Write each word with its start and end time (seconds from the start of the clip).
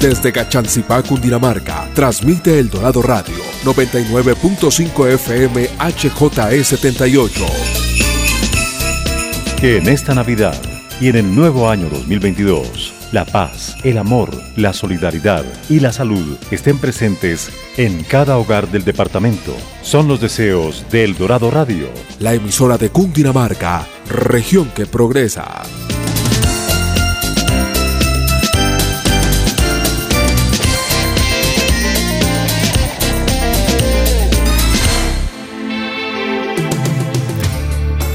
Desde 0.00 0.32
Cachancipá, 0.32 1.02
Cundinamarca, 1.02 1.90
transmite 1.92 2.60
El 2.60 2.70
Dorado 2.70 3.02
Radio, 3.02 3.34
99.5 3.64 5.08
FM 5.14 5.68
HJE78. 5.70 7.44
Que 9.60 9.78
en 9.78 9.88
esta 9.88 10.14
Navidad 10.14 10.54
y 11.00 11.08
en 11.08 11.16
el 11.16 11.34
nuevo 11.34 11.68
año 11.68 11.88
2022, 11.88 12.94
la 13.10 13.24
paz, 13.24 13.74
el 13.82 13.98
amor, 13.98 14.30
la 14.54 14.72
solidaridad 14.72 15.44
y 15.68 15.80
la 15.80 15.92
salud 15.92 16.36
estén 16.52 16.78
presentes 16.78 17.50
en 17.76 18.04
cada 18.04 18.38
hogar 18.38 18.68
del 18.68 18.84
departamento. 18.84 19.52
Son 19.82 20.06
los 20.06 20.20
deseos 20.20 20.84
de 20.92 21.02
El 21.02 21.16
Dorado 21.16 21.50
Radio, 21.50 21.88
la 22.20 22.34
emisora 22.34 22.78
de 22.78 22.90
Cundinamarca, 22.90 23.84
región 24.08 24.70
que 24.76 24.86
progresa. 24.86 25.64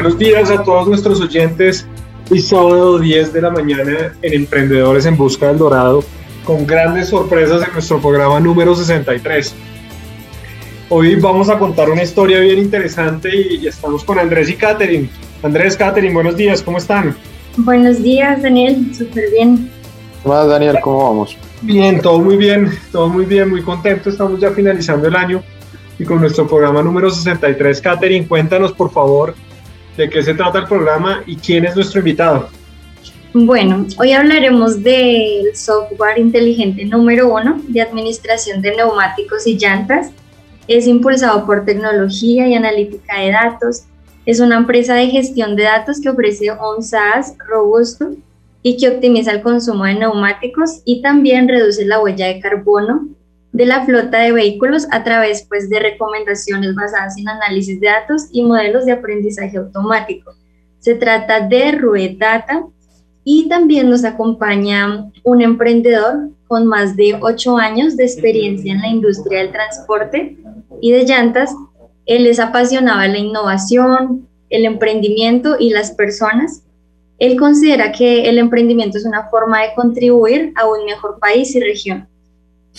Buenos 0.00 0.16
días 0.16 0.48
a 0.52 0.62
todos 0.62 0.86
nuestros 0.86 1.20
oyentes. 1.20 1.84
Hoy 2.30 2.38
sábado 2.40 3.00
10 3.00 3.32
de 3.32 3.42
la 3.42 3.50
mañana 3.50 4.12
en 4.22 4.32
Emprendedores 4.32 5.06
en 5.06 5.16
Busca 5.16 5.48
del 5.48 5.58
Dorado, 5.58 6.04
con 6.44 6.64
grandes 6.64 7.08
sorpresas 7.08 7.66
en 7.66 7.72
nuestro 7.72 8.00
programa 8.00 8.38
número 8.38 8.76
63. 8.76 9.56
Hoy 10.88 11.16
vamos 11.16 11.48
a 11.48 11.58
contar 11.58 11.90
una 11.90 12.04
historia 12.04 12.38
bien 12.38 12.60
interesante 12.60 13.28
y, 13.34 13.66
estamos 13.66 14.04
con 14.04 14.20
Andrés 14.20 14.48
y 14.50 14.54
Katherine. 14.54 15.10
Andrés, 15.42 15.76
Katherine, 15.76 16.14
buenos 16.14 16.36
días, 16.36 16.62
¿cómo 16.62 16.78
están? 16.78 17.16
Buenos 17.56 18.00
días, 18.00 18.40
Daniel, 18.40 18.94
súper 18.96 19.32
bien. 19.32 19.68
¿Cómo 20.22 20.36
vas, 20.36 20.46
Daniel? 20.46 20.78
¿Cómo 20.80 21.08
vamos? 21.08 21.36
Bien, 21.62 22.00
todo 22.00 22.20
muy 22.20 22.36
bien, 22.36 22.70
todo 22.92 23.08
muy 23.08 23.24
bien, 23.24 23.50
muy 23.50 23.62
contento. 23.62 24.10
Estamos 24.10 24.38
ya 24.38 24.52
finalizando 24.52 25.08
el 25.08 25.16
año 25.16 25.42
y 25.98 26.04
con 26.04 26.20
nuestro 26.20 26.46
programa 26.46 26.84
número 26.84 27.10
63. 27.10 27.80
Katherine, 27.80 28.28
cuéntanos 28.28 28.72
por 28.72 28.92
favor 28.92 29.34
de 29.98 30.08
qué 30.08 30.22
se 30.22 30.32
trata 30.32 30.60
el 30.60 30.66
programa 30.66 31.22
y 31.26 31.36
quién 31.36 31.64
es 31.64 31.74
nuestro 31.74 31.98
invitado. 31.98 32.48
Bueno, 33.34 33.84
hoy 33.98 34.12
hablaremos 34.12 34.82
del 34.82 35.54
software 35.54 36.18
inteligente 36.18 36.84
número 36.84 37.34
uno 37.34 37.60
de 37.68 37.82
administración 37.82 38.62
de 38.62 38.76
neumáticos 38.76 39.46
y 39.46 39.58
llantas. 39.58 40.12
Es 40.68 40.86
impulsado 40.86 41.44
por 41.44 41.64
tecnología 41.64 42.46
y 42.46 42.54
analítica 42.54 43.20
de 43.20 43.32
datos. 43.32 43.82
Es 44.24 44.38
una 44.40 44.56
empresa 44.56 44.94
de 44.94 45.08
gestión 45.08 45.56
de 45.56 45.64
datos 45.64 46.00
que 46.00 46.10
ofrece 46.10 46.50
un 46.52 46.82
SaaS 46.82 47.34
robusto 47.48 48.12
y 48.62 48.76
que 48.76 48.88
optimiza 48.88 49.32
el 49.32 49.42
consumo 49.42 49.84
de 49.84 49.94
neumáticos 49.94 50.80
y 50.84 51.02
también 51.02 51.48
reduce 51.48 51.84
la 51.84 52.00
huella 52.00 52.28
de 52.28 52.40
carbono 52.40 53.08
de 53.52 53.66
la 53.66 53.84
flota 53.84 54.18
de 54.18 54.32
vehículos 54.32 54.86
a 54.90 55.04
través 55.04 55.46
pues, 55.48 55.68
de 55.70 55.80
recomendaciones 55.80 56.74
basadas 56.74 57.16
en 57.18 57.28
análisis 57.28 57.80
de 57.80 57.86
datos 57.86 58.28
y 58.32 58.42
modelos 58.42 58.84
de 58.84 58.92
aprendizaje 58.92 59.56
automático. 59.56 60.32
Se 60.78 60.94
trata 60.94 61.40
de 61.40 61.72
Rue 61.72 62.16
Data 62.18 62.64
y 63.24 63.48
también 63.48 63.90
nos 63.90 64.04
acompaña 64.04 65.10
un 65.24 65.42
emprendedor 65.42 66.30
con 66.46 66.66
más 66.66 66.96
de 66.96 67.18
ocho 67.20 67.58
años 67.58 67.96
de 67.96 68.04
experiencia 68.04 68.72
en 68.72 68.80
la 68.80 68.88
industria 68.88 69.40
del 69.40 69.52
transporte 69.52 70.38
y 70.80 70.92
de 70.92 71.04
llantas. 71.04 71.54
Él 72.06 72.26
es 72.26 72.40
apasionado 72.40 73.00
de 73.00 73.08
la 73.08 73.18
innovación, 73.18 74.26
el 74.48 74.64
emprendimiento 74.64 75.56
y 75.58 75.70
las 75.70 75.90
personas. 75.90 76.62
Él 77.18 77.36
considera 77.38 77.92
que 77.92 78.28
el 78.28 78.38
emprendimiento 78.38 78.96
es 78.96 79.04
una 79.04 79.28
forma 79.28 79.62
de 79.62 79.74
contribuir 79.74 80.52
a 80.56 80.66
un 80.66 80.84
mejor 80.86 81.18
país 81.18 81.54
y 81.54 81.60
región. 81.60 82.08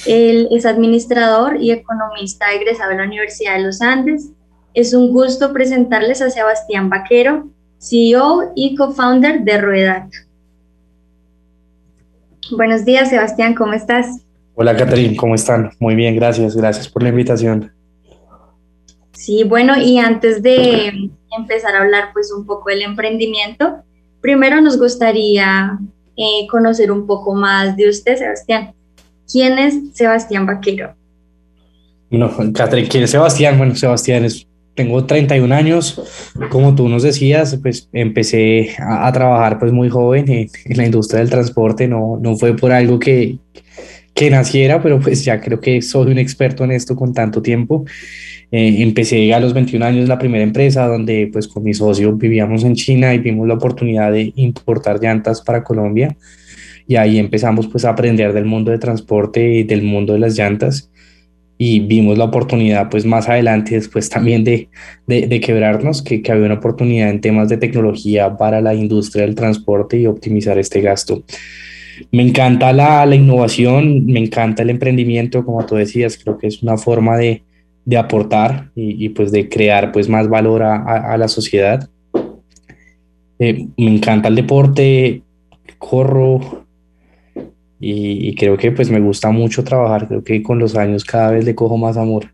Él 0.05 0.47
es 0.51 0.65
administrador 0.65 1.57
y 1.61 1.71
economista 1.71 2.53
egresado 2.53 2.91
de 2.91 2.97
la 2.97 3.03
Universidad 3.03 3.55
de 3.55 3.63
los 3.63 3.81
Andes. 3.81 4.29
Es 4.73 4.93
un 4.93 5.11
gusto 5.11 5.51
presentarles 5.51 6.21
a 6.21 6.29
Sebastián 6.29 6.89
Vaquero, 6.89 7.49
CEO 7.79 8.53
y 8.55 8.75
co-founder 8.75 9.41
de 9.43 9.57
Ruedat. 9.59 10.11
Buenos 12.51 12.85
días, 12.85 13.09
Sebastián, 13.09 13.53
¿cómo 13.53 13.73
estás? 13.73 14.25
Hola, 14.55 14.75
Catherine, 14.75 15.15
¿cómo 15.15 15.35
están? 15.35 15.71
Muy 15.79 15.95
bien, 15.95 16.15
gracias, 16.15 16.55
gracias 16.55 16.89
por 16.89 17.03
la 17.03 17.09
invitación. 17.09 17.71
Sí, 19.13 19.43
bueno, 19.43 19.77
y 19.77 19.99
antes 19.99 20.41
de 20.41 21.11
empezar 21.37 21.75
a 21.75 21.81
hablar 21.81 22.09
pues 22.13 22.31
un 22.31 22.45
poco 22.45 22.69
del 22.69 22.81
emprendimiento, 22.81 23.83
primero 24.21 24.61
nos 24.61 24.77
gustaría 24.77 25.77
eh, 26.15 26.47
conocer 26.49 26.91
un 26.91 27.05
poco 27.05 27.33
más 27.33 27.75
de 27.75 27.89
usted, 27.89 28.17
Sebastián. 28.17 28.73
¿Quién 29.31 29.59
es 29.59 29.75
Sebastián 29.93 30.45
Vaquero? 30.45 30.93
No, 32.09 32.31
Catherine, 32.53 32.87
¿quién 32.87 33.03
es 33.03 33.11
Sebastián? 33.11 33.57
Bueno, 33.57 33.75
Sebastián 33.75 34.25
es, 34.25 34.47
tengo 34.73 35.05
31 35.05 35.53
años, 35.53 36.01
como 36.49 36.73
tú 36.73 36.89
nos 36.89 37.03
decías, 37.03 37.57
pues 37.61 37.87
empecé 37.93 38.71
a, 38.79 39.11
trabajar 39.11 39.59
pues 39.59 39.71
muy 39.71 39.89
joven 39.89 40.29
en, 40.29 40.49
la 40.75 40.85
industria 40.85 41.19
del 41.19 41.29
transporte, 41.29 41.87
no, 41.87 42.17
no 42.19 42.35
fue 42.35 42.55
por 42.55 42.71
algo 42.71 42.97
que, 42.97 43.37
que 44.15 44.31
naciera, 44.31 44.81
pero 44.81 44.99
pues 44.99 45.23
ya 45.23 45.39
creo 45.39 45.59
que 45.59 45.83
soy 45.83 46.11
un 46.11 46.17
experto 46.17 46.63
en 46.63 46.71
esto 46.71 46.95
con 46.95 47.13
tanto 47.13 47.43
tiempo. 47.43 47.85
Eh, 48.51 48.81
empecé 48.81 49.31
a 49.31 49.39
los 49.39 49.53
21 49.53 49.85
años 49.85 50.09
la 50.09 50.17
primera 50.17 50.43
empresa 50.43 50.87
donde 50.87 51.29
pues 51.31 51.47
con 51.47 51.63
mi 51.63 51.75
socio 51.75 52.13
vivíamos 52.13 52.63
en 52.63 52.73
China 52.73 53.13
y 53.13 53.19
vimos 53.19 53.47
la 53.47 53.53
oportunidad 53.53 54.11
de 54.11 54.33
importar 54.35 54.99
llantas 54.99 55.39
para 55.41 55.63
Colombia 55.63 56.17
y 56.89 56.95
ahí 56.95 57.19
empezamos 57.19 57.67
pues 57.67 57.85
a 57.85 57.91
aprender 57.91 58.33
del 58.33 58.45
mundo 58.45 58.71
de 58.71 58.79
transporte 58.79 59.47
y 59.47 59.63
del 59.63 59.83
mundo 59.83 60.13
de 60.13 60.19
las 60.19 60.35
llantas 60.35 60.89
y 61.55 61.81
vimos 61.81 62.17
la 62.17 62.23
oportunidad 62.23 62.89
pues 62.89 63.05
más 63.05 63.29
adelante 63.29 63.75
después 63.75 64.09
también 64.09 64.43
de, 64.43 64.69
de, 65.05 65.39
quebrarnos, 65.39 66.01
que, 66.01 66.23
que, 66.23 66.31
había 66.31 66.47
una 66.47 66.55
oportunidad 66.55 67.11
en 67.11 67.21
temas 67.21 67.47
de 67.47 67.57
tecnología 67.57 68.35
para 68.37 68.59
la 68.59 68.73
industria 68.73 69.23
del 69.23 69.35
transporte 69.35 69.99
y 69.99 70.07
optimizar 70.07 70.57
este 70.57 70.81
gasto. 70.81 71.23
Me 72.11 72.23
encanta 72.23 72.73
la, 72.73 73.05
la 73.05 73.15
innovación, 73.15 74.07
me 74.07 74.19
encanta 74.19 74.63
el 74.63 74.71
emprendimiento, 74.71 75.45
como 75.45 75.63
tú 75.67 75.75
decías, 75.75 76.17
creo 76.17 76.39
que 76.39 76.47
es 76.47 76.63
una 76.63 76.77
forma 76.77 77.17
de, 77.17 77.43
de 77.85 77.97
aportar 77.97 78.71
y, 78.73 79.09
pues 79.09 79.31
de 79.31 79.47
crear 79.47 79.91
pues 79.91 80.09
más 80.09 80.27
valor 80.27 80.63
a, 80.63 81.13
a, 81.13 81.17
la 81.19 81.27
sociedad. 81.27 81.87
Eh, 83.37 83.67
me 83.77 83.93
encanta 83.93 84.29
el 84.29 84.35
deporte, 84.35 85.21
corro, 85.77 86.65
y, 87.79 88.35
creo 88.35 88.57
que 88.57 88.71
pues 88.71 88.89
me 88.91 88.99
gusta 88.99 89.31
mucho 89.31 89.63
trabajar, 89.63 90.07
creo 90.07 90.23
que 90.23 90.43
con 90.43 90.59
los 90.59 90.75
años 90.75 91.05
cada 91.05 91.31
vez 91.31 91.45
le 91.45 91.55
cojo 91.55 91.77
más 91.77 91.97
amor. 91.97 92.25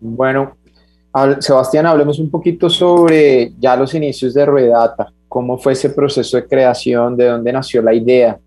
Bueno, 0.00 0.56
Sebastián, 1.38 1.86
hablemos 1.86 2.18
un 2.18 2.30
poquito 2.30 2.68
sobre 2.68 3.52
ya 3.58 3.74
los 3.74 3.94
inicios 3.94 4.34
de 4.34 4.44
Ruedata, 4.44 5.10
cómo 5.28 5.56
fue 5.56 5.72
ese 5.72 5.88
proceso 5.90 6.36
de 6.36 6.46
creación, 6.46 7.16
de 7.16 7.26
dónde 7.26 7.50
nació 7.52 7.80
la 7.80 7.94
idea. 7.94 8.38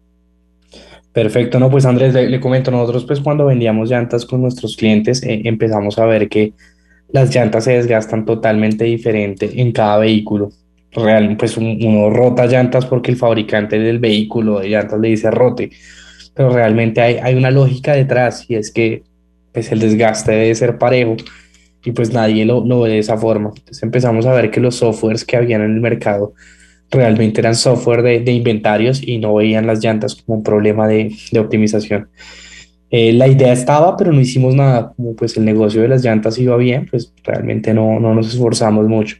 Perfecto, 1.11 1.59
no, 1.59 1.71
pues 1.71 1.85
Andrés, 1.85 2.13
le, 2.13 2.39
comento, 2.39 2.69
nosotros 2.69 3.05
pues 3.05 3.21
cuando 3.21 3.47
vendíamos 3.47 3.89
llantas 3.89 4.23
con 4.23 4.41
nuestros 4.41 4.77
clientes 4.77 5.23
eh, 5.23 5.41
empezamos 5.45 5.97
a 5.97 6.05
ver 6.05 6.29
que 6.29 6.53
las 7.09 7.33
llantas 7.33 7.63
se 7.63 7.71
desgastan 7.71 8.23
totalmente 8.23 8.83
diferente 8.83 9.59
en 9.59 9.71
cada 9.71 9.97
vehículo 9.97 10.51
real, 11.03 11.35
pues 11.37 11.57
uno 11.57 12.09
rota 12.09 12.45
llantas 12.45 12.85
porque 12.85 13.11
el 13.11 13.17
fabricante 13.17 13.79
del 13.79 13.99
vehículo 13.99 14.59
de 14.59 14.69
llantas 14.69 14.99
le 14.99 15.09
dice 15.09 15.31
rote, 15.31 15.69
pero 16.33 16.49
realmente 16.49 17.01
hay, 17.01 17.15
hay 17.15 17.35
una 17.35 17.51
lógica 17.51 17.93
detrás 17.93 18.45
y 18.49 18.55
es 18.55 18.71
que 18.71 19.03
pues 19.51 19.71
el 19.71 19.79
desgaste 19.79 20.31
debe 20.31 20.55
ser 20.55 20.77
parejo 20.77 21.17
y 21.83 21.91
pues 21.91 22.11
nadie 22.11 22.45
lo, 22.45 22.65
lo 22.65 22.81
ve 22.81 22.91
de 22.91 22.99
esa 22.99 23.17
forma. 23.17 23.51
Entonces 23.55 23.81
empezamos 23.81 24.25
a 24.25 24.33
ver 24.33 24.51
que 24.51 24.59
los 24.59 24.75
softwares 24.75 25.23
que 25.23 25.37
habían 25.37 25.61
en 25.61 25.75
el 25.75 25.81
mercado 25.81 26.33
realmente 26.91 27.41
eran 27.41 27.55
software 27.55 28.01
de, 28.01 28.19
de 28.19 28.31
inventarios 28.31 29.01
y 29.01 29.17
no 29.17 29.35
veían 29.35 29.67
las 29.67 29.83
llantas 29.83 30.15
como 30.15 30.37
un 30.37 30.43
problema 30.43 30.87
de, 30.87 31.15
de 31.31 31.39
optimización. 31.39 32.09
Eh, 32.89 33.11
la 33.11 33.27
idea 33.27 33.51
estaba, 33.51 33.97
pero 33.97 34.13
no 34.13 34.21
hicimos 34.21 34.55
nada. 34.55 34.93
Como 34.95 35.15
pues 35.15 35.35
el 35.37 35.45
negocio 35.45 35.81
de 35.81 35.89
las 35.89 36.03
llantas 36.03 36.37
iba 36.37 36.55
bien, 36.57 36.87
pues 36.89 37.13
realmente 37.23 37.73
no, 37.73 37.99
no 37.99 38.13
nos 38.13 38.29
esforzamos 38.29 38.87
mucho. 38.87 39.17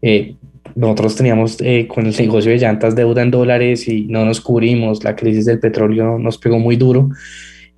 Eh, 0.00 0.36
nosotros 0.74 1.16
teníamos 1.16 1.56
eh, 1.60 1.86
con 1.86 2.06
el 2.06 2.16
negocio 2.16 2.50
de 2.50 2.58
llantas 2.58 2.94
deuda 2.94 3.22
en 3.22 3.30
dólares 3.30 3.88
y 3.88 4.06
no 4.06 4.24
nos 4.24 4.40
cubrimos, 4.40 5.04
la 5.04 5.16
crisis 5.16 5.46
del 5.46 5.60
petróleo 5.60 6.18
nos 6.18 6.38
pegó 6.38 6.58
muy 6.58 6.76
duro, 6.76 7.10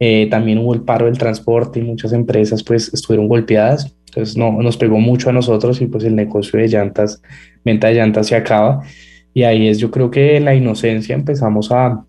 eh, 0.01 0.29
también 0.31 0.59
hubo 0.59 0.75
el 0.75 0.83
paro 0.83 1.07
del 1.07 1.19
transporte 1.19 1.81
y 1.81 1.83
muchas 1.83 2.13
empresas 2.13 2.63
pues 2.63 2.93
estuvieron 2.93 3.29
golpeadas, 3.29 3.95
entonces 4.07 4.37
no, 4.37 4.53
nos 4.63 4.77
pegó 4.77 4.99
mucho 5.01 5.31
a 5.31 5.33
nosotros 5.33 5.81
y 5.81 5.87
pues 5.87 6.05
el 6.05 6.15
negocio 6.15 6.59
de 6.59 6.69
llantas, 6.69 7.21
venta 7.65 7.89
de 7.89 7.95
llantas 7.95 8.29
se 8.29 8.37
acaba. 8.37 8.83
Y 9.33 9.43
ahí 9.43 9.67
es 9.67 9.79
yo 9.79 9.91
creo 9.91 10.11
que 10.11 10.39
la 10.39 10.55
inocencia 10.55 11.15
empezamos 11.15 11.73
a, 11.73 12.05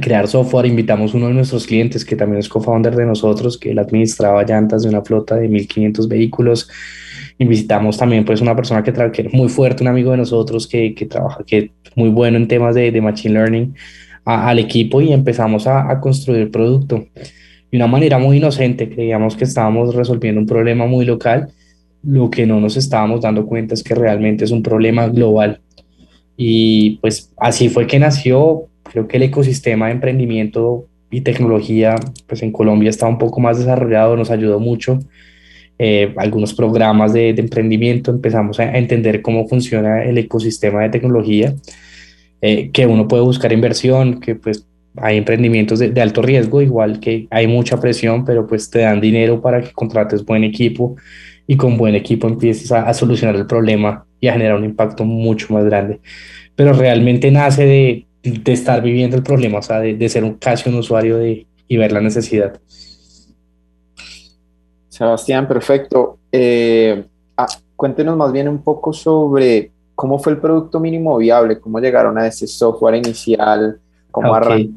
crear 0.00 0.28
software, 0.28 0.66
invitamos 0.66 1.14
a 1.14 1.16
uno 1.16 1.28
de 1.28 1.32
nuestros 1.32 1.66
clientes 1.66 2.04
que 2.04 2.16
también 2.16 2.40
es 2.40 2.50
co-founder 2.50 2.94
de 2.94 3.06
nosotros, 3.06 3.56
que 3.56 3.70
él 3.70 3.78
administraba 3.78 4.44
llantas 4.44 4.82
de 4.82 4.90
una 4.90 5.00
flota 5.00 5.36
de 5.36 5.48
1500 5.48 6.06
vehículos, 6.06 6.68
Invitamos 7.38 7.98
también 7.98 8.24
pues 8.24 8.40
una 8.40 8.56
persona 8.56 8.82
que, 8.82 8.92
que 9.12 9.22
es 9.22 9.32
muy 9.32 9.48
fuerte, 9.48 9.82
un 9.82 9.88
amigo 9.88 10.10
de 10.12 10.16
nosotros 10.16 10.66
que, 10.66 10.94
que 10.94 11.04
trabaja, 11.04 11.44
que 11.44 11.58
es 11.58 11.96
muy 11.96 12.08
bueno 12.08 12.38
en 12.38 12.48
temas 12.48 12.74
de, 12.74 12.90
de 12.90 13.00
Machine 13.00 13.34
Learning 13.34 13.74
al 14.24 14.58
equipo 14.58 15.00
y 15.00 15.12
empezamos 15.12 15.66
a, 15.66 15.90
a 15.90 16.00
construir 16.00 16.50
producto 16.50 17.06
de 17.70 17.76
una 17.76 17.86
manera 17.86 18.18
muy 18.18 18.38
inocente. 18.38 18.88
Creíamos 18.88 19.36
que 19.36 19.44
estábamos 19.44 19.94
resolviendo 19.94 20.40
un 20.40 20.46
problema 20.46 20.86
muy 20.86 21.04
local. 21.04 21.48
Lo 22.02 22.30
que 22.30 22.46
no 22.46 22.58
nos 22.60 22.76
estábamos 22.76 23.20
dando 23.20 23.46
cuenta 23.46 23.74
es 23.74 23.84
que 23.84 23.94
realmente 23.94 24.44
es 24.44 24.50
un 24.50 24.62
problema 24.62 25.06
global. 25.08 25.60
Y 26.36 26.98
pues 27.00 27.32
así 27.36 27.68
fue 27.68 27.86
que 27.86 27.98
nació. 27.98 28.66
Creo 28.82 29.06
que 29.06 29.18
el 29.18 29.24
ecosistema 29.24 29.86
de 29.86 29.92
emprendimiento 29.92 30.86
y 31.10 31.20
tecnología 31.20 31.96
pues 32.26 32.42
en 32.42 32.50
Colombia 32.50 32.90
está 32.90 33.06
un 33.06 33.18
poco 33.18 33.40
más 33.40 33.58
desarrollado, 33.58 34.16
nos 34.16 34.30
ayudó 34.30 34.58
mucho 34.58 34.98
eh, 35.78 36.14
algunos 36.16 36.54
programas 36.54 37.12
de, 37.12 37.30
emprendimiento, 37.30 38.10
empezamos 38.10 38.58
a, 38.60 38.76
entender 38.76 39.20
cómo 39.20 39.46
funciona 39.46 40.04
el 40.04 40.16
ecosistema 40.18 40.82
de 40.82 40.88
tecnología, 40.88 41.54
eh, 42.40 42.70
que 42.72 42.86
uno 42.86 43.06
puede 43.08 43.22
buscar 43.22 43.52
inversión, 43.52 44.20
que 44.20 44.34
pues 44.36 44.66
hay 44.96 45.18
emprendimientos 45.18 45.78
de, 45.78 46.00
alto 46.00 46.22
riesgo, 46.22 46.62
igual 46.62 47.00
que 47.00 47.26
hay 47.30 47.46
mucha 47.46 47.78
presión, 47.78 48.24
pero 48.24 48.46
pues 48.46 48.70
te 48.70 48.80
dan 48.80 49.00
dinero 49.00 49.40
para 49.42 49.60
que 49.60 49.72
contrates 49.72 50.24
buen 50.24 50.44
equipo 50.44 50.96
y 51.46 51.56
con 51.56 51.76
buen 51.76 51.94
equipo 51.94 52.26
empieces 52.26 52.72
a, 52.72 52.92
solucionar 52.94 53.36
el 53.36 53.46
problema 53.46 54.06
y 54.20 54.28
a 54.28 54.32
generar 54.32 54.56
un 54.56 54.64
impacto 54.64 55.04
mucho 55.04 55.52
más 55.52 55.64
grande. 55.64 56.00
Pero 56.54 56.72
realmente 56.72 57.30
nace 57.30 57.66
de, 57.66 58.06
de 58.22 58.52
estar 58.52 58.82
viviendo 58.82 59.16
el 59.16 59.22
problema, 59.22 59.58
o 59.58 59.62
sea, 59.62 59.80
de, 59.80 59.94
de 59.94 60.08
ser 60.08 60.24
un, 60.24 60.34
casi 60.34 60.70
un 60.70 60.76
usuario 60.76 61.18
de, 61.18 61.46
y 61.68 61.76
ver 61.76 61.92
la 61.92 62.00
necesidad. 62.00 62.58
Sebastián, 64.96 65.46
perfecto. 65.46 66.18
Eh, 66.32 67.04
ah, 67.36 67.46
cuéntenos 67.74 68.16
más 68.16 68.32
bien 68.32 68.48
un 68.48 68.62
poco 68.62 68.92
sobre 68.92 69.70
cómo 69.94 70.18
fue 70.18 70.32
el 70.32 70.38
producto 70.38 70.80
mínimo 70.80 71.16
viable, 71.18 71.60
cómo 71.60 71.80
llegaron 71.80 72.16
a 72.18 72.26
ese 72.26 72.46
software 72.46 72.94
inicial, 72.94 73.78
cómo 74.10 74.34
arrancó. 74.34 74.72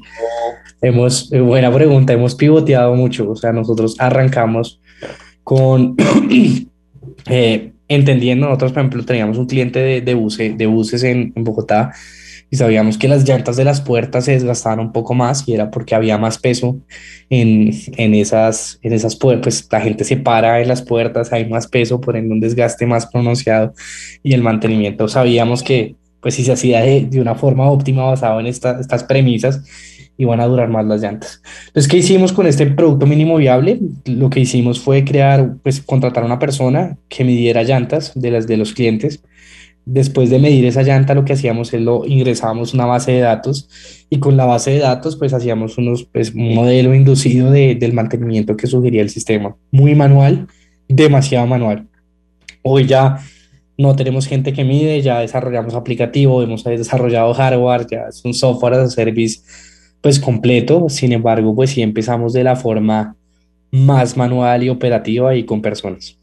Hemos, 0.82 1.32
eh, 1.32 1.40
buena 1.40 1.72
pregunta, 1.72 2.14
hemos 2.14 2.36
pivoteado 2.36 2.96
mucho, 2.96 3.30
o 3.30 3.36
sea, 3.36 3.54
nosotros 3.54 3.96
arrancamos 4.00 4.82
con, 5.44 5.96
eh, 7.30 7.72
entendiendo, 7.88 8.48
nosotros 8.48 8.74
por 8.74 8.80
ejemplo 8.80 9.06
teníamos 9.06 9.38
un 9.38 9.46
cliente 9.46 9.80
de, 9.80 10.02
de, 10.02 10.54
de 10.58 10.66
buses 10.68 11.04
en, 11.04 11.34
en 11.36 11.44
Bogotá 11.44 11.94
y 12.52 12.58
sabíamos 12.58 12.98
que 12.98 13.08
las 13.08 13.28
llantas 13.28 13.58
de 13.58 13.64
las 13.64 13.82
puertas 13.82 14.26
se 14.26 14.32
desgastaban 14.32 14.80
un 14.80 14.92
poco 14.92 15.14
más 15.14 15.48
y 15.48 15.54
era 15.54 15.70
porque 15.70 15.96
había 15.96 16.18
más 16.18 16.38
peso 16.38 16.80
en, 17.30 17.72
en 17.98 18.14
esas, 18.14 18.80
en 18.82 18.94
esas 18.94 19.16
puertas, 19.16 19.62
pues 19.62 19.68
la 19.72 19.82
gente 19.82 20.04
se 20.04 20.18
para 20.18 20.62
en 20.62 20.68
las 20.68 20.82
puertas, 20.82 21.32
hay 21.32 21.48
más 21.48 21.68
peso, 21.68 22.02
por 22.02 22.16
ende 22.16 22.34
un 22.34 22.40
desgaste 22.40 22.86
más 22.86 23.06
pronunciado 23.08 23.74
y 24.24 24.34
el 24.34 24.42
mantenimiento 24.42 25.08
sabíamos 25.08 25.64
que 25.64 25.96
pues 26.22 26.36
si 26.36 26.44
se 26.44 26.52
hacía 26.52 26.82
de, 26.82 27.02
de 27.02 27.22
una 27.22 27.36
forma 27.36 27.70
óptima 27.70 28.04
basado 28.04 28.40
en 28.40 28.48
estas 28.48 29.04
premisas, 29.06 29.62
iban 30.20 30.42
a 30.42 30.46
durar 30.48 30.68
más 30.68 30.86
las 30.86 31.02
llantas. 31.02 31.42
Entonces, 31.68 31.90
¿qué 31.90 31.98
hicimos 31.98 32.34
con 32.34 32.46
este 32.46 32.66
producto 32.66 33.06
mínimo 33.06 33.38
viable? 33.38 33.80
Lo 34.06 34.30
que 34.30 34.42
hicimos 34.42 34.82
fue 34.82 35.06
crear, 35.06 35.56
pues 35.64 35.82
contratar 35.82 36.24
a 36.24 36.26
una 36.26 36.40
persona 36.40 36.98
que 37.08 37.24
midiera 37.24 37.64
llantas 37.64 38.12
de 38.16 38.32
las 38.32 38.46
de 38.46 38.58
los 38.58 38.74
clientes 38.74 39.24
Después 39.92 40.30
de 40.30 40.38
medir 40.38 40.66
esa 40.66 40.84
llanta, 40.84 41.16
lo 41.16 41.26
que 41.26 41.34
hacíamos 41.34 41.74
es 41.74 41.82
lo 41.82 42.06
ingresábamos 42.06 42.76
una 42.76 42.86
base 42.86 43.12
de 43.12 43.22
datos 43.22 43.68
y 44.08 44.20
con 44.20 44.38
la 44.38 44.46
base 44.46 44.70
de 44.70 44.80
datos 44.80 45.16
pues 45.16 45.34
hacíamos 45.34 45.80
unos, 45.80 46.04
pues, 46.04 46.32
un 46.36 46.54
modelo 46.54 46.94
inducido 46.94 47.50
de, 47.50 47.74
del 47.74 47.94
mantenimiento 47.94 48.56
que 48.56 48.68
sugería 48.68 49.02
el 49.02 49.10
sistema. 49.10 49.56
Muy 49.72 49.96
manual, 49.96 50.48
demasiado 50.88 51.48
manual. 51.48 51.88
Hoy 52.62 52.86
ya 52.86 53.18
no 53.80 53.96
tenemos 53.96 54.28
gente 54.28 54.54
que 54.54 54.64
mide, 54.64 55.02
ya 55.02 55.22
desarrollamos 55.22 55.74
aplicativo, 55.74 56.44
hemos 56.44 56.64
desarrollado 56.64 57.34
hardware, 57.34 57.88
ya 57.90 58.02
es 58.10 58.24
un 58.24 58.36
software 58.36 58.76
as 58.76 58.94
service 58.94 59.40
pues 60.02 60.20
completo. 60.20 60.88
Sin 60.88 61.14
embargo, 61.14 61.56
pues 61.56 61.72
sí 61.72 61.82
empezamos 61.82 62.34
de 62.34 62.44
la 62.44 62.56
forma 62.56 63.16
más 63.72 64.16
manual 64.16 64.62
y 64.62 64.70
operativa 64.70 65.36
y 65.36 65.46
con 65.46 65.64
personas. 65.64 66.19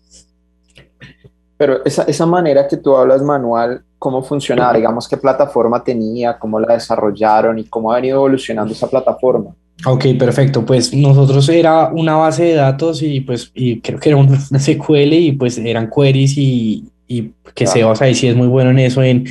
Pero 1.56 1.84
esa, 1.84 2.02
esa 2.02 2.26
manera 2.26 2.68
que 2.68 2.76
tú 2.76 2.94
hablas 2.96 3.22
manual, 3.22 3.82
¿cómo 3.98 4.22
funcionaba? 4.22 4.74
Digamos, 4.74 5.08
¿qué 5.08 5.16
plataforma 5.16 5.82
tenía? 5.82 6.38
¿Cómo 6.38 6.60
la 6.60 6.74
desarrollaron? 6.74 7.58
¿Y 7.58 7.64
cómo 7.64 7.92
ha 7.92 7.96
venido 7.96 8.16
evolucionando 8.16 8.72
esa 8.72 8.88
plataforma? 8.88 9.54
Ok, 9.84 10.06
perfecto. 10.18 10.64
Pues 10.64 10.94
nosotros 10.94 11.48
era 11.48 11.90
una 11.92 12.16
base 12.16 12.44
de 12.44 12.54
datos 12.54 13.02
y 13.02 13.20
pues 13.20 13.50
y 13.54 13.80
creo 13.80 13.98
que 13.98 14.08
era 14.08 14.18
una 14.18 14.38
SQL 14.58 15.12
y 15.12 15.32
pues 15.32 15.58
eran 15.58 15.90
queries 15.90 16.36
y, 16.38 16.84
y 17.06 17.32
que 17.54 17.66
se 17.66 17.74
Sebas 17.74 18.00
ahí 18.02 18.14
sí 18.14 18.26
es 18.26 18.36
muy 18.36 18.48
bueno 18.48 18.70
en 18.70 18.78
eso, 18.78 19.02
en, 19.02 19.26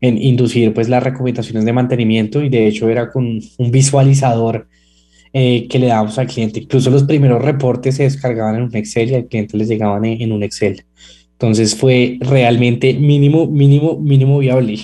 en 0.00 0.18
inducir 0.18 0.72
pues 0.74 0.88
las 0.88 1.02
recomendaciones 1.02 1.64
de 1.64 1.72
mantenimiento 1.72 2.42
y 2.42 2.48
de 2.48 2.66
hecho 2.66 2.88
era 2.88 3.10
con 3.10 3.40
un 3.58 3.70
visualizador 3.70 4.68
eh, 5.32 5.66
que 5.68 5.78
le 5.78 5.86
dábamos 5.86 6.18
al 6.18 6.26
cliente. 6.26 6.60
Incluso 6.60 6.90
los 6.90 7.04
primeros 7.04 7.42
reportes 7.42 7.96
se 7.96 8.04
descargaban 8.04 8.56
en 8.56 8.62
un 8.62 8.76
Excel 8.76 9.10
y 9.10 9.14
al 9.14 9.26
cliente 9.26 9.56
les 9.56 9.68
llegaban 9.68 10.04
en 10.04 10.32
un 10.32 10.42
Excel. 10.42 10.84
Entonces 11.38 11.76
fue 11.76 12.18
realmente 12.20 12.94
mínimo, 12.94 13.46
mínimo, 13.46 13.98
mínimo 13.98 14.38
viable. 14.38 14.78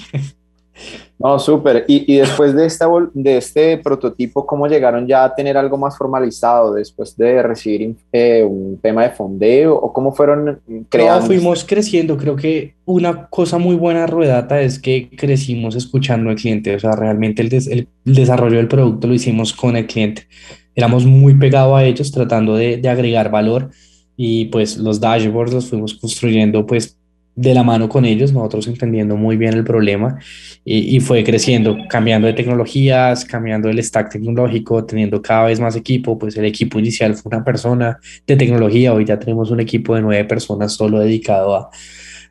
No, 1.18 1.38
súper. 1.38 1.84
Y, 1.86 2.12
y, 2.12 2.16
después 2.16 2.54
de, 2.54 2.66
esta, 2.66 2.88
de 3.14 3.36
este 3.36 3.78
prototipo, 3.78 4.44
¿cómo 4.44 4.66
llegaron 4.66 5.06
ya 5.06 5.22
a 5.22 5.34
tener 5.34 5.56
algo 5.56 5.78
más 5.78 5.96
formalizado 5.96 6.74
después 6.74 7.16
de 7.16 7.40
recibir 7.42 7.94
eh, 8.12 8.42
un 8.42 8.76
tema 8.82 9.04
de 9.04 9.10
fondeo 9.10 9.76
o 9.76 9.92
cómo 9.92 10.12
fueron 10.12 10.60
creando? 10.88 11.20
No, 11.20 11.26
fuimos 11.26 11.64
creciendo. 11.64 12.16
Creo 12.16 12.34
que 12.34 12.74
una 12.84 13.28
cosa 13.28 13.58
muy 13.58 13.76
buena 13.76 14.06
Ruedata 14.08 14.60
es 14.60 14.80
que 14.80 15.10
crecimos 15.16 15.76
escuchando 15.76 16.28
al 16.28 16.36
cliente. 16.36 16.74
O 16.74 16.80
sea, 16.80 16.96
realmente 16.96 17.42
el, 17.42 17.54
el, 17.54 17.88
desarrollo 18.04 18.56
del 18.56 18.68
producto 18.68 19.06
lo 19.06 19.14
hicimos 19.14 19.52
con 19.52 19.76
el 19.76 19.86
cliente. 19.86 20.26
Éramos 20.74 21.06
muy 21.06 21.34
pegados 21.34 21.78
a 21.78 21.84
ellos 21.84 22.10
tratando 22.10 22.56
de, 22.56 22.78
de 22.78 22.88
agregar 22.88 23.30
valor 23.30 23.70
y 24.16 24.46
pues 24.46 24.76
los 24.76 25.00
dashboards 25.00 25.52
los 25.52 25.68
fuimos 25.68 25.94
construyendo 25.94 26.66
pues 26.66 26.96
de 27.34 27.54
la 27.54 27.62
mano 27.62 27.88
con 27.88 28.04
ellos, 28.04 28.32
nosotros 28.32 28.66
entendiendo 28.68 29.16
muy 29.16 29.38
bien 29.38 29.54
el 29.54 29.64
problema 29.64 30.18
y, 30.64 30.96
y, 30.96 31.00
fue 31.00 31.24
creciendo, 31.24 31.78
cambiando 31.88 32.26
de 32.26 32.34
tecnologías, 32.34 33.24
cambiando 33.24 33.70
el 33.70 33.82
stack 33.82 34.12
tecnológico, 34.12 34.84
teniendo 34.84 35.22
cada 35.22 35.46
vez 35.46 35.58
más 35.58 35.74
equipo, 35.74 36.18
pues 36.18 36.36
el 36.36 36.44
equipo 36.44 36.78
inicial 36.78 37.14
fue 37.14 37.30
una 37.34 37.42
persona 37.42 37.98
de 38.26 38.36
tecnología, 38.36 38.92
hoy 38.92 39.06
ya 39.06 39.18
tenemos 39.18 39.50
un 39.50 39.60
equipo 39.60 39.94
de 39.94 40.02
nueve 40.02 40.24
personas 40.26 40.74
solo 40.74 40.98
dedicado 40.98 41.56
a, 41.56 41.70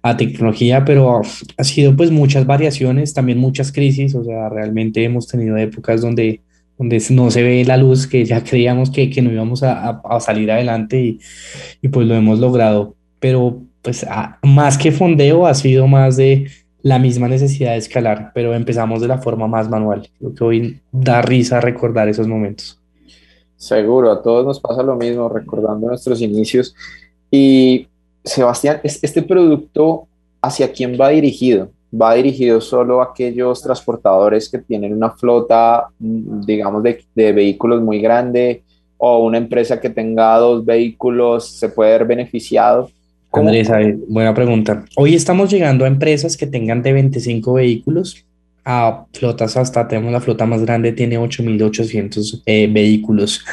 a 0.03 0.17
tecnología, 0.17 0.83
pero 0.85 1.21
ha 1.57 1.63
sido 1.63 1.95
pues 1.95 2.11
muchas 2.11 2.45
variaciones, 2.45 3.13
también 3.13 3.38
muchas 3.38 3.71
crisis, 3.71 4.15
o 4.15 4.23
sea, 4.23 4.50
realmente 4.50 5.03
hemos 5.03 5.27
tenido 5.27 5.57
épocas 5.57 6.01
donde 6.01 6.41
donde 6.81 7.00
no 7.11 7.29
se 7.29 7.43
ve 7.43 7.63
la 7.63 7.77
luz 7.77 8.07
que 8.07 8.25
ya 8.25 8.43
creíamos 8.43 8.89
que, 8.89 9.11
que 9.11 9.21
no 9.21 9.31
íbamos 9.31 9.61
a, 9.61 10.01
a, 10.03 10.19
salir 10.19 10.50
adelante 10.50 11.00
y, 11.00 11.19
y, 11.79 11.89
pues 11.89 12.07
lo 12.07 12.15
hemos 12.15 12.39
logrado. 12.39 12.95
Pero 13.19 13.61
pues 13.83 14.03
más 14.41 14.79
que 14.79 14.91
fondeo 14.91 15.45
ha 15.45 15.53
sido 15.53 15.85
más 15.85 16.17
de 16.17 16.47
la 16.81 16.97
misma 16.97 17.27
necesidad 17.27 17.73
de 17.73 17.77
escalar, 17.77 18.31
pero 18.33 18.55
empezamos 18.55 19.00
de 19.00 19.07
la 19.07 19.19
forma 19.19 19.47
más 19.47 19.69
manual. 19.69 20.09
Lo 20.19 20.33
que 20.33 20.43
hoy 20.43 20.81
da 20.91 21.21
risa 21.21 21.61
recordar 21.61 22.09
esos 22.09 22.27
momentos. 22.27 22.79
Seguro, 23.57 24.11
a 24.11 24.23
todos 24.23 24.43
nos 24.43 24.59
pasa 24.59 24.81
lo 24.81 24.95
mismo 24.95 25.29
recordando 25.29 25.88
nuestros 25.88 26.19
inicios. 26.19 26.73
Y 27.29 27.88
Sebastián, 28.23 28.81
este 28.83 29.21
producto, 29.21 30.07
¿hacia 30.41 30.71
quién 30.71 30.97
va 31.00 31.09
dirigido? 31.09 31.69
Va 31.93 32.13
dirigido 32.15 32.62
solo 32.62 33.01
a 33.01 33.05
aquellos 33.05 33.62
transportadores 33.62 34.50
que 34.50 34.60
tienen 34.60 34.93
una 34.93 35.12
flota, 35.12 35.88
mm, 36.00 36.41
digamos, 36.45 36.83
de, 36.83 37.31
vehículos 37.33 37.81
muy 37.81 38.00
grande 38.00 38.63
o 38.98 39.25
una 39.25 39.38
empresa 39.38 39.79
que 39.79 39.89
tenga 39.89 40.38
dos 40.38 40.63
vehículos 40.63 41.50
se 41.50 41.69
puede 41.69 41.91
ver 41.91 42.05
beneficiado. 42.05 42.89
Buena 44.07 44.33
pregunta. 44.33 44.86
Hoy 44.95 45.15
estamos 45.15 45.50
llegando 45.50 45.86
a 45.86 45.88
empresas 45.88 46.38
que 46.38 46.48
tengan 46.48 46.83
de 46.83 46.93
25 46.93 47.53
vehículos 47.53 48.25
a 48.63 49.05
flotas 49.13 49.57
hasta, 49.57 49.88
tenemos 49.88 50.12
la 50.12 50.21
flota 50.21 50.45
más 50.45 50.62
grande, 50.62 50.91
tiene 50.91 51.17
8.800 51.17 52.43
eh, 52.45 52.67
vehículos. 52.71 53.43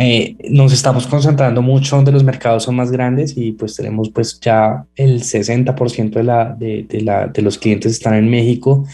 Eh, 0.00 0.36
nos 0.50 0.72
estamos 0.72 1.08
concentrando 1.08 1.60
mucho 1.60 1.96
donde 1.96 2.12
los 2.12 2.22
mercados 2.22 2.62
son 2.62 2.76
más 2.76 2.92
grandes 2.92 3.36
y 3.36 3.50
pues 3.50 3.74
tenemos 3.74 4.10
pues 4.10 4.38
ya 4.38 4.86
el 4.94 5.22
60% 5.22 6.10
de, 6.10 6.22
la, 6.22 6.54
de, 6.54 6.86
de, 6.88 7.00
la, 7.00 7.26
de 7.26 7.42
los 7.42 7.58
clientes 7.58 7.92
están 7.92 8.14
en 8.14 8.30
México 8.30 8.84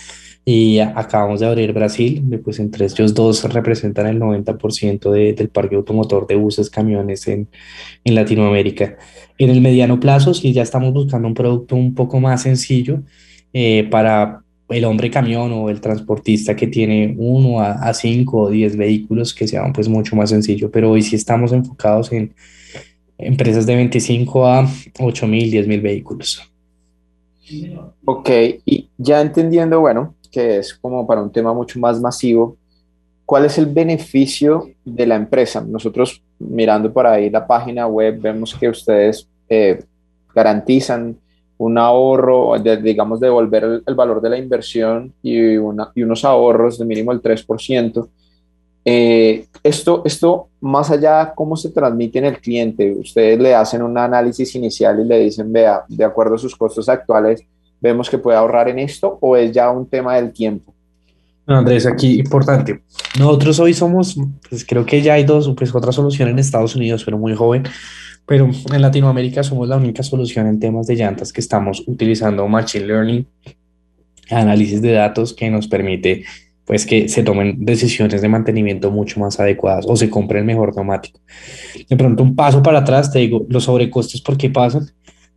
y 0.47 0.79
acabamos 0.79 1.41
de 1.41 1.47
abrir 1.47 1.73
Brasil, 1.73 2.23
pues 2.43 2.59
entre 2.59 2.85
ellos 2.87 3.15
dos 3.15 3.45
representan 3.45 4.07
el 4.07 4.19
90% 4.19 5.11
de, 5.11 5.33
del 5.33 5.49
parque 5.49 5.77
automotor 5.77 6.27
de 6.27 6.37
buses, 6.37 6.69
camiones 6.69 7.27
en, 7.29 7.49
en 8.05 8.15
Latinoamérica. 8.15 8.97
En 9.39 9.51
el 9.51 9.61
mediano 9.63 9.99
plazo, 9.99 10.35
sí, 10.35 10.53
ya 10.53 10.63
estamos 10.63 10.93
buscando 10.93 11.29
un 11.29 11.35
producto 11.35 11.77
un 11.77 11.95
poco 11.95 12.21
más 12.21 12.43
sencillo 12.43 13.03
eh, 13.55 13.89
para 13.91 14.44
el 14.69 14.85
hombre 14.85 15.11
camión 15.11 15.53
o 15.53 15.69
el 15.69 15.81
transportista 15.81 16.57
que 16.57 16.67
tiene 16.67 17.15
uno 17.19 17.61
a, 17.61 17.93
cinco 17.93 18.43
o 18.43 18.51
diez 18.51 18.77
vehículos 18.77 19.35
que 19.35 19.47
sea 19.47 19.71
pues 19.73 19.89
mucho 19.89 20.17
más 20.17 20.31
sencillo, 20.31 20.71
pero 20.71 20.91
hoy 20.91 21.03
sí 21.03 21.17
estamos 21.17 21.53
enfocados 21.53 22.11
en 22.13 22.35
empresas 23.19 23.67
de 23.67 23.77
25 23.77 24.47
a 24.47 24.69
8 24.99 25.27
mil, 25.27 25.51
10 25.51 25.69
mil 25.69 25.81
vehículos. 25.81 26.43
Ok, 28.05 28.31
y 28.65 28.89
ya 28.97 29.21
entendiendo, 29.21 29.81
bueno, 29.81 30.15
que 30.31 30.59
es 30.59 30.75
como 30.75 31.07
para 31.07 31.23
un 31.23 31.31
tema 31.31 31.53
mucho 31.53 31.79
más 31.79 32.01
masivo, 32.01 32.57
¿cuál 33.27 33.45
es 33.45 33.59
el 33.59 33.67
beneficio 33.67 34.71
de 34.85 35.07
la 35.07 35.17
empresa? 35.17 35.65
Nosotros 35.67 36.23
mirando 36.39 36.93
por 36.93 37.07
ahí 37.07 37.31
la 37.31 37.47
página 37.47 37.87
web 37.87 38.19
vemos 38.21 38.55
que 38.55 38.69
ustedes 38.69 39.29
eh, 39.49 39.85
garantizan 40.35 41.17
un 41.65 41.79
ahorro, 41.79 42.59
de, 42.59 42.77
digamos, 42.77 43.21
devolver 43.21 43.65
el, 43.65 43.83
el, 43.87 43.95
valor 43.95 44.21
de 44.21 44.31
la 44.31 44.39
inversión 44.39 45.13
y, 45.23 45.57
una, 45.57 45.91
y, 45.95 46.03
unos 46.03 46.25
ahorros 46.25 46.79
de 46.79 46.85
mínimo 46.85 47.13
el 47.13 47.23
3%. 47.23 48.09
Eh, 48.85 49.47
esto, 49.63 50.03
esto, 50.05 50.49
más 50.61 50.91
allá, 50.91 51.33
¿cómo 51.35 51.57
se 51.57 51.71
transmite 51.71 52.19
en 52.19 52.27
el 52.27 52.39
cliente? 52.39 52.93
Ustedes 52.93 53.39
le 53.39 53.55
hacen 53.55 53.83
un 53.83 53.97
análisis 53.97 54.55
inicial 54.55 55.01
y 55.01 55.05
le 55.05 55.21
dicen, 55.21 55.51
vea, 55.51 55.85
de 55.89 56.05
acuerdo 56.05 56.35
a 56.35 56.39
sus 56.39 56.55
costos 56.55 56.89
actuales, 56.89 57.43
vemos 57.81 58.11
que 58.11 58.19
puede 58.19 58.37
ahorrar 58.37 58.69
en 58.69 58.79
esto 58.79 59.17
o 59.21 59.37
es 59.37 59.53
ya 59.53 59.71
un 59.71 59.87
tema 59.87 60.17
del 60.17 60.33
tiempo? 60.33 60.75
Andrés, 61.47 61.87
aquí 61.87 62.21
importante. 62.21 62.83
Nosotros 63.19 63.59
hoy 63.59 63.75
somos, 63.75 64.17
pues 64.49 64.65
creo 64.67 64.85
que 64.85 65.03
ya 65.03 65.15
hay 65.15 65.25
dos, 65.25 65.51
pues 65.57 65.75
otra 65.75 65.93
solución 65.93 66.29
en 66.29 66.39
Estados 66.39 66.77
Unidos, 66.77 67.03
pero 67.05 67.19
muy 67.19 67.35
joven, 67.35 67.65
pero 68.27 68.51
en 68.73 68.83
Latinoamérica 68.83 69.43
somos 69.43 69.69
la 69.69 69.77
única 69.77 70.03
solución 70.03 70.47
en 70.47 70.61
temas 70.61 70.87
de 70.87 70.97
llantas 70.97 71.33
que 71.33 71.41
estamos 71.41 71.83
utilizando 71.87 72.47
Machine 72.49 72.87
Learning, 72.87 73.27
análisis 74.31 74.81
de 74.81 74.93
datos 74.93 75.35
que 75.35 75.51
nos 75.51 75.69
permite 75.69 76.25
pues 76.65 76.87
que 76.87 77.11
se 77.11 77.23
tomen 77.23 77.63
decisiones 77.67 78.23
de 78.23 78.29
mantenimiento 78.29 78.91
mucho 78.91 79.21
más 79.21 79.39
adecuadas 79.39 79.85
o 79.87 79.97
se 79.97 80.09
compre 80.09 80.39
el 80.39 80.47
mejor 80.47 80.75
neumático. 80.75 81.21
De 81.91 81.95
pronto 81.95 82.23
un 82.23 82.35
paso 82.35 82.63
para 82.63 82.79
atrás, 82.79 83.13
te 83.13 83.19
digo, 83.19 83.45
los 83.51 83.65
sobrecostos, 83.65 84.23
¿por 84.23 84.39
qué 84.39 84.49
pasan? 84.49 84.89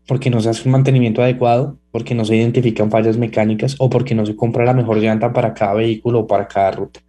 porque 0.07 0.29
no 0.29 0.39
se 0.39 0.49
hace 0.49 0.67
un 0.67 0.71
mantenimiento 0.71 1.21
adecuado, 1.21 1.77
porque 1.91 2.15
no 2.15 2.23
se 2.25 2.37
identifican 2.37 2.89
fallas 2.89 3.17
mecánicas 3.17 3.75
o 3.77 3.89
porque 3.89 4.15
no 4.15 4.25
se 4.25 4.35
compra 4.35 4.65
la 4.65 4.73
mejor 4.73 4.97
llanta 4.97 5.33
para 5.33 5.53
cada 5.53 5.73
vehículo 5.73 6.21
o 6.21 6.27
para 6.27 6.47
cada 6.47 6.71
ruta. 6.71 7.01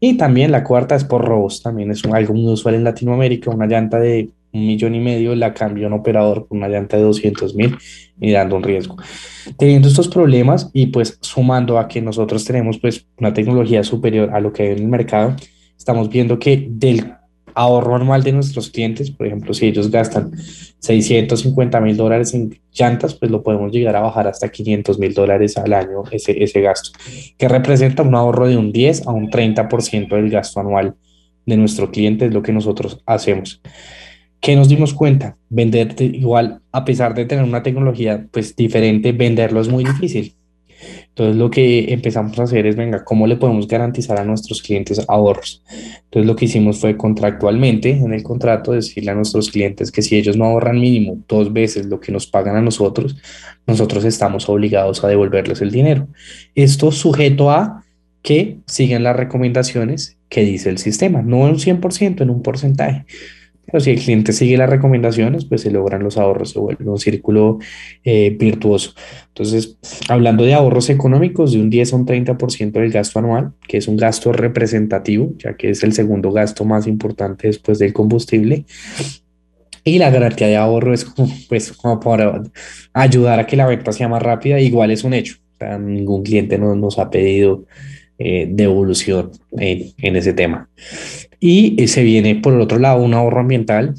Y 0.00 0.16
también 0.16 0.50
la 0.50 0.64
cuarta 0.64 0.94
es 0.94 1.04
por 1.04 1.24
robos, 1.24 1.62
también 1.62 1.90
es 1.90 2.04
algo 2.06 2.34
muy 2.34 2.52
usual 2.52 2.74
en 2.74 2.84
Latinoamérica, 2.84 3.50
una 3.50 3.66
llanta 3.66 3.98
de 3.98 4.30
un 4.58 4.66
millón 4.66 4.94
y 4.94 5.00
medio 5.00 5.34
la 5.34 5.54
cambia 5.54 5.86
un 5.86 5.92
operador 5.94 6.46
por 6.46 6.56
una 6.56 6.68
llanta 6.68 6.96
de 6.96 7.04
200 7.04 7.54
mil 7.54 7.76
y 8.20 8.32
dando 8.32 8.56
un 8.56 8.62
riesgo. 8.62 8.96
Teniendo 9.56 9.88
estos 9.88 10.08
problemas 10.08 10.70
y 10.72 10.86
pues 10.86 11.18
sumando 11.20 11.78
a 11.78 11.88
que 11.88 12.02
nosotros 12.02 12.44
tenemos 12.44 12.78
pues 12.78 13.06
una 13.18 13.32
tecnología 13.32 13.82
superior 13.84 14.30
a 14.32 14.40
lo 14.40 14.52
que 14.52 14.64
hay 14.64 14.68
en 14.70 14.78
el 14.78 14.88
mercado, 14.88 15.36
estamos 15.76 16.08
viendo 16.08 16.38
que 16.38 16.66
del 16.68 17.14
ahorro 17.54 17.96
anual 17.96 18.22
de 18.22 18.32
nuestros 18.32 18.70
clientes, 18.70 19.10
por 19.10 19.26
ejemplo, 19.26 19.52
si 19.52 19.66
ellos 19.66 19.90
gastan 19.90 20.30
650 20.78 21.80
mil 21.80 21.96
dólares 21.96 22.32
en 22.34 22.60
llantas, 22.72 23.14
pues 23.14 23.30
lo 23.30 23.42
podemos 23.42 23.72
llegar 23.72 23.96
a 23.96 24.00
bajar 24.00 24.28
hasta 24.28 24.48
500 24.48 24.98
mil 24.98 25.12
dólares 25.12 25.56
al 25.56 25.72
año 25.72 26.04
ese, 26.12 26.42
ese 26.42 26.60
gasto, 26.60 26.90
que 27.36 27.48
representa 27.48 28.02
un 28.02 28.14
ahorro 28.14 28.46
de 28.46 28.56
un 28.56 28.70
10 28.70 29.08
a 29.08 29.10
un 29.10 29.28
30% 29.30 30.08
del 30.08 30.30
gasto 30.30 30.60
anual 30.60 30.94
de 31.46 31.56
nuestro 31.56 31.90
cliente, 31.90 32.26
es 32.26 32.32
lo 32.32 32.42
que 32.42 32.52
nosotros 32.52 33.02
hacemos. 33.06 33.60
¿Qué 34.40 34.54
nos 34.54 34.68
dimos 34.68 34.94
cuenta? 34.94 35.36
Vender 35.48 35.94
igual, 36.00 36.60
a 36.72 36.84
pesar 36.84 37.14
de 37.14 37.24
tener 37.24 37.44
una 37.44 37.62
tecnología 37.62 38.26
pues 38.30 38.54
diferente, 38.54 39.12
venderlo 39.12 39.60
es 39.60 39.68
muy 39.68 39.84
difícil. 39.84 40.34
Entonces 41.08 41.36
lo 41.36 41.50
que 41.50 41.92
empezamos 41.92 42.38
a 42.38 42.44
hacer 42.44 42.66
es, 42.66 42.76
venga, 42.76 43.04
¿cómo 43.04 43.26
le 43.26 43.36
podemos 43.36 43.66
garantizar 43.66 44.20
a 44.20 44.24
nuestros 44.24 44.62
clientes 44.62 45.04
ahorros? 45.08 45.64
Entonces 46.04 46.26
lo 46.26 46.36
que 46.36 46.44
hicimos 46.44 46.78
fue 46.78 46.96
contractualmente 46.96 47.90
en 47.90 48.12
el 48.12 48.22
contrato 48.22 48.70
decirle 48.70 49.10
a 49.10 49.14
nuestros 49.14 49.50
clientes 49.50 49.90
que 49.90 50.02
si 50.02 50.14
ellos 50.16 50.36
no 50.36 50.44
ahorran 50.44 50.80
mínimo 50.80 51.18
dos 51.26 51.52
veces 51.52 51.86
lo 51.86 51.98
que 51.98 52.12
nos 52.12 52.28
pagan 52.28 52.54
a 52.54 52.62
nosotros, 52.62 53.16
nosotros 53.66 54.04
estamos 54.04 54.48
obligados 54.48 55.02
a 55.02 55.08
devolverles 55.08 55.60
el 55.60 55.72
dinero. 55.72 56.06
Esto 56.54 56.92
sujeto 56.92 57.50
a 57.50 57.82
que 58.22 58.58
sigan 58.66 59.02
las 59.02 59.16
recomendaciones 59.16 60.16
que 60.28 60.42
dice 60.42 60.70
el 60.70 60.78
sistema, 60.78 61.22
no 61.22 61.46
en 61.46 61.54
un 61.54 61.58
100%, 61.58 62.20
en 62.20 62.30
un 62.30 62.42
porcentaje. 62.42 63.06
Pero 63.70 63.80
si 63.80 63.90
el 63.90 63.98
cliente 63.98 64.32
sigue 64.32 64.56
las 64.56 64.70
recomendaciones, 64.70 65.44
pues 65.44 65.60
se 65.60 65.70
logran 65.70 66.02
los 66.02 66.16
ahorros, 66.16 66.52
se 66.52 66.58
vuelve 66.58 66.88
un 66.88 66.98
círculo 66.98 67.58
eh, 68.02 68.34
virtuoso. 68.38 68.94
Entonces, 69.28 69.76
hablando 70.08 70.44
de 70.44 70.54
ahorros 70.54 70.88
económicos, 70.88 71.52
de 71.52 71.60
un 71.60 71.68
10 71.68 71.92
a 71.92 71.96
un 71.96 72.06
30% 72.06 72.72
del 72.72 72.90
gasto 72.90 73.18
anual, 73.18 73.52
que 73.68 73.76
es 73.76 73.86
un 73.86 73.98
gasto 73.98 74.32
representativo, 74.32 75.34
ya 75.36 75.54
que 75.54 75.70
es 75.70 75.82
el 75.82 75.92
segundo 75.92 76.32
gasto 76.32 76.64
más 76.64 76.86
importante 76.86 77.48
después 77.48 77.78
del 77.78 77.92
combustible. 77.92 78.64
Y 79.84 79.98
la 79.98 80.10
garantía 80.10 80.46
de 80.46 80.56
ahorro 80.56 80.94
es 80.94 81.04
como, 81.04 81.30
pues, 81.50 81.72
como 81.72 82.00
para 82.00 82.42
ayudar 82.94 83.38
a 83.38 83.46
que 83.46 83.56
la 83.56 83.66
venta 83.66 83.92
sea 83.92 84.08
más 84.08 84.22
rápida, 84.22 84.58
igual 84.60 84.90
es 84.92 85.04
un 85.04 85.12
hecho. 85.12 85.36
O 85.56 85.58
sea, 85.58 85.78
ningún 85.78 86.22
cliente 86.22 86.56
nos, 86.56 86.74
nos 86.76 86.98
ha 86.98 87.10
pedido 87.10 87.66
eh, 88.18 88.48
devolución 88.50 89.30
en, 89.52 89.92
en 89.98 90.16
ese 90.16 90.32
tema. 90.32 90.68
Y 91.40 91.86
se 91.86 92.02
viene 92.02 92.34
por 92.36 92.54
el 92.54 92.60
otro 92.60 92.78
lado 92.78 93.02
un 93.02 93.14
ahorro 93.14 93.40
ambiental. 93.40 93.94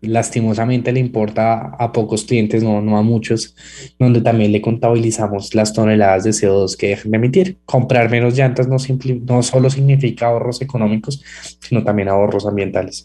Lastimosamente 0.00 0.90
le 0.90 0.98
importa 0.98 1.76
a 1.78 1.92
pocos 1.92 2.24
clientes, 2.24 2.64
no, 2.64 2.78
a 2.98 3.02
muchos, 3.02 3.54
donde 4.00 4.20
también 4.20 4.50
le 4.50 4.60
contabilizamos 4.60 5.54
las 5.54 5.72
toneladas 5.72 6.24
de 6.24 6.30
CO2 6.30 6.76
que 6.76 6.88
dejan 6.88 7.12
de 7.12 7.18
emitir. 7.18 7.58
Comprar 7.64 8.10
menos 8.10 8.36
llantas 8.36 8.66
no, 8.66 9.42
solo 9.42 9.70
significa 9.70 10.26
ahorros 10.26 10.60
económicos, 10.60 11.22
sino 11.60 11.84
también 11.84 12.08
ahorros 12.08 12.46
ambientales. 12.46 13.04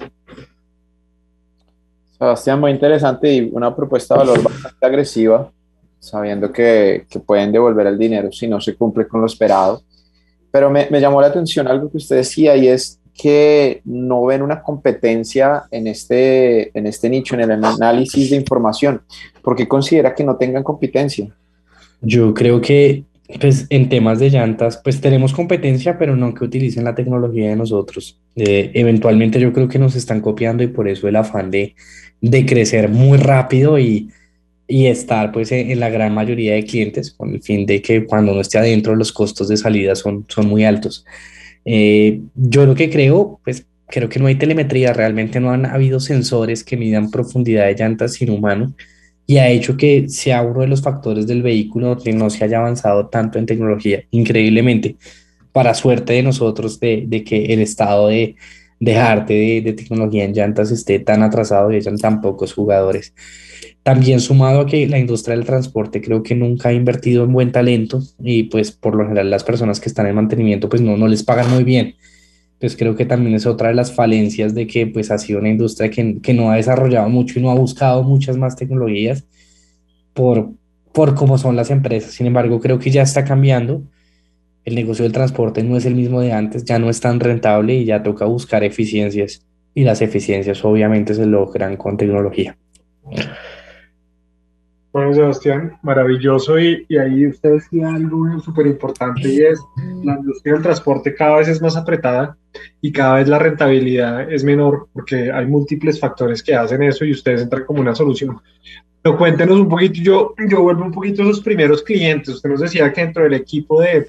Sebastián, 2.17 2.59
muy 2.59 2.71
interesante 2.71 3.31
y 3.31 3.49
una 3.53 3.75
propuesta 3.75 4.15
de 4.15 4.19
valor 4.21 4.41
bastante 4.41 4.83
agresiva, 4.83 5.51
sabiendo 5.99 6.51
que 6.51 7.05
pueden 7.27 7.51
devolver 7.51 7.85
el 7.85 7.99
dinero 7.99 8.31
si 8.31 8.47
no 8.47 8.59
se 8.59 8.75
cumple 8.75 9.07
con 9.07 9.21
lo 9.21 9.27
esperado. 9.27 9.83
Pero 10.57 10.71
me, 10.71 10.87
me, 10.89 10.99
llamó 10.99 11.21
la 11.21 11.27
atención 11.27 11.67
algo 11.67 11.91
que 11.91 11.97
usted 11.97 12.15
decía 12.15 12.57
y 12.57 12.67
es 12.67 12.99
que 13.13 13.81
no 13.85 14.25
ven 14.25 14.41
una 14.41 14.63
competencia 14.63 15.65
en 15.69 15.85
este, 15.85 16.75
en 16.75 16.87
este 16.87 17.11
nicho, 17.11 17.35
en 17.35 17.41
el 17.41 17.51
análisis 17.63 18.31
de 18.31 18.37
información? 18.37 19.03
¿Por 19.43 19.55
qué 19.55 19.67
considera 19.67 20.15
que 20.15 20.23
no 20.23 20.35
tengan 20.35 20.63
competencia? 20.63 21.27
Yo 22.01 22.33
creo 22.33 22.59
que 22.59 23.03
pues, 23.39 23.67
en 23.69 23.87
temas 23.87 24.17
de 24.17 24.31
llantas, 24.31 24.81
pues 24.83 24.99
tenemos 24.99 25.31
competencia, 25.31 25.99
pero 25.99 26.15
no 26.15 26.33
que 26.33 26.45
utilicen 26.45 26.85
la 26.85 26.95
tecnología 26.95 27.49
de 27.49 27.55
nosotros. 27.55 28.19
Eh, 28.35 28.71
eventualmente 28.73 29.39
yo 29.39 29.53
creo 29.53 29.67
que 29.67 29.77
nos 29.77 29.95
están 29.95 30.21
copiando 30.21 30.63
y 30.63 30.67
por 30.67 30.87
eso 30.87 31.07
el 31.07 31.17
afán 31.17 31.51
de, 31.51 31.75
de 32.19 32.45
crecer 32.47 32.89
muy 32.89 33.19
rápido 33.19 33.77
y, 33.77 34.09
y 34.67 34.87
estar 34.87 35.31
pues 35.31 35.51
en, 35.51 35.71
en, 35.71 35.79
la 35.79 35.89
gran 35.89 36.13
mayoría 36.13 36.53
de 36.55 36.65
clientes 36.65 37.11
con 37.11 37.33
el 37.33 37.41
fin 37.41 37.65
de 37.65 37.81
que 37.81 38.05
cuando 38.05 38.33
no 38.33 38.41
esté 38.41 38.57
adentro 38.57 38.95
los 38.95 39.11
costos 39.13 39.47
de 39.47 39.57
salida 39.57 39.95
son, 39.95 40.25
son 40.27 40.47
muy 40.47 40.65
altos. 40.65 41.05
Eh, 41.65 42.21
yo 42.35 42.65
lo 42.65 42.75
que 42.75 42.89
creo, 42.89 43.39
pues 43.43 43.65
creo 43.87 44.09
que 44.09 44.19
no 44.19 44.27
hay 44.27 44.35
telemetría, 44.35 44.93
realmente 44.93 45.39
no 45.39 45.51
han 45.51 45.65
habido 45.65 45.99
sensores 45.99 46.63
que 46.63 46.77
midan 46.77 47.11
profundidad 47.11 47.65
de 47.65 47.75
llantas 47.75 48.13
sin 48.13 48.29
humano 48.29 48.73
y 49.25 49.37
ha 49.37 49.49
hecho 49.49 49.75
que 49.75 50.07
sea 50.09 50.41
uno 50.43 50.61
de 50.61 50.67
los 50.67 50.81
factores 50.81 51.27
del 51.27 51.43
vehículo 51.43 51.97
que 51.97 52.13
no 52.13 52.29
se 52.29 52.45
haya 52.45 52.59
avanzado 52.59 53.07
tanto 53.07 53.39
en 53.39 53.45
tecnología, 53.45 54.03
increíblemente, 54.11 54.95
para 55.51 55.73
suerte 55.73 56.13
de 56.13 56.23
nosotros 56.23 56.79
de, 56.79 57.03
de 57.07 57.23
que 57.23 57.45
el 57.45 57.59
estado 57.59 58.07
de, 58.07 58.35
de 58.79 58.97
arte 58.97 59.33
de, 59.33 59.61
de, 59.61 59.73
tecnología 59.73 60.23
en 60.23 60.33
llantas 60.33 60.71
esté 60.71 60.99
tan 60.99 61.23
atrasado 61.23 61.71
y 61.71 61.75
hayan 61.75 61.97
tan 61.97 62.21
pocos 62.21 62.53
jugadores. 62.53 63.13
También 63.87 64.19
sumado 64.19 64.59
a 64.59 64.65
que 64.65 64.85
la 64.85 64.99
industria 64.99 65.33
del 65.37 65.45
transporte 65.45 66.01
creo 66.01 66.21
que 66.21 66.35
nunca 66.35 66.67
ha 66.67 66.73
invertido 66.73 67.23
en 67.23 67.31
buen 67.31 67.53
talento 67.53 68.01
y 68.21 68.43
pues 68.43 68.73
por 68.73 68.93
lo 68.95 69.05
general 69.05 69.29
las 69.29 69.45
personas 69.45 69.79
que 69.79 69.87
están 69.87 70.07
en 70.07 70.15
mantenimiento 70.15 70.67
pues 70.67 70.81
no, 70.81 70.97
no 70.97 71.07
les 71.07 71.23
pagan 71.23 71.49
muy 71.49 71.63
bien. 71.63 71.95
Pues 72.59 72.75
creo 72.75 72.97
que 72.97 73.05
también 73.05 73.33
es 73.33 73.45
otra 73.45 73.69
de 73.69 73.75
las 73.75 73.93
falencias 73.93 74.53
de 74.53 74.67
que 74.67 74.87
pues 74.87 75.09
ha 75.09 75.17
sido 75.17 75.39
una 75.39 75.47
industria 75.47 75.89
que, 75.89 76.19
que 76.21 76.33
no 76.33 76.51
ha 76.51 76.57
desarrollado 76.57 77.07
mucho 77.07 77.39
y 77.39 77.41
no 77.41 77.49
ha 77.49 77.53
buscado 77.53 78.03
muchas 78.03 78.35
más 78.35 78.57
tecnologías 78.57 79.23
por, 80.13 80.49
por 80.91 81.15
cómo 81.15 81.37
son 81.37 81.55
las 81.55 81.71
empresas. 81.71 82.11
Sin 82.11 82.27
embargo, 82.27 82.59
creo 82.59 82.79
que 82.79 82.91
ya 82.91 83.03
está 83.03 83.23
cambiando. 83.23 83.83
El 84.65 84.75
negocio 84.75 85.03
del 85.03 85.13
transporte 85.13 85.63
no 85.63 85.77
es 85.77 85.85
el 85.85 85.95
mismo 85.95 86.19
de 86.19 86.33
antes, 86.33 86.65
ya 86.65 86.77
no 86.77 86.89
es 86.89 86.99
tan 86.99 87.21
rentable 87.21 87.75
y 87.75 87.85
ya 87.85 88.03
toca 88.03 88.25
buscar 88.25 88.65
eficiencias 88.65 89.45
y 89.73 89.85
las 89.85 90.01
eficiencias 90.01 90.65
obviamente 90.65 91.13
se 91.13 91.25
logran 91.25 91.77
con 91.77 91.95
tecnología. 91.95 92.57
Bueno, 94.93 95.13
Sebastián, 95.13 95.77
maravilloso. 95.83 96.59
Y, 96.59 96.85
y 96.87 96.97
ahí 96.97 97.27
usted 97.27 97.53
decía 97.53 97.93
algo 97.93 98.39
súper 98.39 98.67
importante 98.67 99.29
y 99.29 99.41
es 99.41 99.59
la 100.03 100.15
industria 100.15 100.53
del 100.53 100.63
transporte 100.63 101.13
cada 101.13 101.37
vez 101.37 101.47
es 101.47 101.61
más 101.61 101.75
apretada 101.75 102.37
y 102.81 102.91
cada 102.91 103.15
vez 103.15 103.27
la 103.27 103.39
rentabilidad 103.39 104.31
es 104.31 104.43
menor 104.43 104.87
porque 104.93 105.31
hay 105.31 105.45
múltiples 105.45 105.99
factores 105.99 106.41
que 106.41 106.55
hacen 106.55 106.81
eso 106.83 107.05
y 107.05 107.11
ustedes 107.11 107.41
entran 107.41 107.65
como 107.65 107.81
una 107.81 107.93
solución. 107.93 108.39
Pero 109.01 109.17
cuéntenos 109.17 109.59
un 109.59 109.69
poquito, 109.69 110.01
yo, 110.01 110.33
yo 110.49 110.61
vuelvo 110.61 110.83
un 110.83 110.91
poquito 110.91 111.21
a 111.21 111.25
esos 111.25 111.41
primeros 111.41 111.83
clientes. 111.83 112.35
Usted 112.35 112.49
nos 112.49 112.61
decía 112.61 112.91
que 112.91 113.01
dentro 113.01 113.23
del 113.23 113.35
equipo 113.35 113.81
de, 113.81 114.07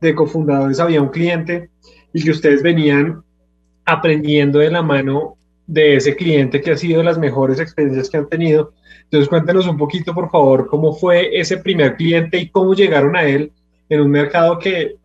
de 0.00 0.14
cofundadores 0.14 0.80
había 0.80 1.00
un 1.00 1.08
cliente 1.08 1.70
y 2.12 2.22
que 2.22 2.30
ustedes 2.30 2.62
venían 2.62 3.22
aprendiendo 3.84 4.58
de 4.58 4.70
la 4.70 4.82
mano 4.82 5.36
de 5.66 5.96
ese 5.96 6.14
cliente 6.14 6.60
que 6.60 6.72
ha 6.72 6.76
sido 6.76 7.02
las 7.02 7.18
mejores 7.18 7.60
experiencias 7.60 8.08
que 8.08 8.16
han 8.16 8.28
tenido 8.28 8.72
entonces 9.06 9.28
cuéntenos 9.28 9.66
un 9.68 9.76
poquito, 9.76 10.12
por 10.12 10.30
favor, 10.30 10.66
cómo 10.66 10.92
fue 10.92 11.38
ese 11.38 11.58
primer 11.58 11.96
cliente 11.96 12.38
y 12.38 12.48
cómo 12.48 12.74
llegaron 12.74 13.14
a 13.16 13.22
él 13.22 13.52
en 13.88 14.00
un 14.00 14.10
mercado 14.10 14.58
que 14.58 14.96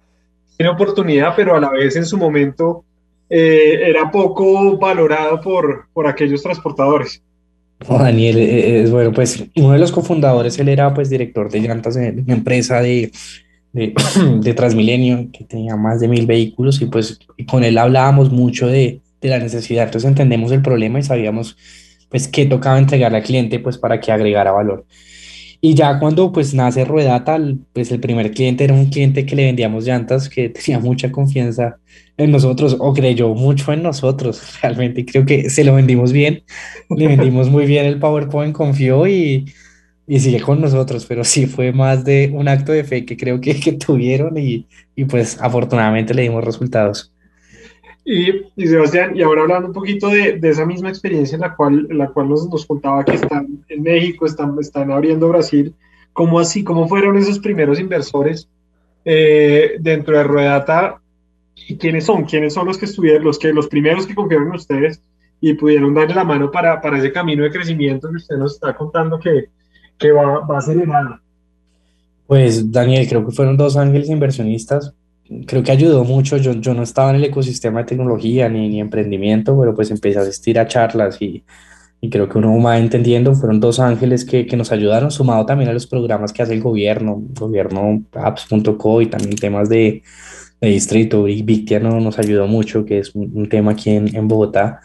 tiene 0.57 0.71
oportunidad, 0.71 1.33
pero 1.35 1.55
a 1.55 1.59
la 1.59 1.69
vez 1.69 1.95
en 1.95 2.05
su 2.05 2.17
momento 2.17 2.83
eh, 3.29 3.79
era 3.85 4.09
poco 4.09 4.77
valorado 4.77 5.39
por, 5.39 5.85
por 5.93 6.07
aquellos 6.07 6.41
transportadores. 6.41 7.21
Daniel, 7.87 8.37
eh, 8.37 8.81
eh, 8.81 8.89
bueno, 8.89 9.11
pues 9.11 9.43
uno 9.55 9.71
de 9.73 9.79
los 9.79 9.91
cofundadores, 9.91 10.57
él 10.59 10.69
era 10.69 10.93
pues 10.93 11.09
director 11.09 11.49
de 11.51 11.59
llantas 11.59 11.95
en 11.95 12.21
una 12.21 12.33
empresa 12.33 12.81
de, 12.81 13.11
de, 13.71 13.93
de, 14.41 14.53
Transmilenio 14.53 15.29
que 15.31 15.43
tenía 15.45 15.75
más 15.75 15.99
de 15.99 16.07
mil 16.07 16.25
vehículos 16.25 16.81
y 16.81 16.85
pues 16.87 17.19
con 17.47 17.63
él 17.63 17.77
hablábamos 17.77 18.31
mucho 18.31 18.67
de, 18.67 18.99
de 19.21 19.29
la 19.29 19.39
necesidad, 19.39 19.85
entonces 19.85 20.07
entendemos 20.09 20.51
el 20.51 20.61
problema 20.61 20.99
y 20.99 21.03
sabíamos 21.03 21.57
pues 22.09 22.27
qué 22.27 22.45
tocaba 22.45 22.77
entregarle 22.77 23.19
al 23.19 23.23
cliente 23.23 23.59
pues 23.59 23.77
para 23.77 23.99
que 23.99 24.11
agregara 24.11 24.51
valor. 24.51 24.85
Y 25.63 25.75
ya 25.75 25.99
cuando 25.99 26.31
pues 26.31 26.55
nace 26.55 26.85
Ruedata, 26.85 27.39
pues 27.71 27.91
el 27.91 27.99
primer 27.99 28.31
cliente 28.31 28.63
era 28.63 28.73
un 28.73 28.87
cliente 28.87 29.27
que 29.27 29.35
le 29.35 29.45
vendíamos 29.45 29.85
llantas, 29.85 30.27
que 30.27 30.49
tenía 30.49 30.79
mucha 30.79 31.11
confianza 31.11 31.77
en 32.17 32.31
nosotros 32.31 32.75
o 32.79 32.93
creyó 32.93 33.33
mucho 33.35 33.71
en 33.71 33.83
nosotros. 33.83 34.41
Realmente 34.61 35.05
creo 35.05 35.25
que 35.25 35.49
se 35.51 35.63
lo 35.63 35.75
vendimos 35.75 36.11
bien, 36.11 36.43
le 36.89 37.07
vendimos 37.07 37.49
muy 37.49 37.65
bien 37.67 37.85
el 37.85 37.99
PowerPoint, 37.99 38.53
confió 38.55 39.07
y, 39.07 39.45
y 40.07 40.19
sigue 40.19 40.41
con 40.41 40.61
nosotros, 40.61 41.05
pero 41.05 41.23
sí 41.23 41.45
fue 41.45 41.71
más 41.71 42.03
de 42.03 42.31
un 42.33 42.47
acto 42.47 42.71
de 42.71 42.83
fe 42.83 43.05
que 43.05 43.15
creo 43.15 43.39
que, 43.39 43.59
que 43.59 43.73
tuvieron 43.73 44.37
y, 44.37 44.67
y 44.95 45.05
pues 45.05 45.39
afortunadamente 45.39 46.13
le 46.15 46.23
dimos 46.23 46.43
resultados. 46.43 47.13
Y, 48.03 48.31
Sebastián, 48.67 49.15
y 49.15 49.21
ahora 49.21 49.43
hablando 49.43 49.67
un 49.67 49.73
poquito 49.73 50.07
de, 50.07 50.39
esa 50.41 50.65
misma 50.65 50.89
experiencia 50.89 51.35
en 51.35 51.41
la 51.41 51.55
cual, 51.55 51.87
la 51.89 52.07
cual 52.07 52.29
nos, 52.29 52.49
nos 52.49 52.65
contaba 52.65 53.05
que 53.05 53.13
están 53.13 53.63
en 53.69 53.83
México, 53.83 54.25
están, 54.25 54.57
están 54.59 54.91
abriendo 54.91 55.29
Brasil, 55.29 55.73
¿cómo 56.11 56.39
así, 56.39 56.63
cómo 56.63 56.87
fueron 56.87 57.17
esos 57.17 57.39
primeros 57.39 57.79
inversores 57.79 58.49
eh, 59.05 59.75
dentro 59.79 60.17
de 60.17 60.23
Ruedata? 60.23 60.99
¿Y 61.67 61.77
quiénes 61.77 62.05
son? 62.05 62.25
¿Quiénes 62.25 62.53
son 62.53 62.67
los 62.67 62.77
que 62.77 62.85
estuvieron, 62.85 63.23
los, 63.23 63.37
que, 63.37 63.53
los 63.53 63.67
primeros 63.67 64.07
que 64.07 64.15
confiaron 64.15 64.47
en 64.47 64.55
ustedes 64.55 64.99
y 65.39 65.53
pudieron 65.53 65.93
darle 65.93 66.15
la 66.15 66.23
mano 66.23 66.49
para, 66.49 66.81
para 66.81 66.97
ese 66.97 67.11
camino 67.11 67.43
de 67.43 67.51
crecimiento 67.51 68.09
que 68.09 68.17
usted 68.17 68.37
nos 68.37 68.55
está 68.55 68.75
contando 68.75 69.19
que, 69.19 69.49
que 69.97 70.11
va, 70.11 70.39
va 70.39 70.57
a 70.57 70.71
hermano? 70.71 71.19
Pues 72.25 72.71
Daniel, 72.71 73.07
creo 73.07 73.25
que 73.25 73.31
fueron 73.31 73.57
dos 73.57 73.77
ángeles 73.77 74.09
inversionistas 74.09 74.93
creo 75.47 75.63
que 75.63 75.71
ayudó 75.71 76.03
mucho. 76.03 76.37
Yo, 76.37 76.53
yo 76.53 76.73
no 76.73 76.83
estaba 76.83 77.09
en 77.11 77.17
el 77.17 77.23
ecosistema 77.25 77.79
de 77.79 77.85
tecnología 77.85 78.49
ni, 78.49 78.69
ni 78.69 78.79
emprendimiento, 78.79 79.57
pero 79.59 79.75
pues 79.75 79.91
empecé 79.91 80.19
a 80.19 80.23
asistir 80.23 80.59
a 80.59 80.67
charlas 80.67 81.21
y, 81.21 81.43
y 82.01 82.09
creo 82.09 82.27
que 82.27 82.37
uno 82.37 82.61
va 82.61 82.77
entendiendo. 82.77 83.33
Fueron 83.35 83.59
dos 83.59 83.79
ángeles 83.79 84.25
que, 84.25 84.45
que, 84.45 84.57
nos 84.57 84.71
ayudaron, 84.71 85.11
sumado 85.11 85.45
también 85.45 85.69
a 85.69 85.73
los 85.73 85.87
programas 85.87 86.33
que 86.33 86.41
hace 86.43 86.53
el 86.53 86.61
gobierno, 86.61 87.21
gobierno 87.39 88.03
apps.co 88.13 89.01
y 89.01 89.07
también 89.07 89.35
temas 89.35 89.69
de, 89.69 90.03
de 90.59 90.67
distrito. 90.67 91.27
Y 91.27 91.41
Victia 91.43 91.79
no, 91.79 91.99
nos 91.99 92.19
ayudó 92.19 92.47
mucho, 92.47 92.85
que 92.85 92.99
es 92.99 93.15
un, 93.15 93.31
un 93.33 93.47
tema 93.49 93.71
aquí 93.71 93.91
en, 93.91 94.15
en, 94.15 94.27
Bogotá. 94.27 94.81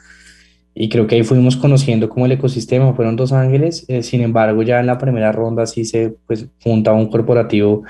Y 0.74 0.90
creo 0.90 1.06
que 1.06 1.14
ahí 1.14 1.24
fuimos 1.24 1.56
conociendo 1.56 2.08
como 2.10 2.26
el 2.26 2.32
ecosistema, 2.32 2.92
fueron 2.92 3.16
dos 3.16 3.32
ángeles. 3.32 3.86
Eh, 3.88 4.02
sin 4.02 4.20
embargo, 4.20 4.62
ya 4.62 4.78
en 4.78 4.86
la 4.86 4.98
primera 4.98 5.32
ronda 5.32 5.66
sí 5.66 5.86
se 5.86 6.14
pues, 6.26 6.46
junta 6.62 6.92
un 6.92 7.10
corporativo 7.10 7.82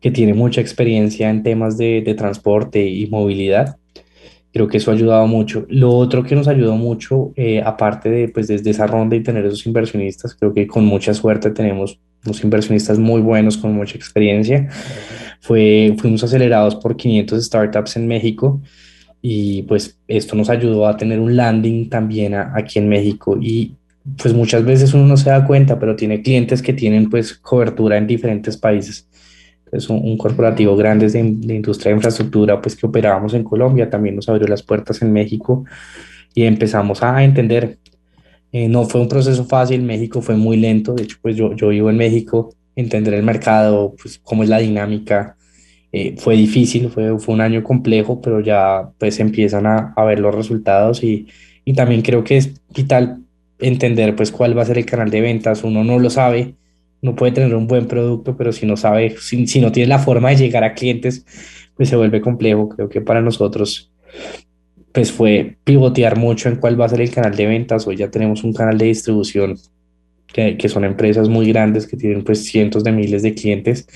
que 0.00 0.10
tiene 0.10 0.34
mucha 0.34 0.60
experiencia 0.60 1.28
en 1.30 1.42
temas 1.42 1.76
de, 1.76 2.02
de, 2.02 2.14
transporte 2.14 2.86
y 2.86 3.06
movilidad. 3.08 3.76
Creo 4.52 4.66
que 4.66 4.78
eso 4.78 4.90
ha 4.90 4.94
ayudado 4.94 5.26
mucho. 5.26 5.66
Lo 5.68 5.92
otro 5.92 6.24
que 6.24 6.34
nos 6.34 6.48
ayudó 6.48 6.74
mucho, 6.76 7.32
eh, 7.36 7.62
aparte 7.64 8.10
de 8.10 8.28
pues 8.28 8.48
desde 8.48 8.70
esa 8.70 8.86
ronda 8.86 9.14
y 9.14 9.22
tener 9.22 9.44
esos 9.44 9.64
inversionistas, 9.66 10.34
creo 10.34 10.52
que 10.52 10.66
con 10.66 10.84
mucha 10.84 11.14
suerte 11.14 11.50
tenemos 11.50 12.00
unos 12.24 12.42
inversionistas 12.42 12.98
muy 12.98 13.20
buenos 13.20 13.56
con 13.56 13.74
mucha 13.74 13.96
experiencia. 13.96 14.68
Fue, 15.40 15.94
fuimos 15.98 16.24
acelerados 16.24 16.76
por 16.76 16.96
500 16.96 17.44
startups 17.44 17.96
en 17.96 18.08
México 18.08 18.60
y 19.22 19.62
pues 19.62 19.98
esto 20.08 20.34
nos 20.34 20.50
ayudó 20.50 20.86
a 20.86 20.96
tener 20.96 21.20
un 21.20 21.36
landing 21.36 21.88
también 21.88 22.34
aquí 22.34 22.78
en 22.78 22.88
México 22.88 23.38
y 23.40 23.74
pues 24.16 24.34
muchas 24.34 24.64
veces 24.64 24.94
uno 24.94 25.06
no 25.06 25.16
se 25.16 25.30
da 25.30 25.46
cuenta, 25.46 25.78
pero 25.78 25.94
tiene 25.94 26.22
clientes 26.22 26.62
que 26.62 26.72
tienen 26.72 27.10
pues 27.10 27.34
cobertura 27.34 27.98
en 27.98 28.06
diferentes 28.06 28.56
países 28.56 29.09
es 29.72 29.88
un, 29.88 30.16
corporativo 30.16 30.76
grande 30.76 31.08
de, 31.08 31.22
de, 31.22 31.54
industria 31.54 31.90
de 31.90 31.96
infraestructura, 31.96 32.60
pues 32.60 32.76
que 32.76 32.86
operábamos 32.86 33.34
en 33.34 33.44
Colombia, 33.44 33.88
también 33.88 34.16
nos 34.16 34.28
abrió 34.28 34.46
las 34.48 34.62
puertas 34.62 35.02
en 35.02 35.12
México 35.12 35.64
y 36.34 36.44
empezamos 36.44 37.02
a 37.02 37.22
entender. 37.22 37.78
Eh, 38.52 38.68
no 38.68 38.84
fue 38.84 39.00
un 39.00 39.08
proceso 39.08 39.44
fácil, 39.44 39.82
México 39.82 40.22
fue 40.22 40.36
muy 40.36 40.56
lento, 40.56 40.94
de 40.94 41.04
hecho, 41.04 41.18
pues 41.22 41.36
yo, 41.36 41.54
yo 41.54 41.68
vivo 41.68 41.88
en 41.90 41.96
México, 41.96 42.52
entender 42.74 43.14
el 43.14 43.22
mercado, 43.22 43.94
pues 44.00 44.18
cómo 44.18 44.42
es 44.42 44.48
la 44.48 44.58
dinámica, 44.58 45.36
eh, 45.92 46.16
fue 46.18 46.36
difícil, 46.36 46.90
fue, 46.90 47.18
fue 47.18 47.34
un 47.34 47.40
año 47.40 47.62
complejo, 47.62 48.20
pero 48.20 48.40
ya 48.40 48.90
pues 48.98 49.20
empiezan 49.20 49.66
a, 49.66 49.92
a 49.96 50.04
ver 50.04 50.20
los 50.20 50.34
resultados 50.34 51.02
y, 51.04 51.28
y 51.64 51.74
también 51.74 52.02
creo 52.02 52.24
que 52.24 52.36
es 52.36 52.60
vital 52.74 53.22
entender 53.60 54.16
pues 54.16 54.32
cuál 54.32 54.56
va 54.56 54.62
a 54.62 54.66
ser 54.66 54.78
el 54.78 54.86
canal 54.86 55.10
de 55.10 55.20
ventas, 55.20 55.62
uno 55.64 55.84
no 55.84 55.98
lo 55.98 56.10
sabe, 56.10 56.54
no 57.02 57.16
puede 57.16 57.32
tener 57.32 57.54
un 57.54 57.66
buen 57.66 57.86
producto, 57.86 58.36
pero 58.36 58.52
si 58.52 58.66
no 58.66 58.76
sabe, 58.76 59.16
si, 59.18 59.46
si, 59.46 59.60
no 59.60 59.72
tiene 59.72 59.88
la 59.88 59.98
forma 59.98 60.30
de 60.30 60.36
llegar 60.36 60.64
a 60.64 60.74
clientes, 60.74 61.24
pues 61.76 61.88
se 61.88 61.96
vuelve 61.96 62.20
complejo. 62.20 62.68
Creo 62.68 62.88
que 62.88 63.00
para 63.00 63.20
nosotros, 63.22 63.90
pues 64.92 65.10
fue 65.10 65.56
pivotear 65.64 66.18
mucho 66.18 66.48
en 66.48 66.56
cuál 66.56 66.80
va 66.80 66.86
a 66.86 66.90
ser 66.90 67.00
el 67.00 67.10
canal 67.10 67.34
de 67.34 67.46
ventas. 67.46 67.86
Hoy 67.86 67.96
ya 67.96 68.10
tenemos 68.10 68.44
un 68.44 68.52
canal 68.52 68.76
de 68.76 68.86
distribución 68.86 69.56
que, 70.26 70.56
que 70.56 70.68
son 70.68 70.84
empresas 70.84 71.28
muy 71.28 71.46
grandes 71.48 71.86
que 71.86 71.96
tienen 71.96 72.22
pues 72.22 72.44
cientos 72.44 72.84
de 72.84 72.92
miles 72.92 73.22
de 73.22 73.34
clientes 73.34 73.86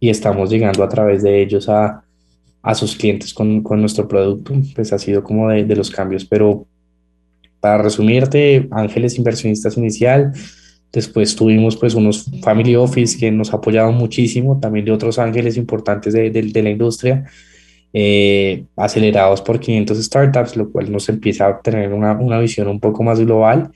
y 0.00 0.08
estamos 0.08 0.50
llegando 0.50 0.82
a 0.82 0.88
través 0.88 1.22
de 1.22 1.40
ellos 1.40 1.68
a, 1.68 2.04
a 2.62 2.74
sus 2.74 2.96
clientes 2.96 3.32
con, 3.32 3.62
con, 3.62 3.80
nuestro 3.80 4.08
producto. 4.08 4.54
Pues 4.74 4.92
ha 4.92 4.98
sido 4.98 5.22
como 5.22 5.48
de, 5.50 5.64
de 5.64 5.76
los 5.76 5.90
cambios, 5.90 6.24
pero 6.24 6.66
para 7.60 7.78
resumirte, 7.78 8.66
Ángeles 8.70 9.18
Inversionistas 9.18 9.76
Inicial, 9.76 10.32
Después 10.92 11.36
tuvimos 11.36 11.76
pues 11.76 11.94
unos 11.94 12.30
family 12.42 12.74
office 12.74 13.16
que 13.18 13.30
nos 13.30 13.52
apoyaron 13.54 13.94
muchísimo, 13.94 14.58
también 14.58 14.84
de 14.84 14.92
otros 14.92 15.18
ángeles 15.18 15.56
importantes 15.56 16.12
de, 16.12 16.30
de, 16.30 16.42
de 16.42 16.62
la 16.62 16.70
industria, 16.70 17.24
eh, 17.92 18.64
acelerados 18.76 19.40
por 19.40 19.60
500 19.60 20.04
startups, 20.04 20.56
lo 20.56 20.70
cual 20.70 20.90
nos 20.90 21.08
empieza 21.08 21.46
a 21.46 21.60
tener 21.60 21.92
una, 21.92 22.12
una 22.12 22.40
visión 22.40 22.66
un 22.68 22.80
poco 22.80 23.04
más 23.04 23.20
global. 23.20 23.70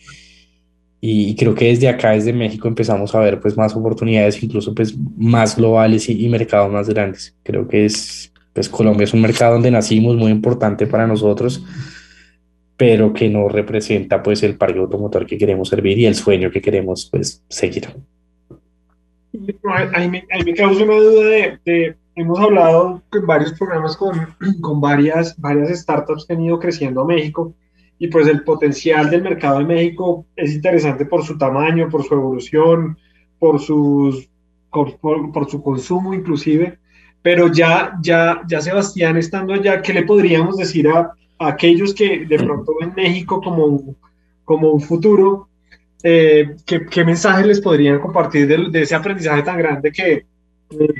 Y 1.00 1.36
creo 1.36 1.54
que 1.54 1.66
desde 1.66 1.86
acá, 1.86 2.12
desde 2.12 2.32
México, 2.32 2.66
empezamos 2.66 3.14
a 3.14 3.20
ver 3.20 3.38
pues 3.38 3.56
más 3.56 3.76
oportunidades, 3.76 4.42
incluso 4.42 4.74
pues 4.74 4.96
más 5.16 5.54
globales 5.54 6.08
y, 6.08 6.24
y 6.24 6.28
mercados 6.30 6.72
más 6.72 6.88
grandes. 6.88 7.36
Creo 7.42 7.68
que 7.68 7.84
es, 7.84 8.32
pues 8.54 8.68
Colombia 8.68 9.04
es 9.04 9.12
un 9.12 9.20
mercado 9.20 9.52
donde 9.52 9.70
nacimos, 9.70 10.16
muy 10.16 10.32
importante 10.32 10.86
para 10.86 11.06
nosotros 11.06 11.62
pero 12.76 13.12
que 13.12 13.28
no 13.28 13.48
representa 13.48 14.22
pues 14.22 14.42
el 14.42 14.56
parque 14.56 14.80
automotor 14.80 15.26
que 15.26 15.38
queremos 15.38 15.68
servir 15.68 15.98
y 15.98 16.06
el 16.06 16.14
sueño 16.14 16.50
que 16.50 16.60
queremos 16.60 17.08
pues 17.10 17.42
seguir. 17.48 17.88
Ahí 19.94 20.08
me, 20.08 20.24
ahí 20.30 20.44
me 20.44 20.54
causa 20.54 20.84
una 20.84 20.94
duda 20.94 21.24
de, 21.26 21.58
de, 21.64 21.96
hemos 22.14 22.38
hablado 22.38 23.02
en 23.12 23.26
varios 23.26 23.52
programas 23.52 23.96
con, 23.96 24.34
con 24.60 24.80
varias, 24.80 25.38
varias 25.40 25.70
startups 25.80 26.26
que 26.26 26.34
han 26.34 26.42
ido 26.42 26.58
creciendo 26.58 27.02
a 27.02 27.06
México 27.06 27.54
y 27.98 28.08
pues 28.08 28.26
el 28.26 28.42
potencial 28.42 29.10
del 29.10 29.22
mercado 29.22 29.58
de 29.58 29.66
México 29.66 30.26
es 30.36 30.54
interesante 30.54 31.06
por 31.06 31.24
su 31.24 31.38
tamaño, 31.38 31.88
por 31.88 32.04
su 32.04 32.14
evolución, 32.14 32.98
por, 33.38 33.60
sus, 33.60 34.28
por, 34.70 34.98
por, 34.98 35.32
por 35.32 35.48
su 35.48 35.62
consumo 35.62 36.12
inclusive, 36.12 36.78
pero 37.22 37.50
ya, 37.52 37.96
ya, 38.02 38.42
ya 38.48 38.60
Sebastián 38.60 39.16
estando 39.16 39.54
allá, 39.54 39.80
¿qué 39.80 39.92
le 39.92 40.02
podríamos 40.02 40.56
decir 40.56 40.88
a, 40.88 41.12
aquellos 41.38 41.94
que 41.94 42.26
de 42.26 42.38
pronto 42.38 42.72
ven 42.80 42.92
México 42.96 43.40
como, 43.40 43.96
como 44.44 44.70
un 44.70 44.80
futuro, 44.80 45.48
eh, 46.02 46.56
¿qué, 46.66 46.84
¿qué, 46.86 47.04
mensaje 47.04 47.46
les 47.46 47.60
podrían 47.60 47.98
compartir 47.98 48.46
de, 48.46 48.70
de 48.70 48.82
ese 48.82 48.94
aprendizaje 48.94 49.42
tan 49.42 49.58
grande 49.58 49.90
que, 49.90 50.26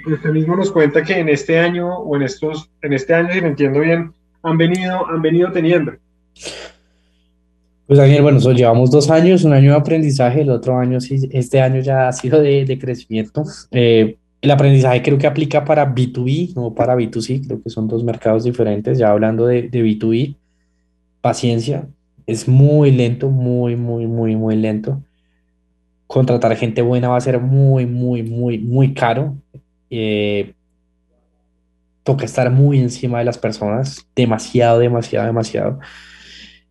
usted 0.06 0.30
mismo 0.30 0.56
nos 0.56 0.70
cuenta 0.70 1.02
que 1.02 1.18
en 1.18 1.28
este 1.28 1.58
año 1.58 1.98
o 1.98 2.16
en 2.16 2.22
estos, 2.22 2.70
en 2.82 2.92
este 2.92 3.14
año, 3.14 3.32
si 3.32 3.40
me 3.40 3.48
entiendo 3.48 3.80
bien, 3.80 4.12
han 4.42 4.58
venido, 4.58 5.06
han 5.06 5.22
venido 5.22 5.50
teniendo? 5.52 5.92
Pues 7.86 7.98
Daniel, 7.98 8.22
bueno, 8.22 8.38
llevamos 8.52 8.90
dos 8.90 9.10
años, 9.10 9.44
un 9.44 9.52
año 9.52 9.72
de 9.72 9.76
aprendizaje, 9.76 10.40
el 10.40 10.50
otro 10.50 10.78
año, 10.78 11.00
sí, 11.00 11.28
este 11.32 11.60
año 11.60 11.80
ya 11.80 12.08
ha 12.08 12.12
sido 12.12 12.40
de, 12.40 12.64
de 12.64 12.78
crecimiento. 12.78 13.44
Eh, 13.70 14.16
el 14.44 14.50
aprendizaje 14.50 15.00
creo 15.00 15.16
que 15.16 15.26
aplica 15.26 15.64
para 15.64 15.94
B2B, 15.94 16.54
no 16.54 16.74
para 16.74 16.94
B2C, 16.94 17.46
creo 17.46 17.62
que 17.62 17.70
son 17.70 17.88
dos 17.88 18.04
mercados 18.04 18.44
diferentes. 18.44 18.98
Ya 18.98 19.10
hablando 19.10 19.46
de, 19.46 19.70
de 19.70 19.82
B2B, 19.82 20.36
paciencia, 21.22 21.88
es 22.26 22.46
muy 22.46 22.90
lento, 22.90 23.30
muy, 23.30 23.74
muy, 23.74 24.06
muy, 24.06 24.36
muy 24.36 24.56
lento. 24.56 25.02
Contratar 26.06 26.54
gente 26.56 26.82
buena 26.82 27.08
va 27.08 27.16
a 27.16 27.22
ser 27.22 27.40
muy, 27.40 27.86
muy, 27.86 28.22
muy, 28.22 28.58
muy 28.58 28.92
caro. 28.92 29.34
Eh, 29.88 30.52
toca 32.02 32.26
estar 32.26 32.50
muy 32.50 32.78
encima 32.80 33.20
de 33.20 33.24
las 33.24 33.38
personas, 33.38 34.06
demasiado, 34.14 34.78
demasiado, 34.78 35.26
demasiado. 35.26 35.78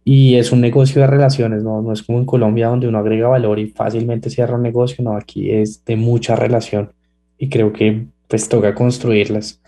Y 0.04 0.36
es 0.36 0.52
un 0.52 0.62
negocio 0.62 1.02
de 1.02 1.08
relaciones, 1.08 1.64
¿no? 1.64 1.82
No 1.82 1.92
es 1.92 2.04
como 2.04 2.20
en 2.20 2.26
Colombia 2.26 2.68
donde 2.68 2.88
uno 2.88 3.00
agrega 3.00 3.30
valor 3.30 3.58
y 3.58 3.70
fácilmente 3.70 4.30
cierra 4.30 4.58
un 4.58 4.62
negocio, 4.62 5.04
no, 5.04 5.16
aquí 5.16 5.50
es 5.50 5.84
de 5.86 5.96
mucha 5.96 6.36
relación 6.36 6.92
y 7.44 7.50
creo 7.50 7.74
que 7.74 8.06
pues 8.30 8.48
toca 8.48 8.74
construirlas. 8.74 9.60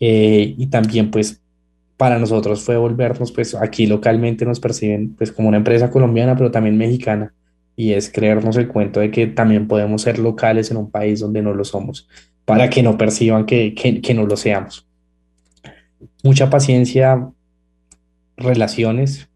Eh, 0.00 0.56
y 0.58 0.66
también 0.66 1.12
pues 1.12 1.40
para 1.96 2.18
nosotros 2.18 2.62
fue 2.62 2.76
volvernos 2.76 3.30
pues 3.30 3.54
aquí 3.54 3.86
localmente 3.86 4.44
nos 4.44 4.58
perciben 4.58 5.14
pues 5.14 5.30
como 5.32 5.48
una 5.48 5.56
empresa 5.56 5.90
colombiana 5.90 6.36
pero 6.36 6.50
también 6.50 6.76
mexicana 6.76 7.32
y 7.76 7.92
es 7.92 8.10
creernos 8.10 8.56
el 8.58 8.68
cuento 8.68 9.00
de 9.00 9.10
que 9.10 9.26
también 9.26 9.68
podemos 9.68 10.02
ser 10.02 10.18
locales 10.18 10.70
en 10.70 10.76
un 10.76 10.90
país 10.90 11.20
donde 11.20 11.40
no 11.40 11.54
lo 11.54 11.64
somos 11.64 12.08
para 12.44 12.68
que 12.68 12.82
no 12.82 12.98
perciban 12.98 13.46
que, 13.46 13.72
que, 13.74 14.00
que 14.02 14.14
no 14.14 14.26
lo 14.26 14.36
seamos. 14.36 14.86
Mucha 16.22 16.50
paciencia, 16.50 17.30
relaciones, 18.36 19.28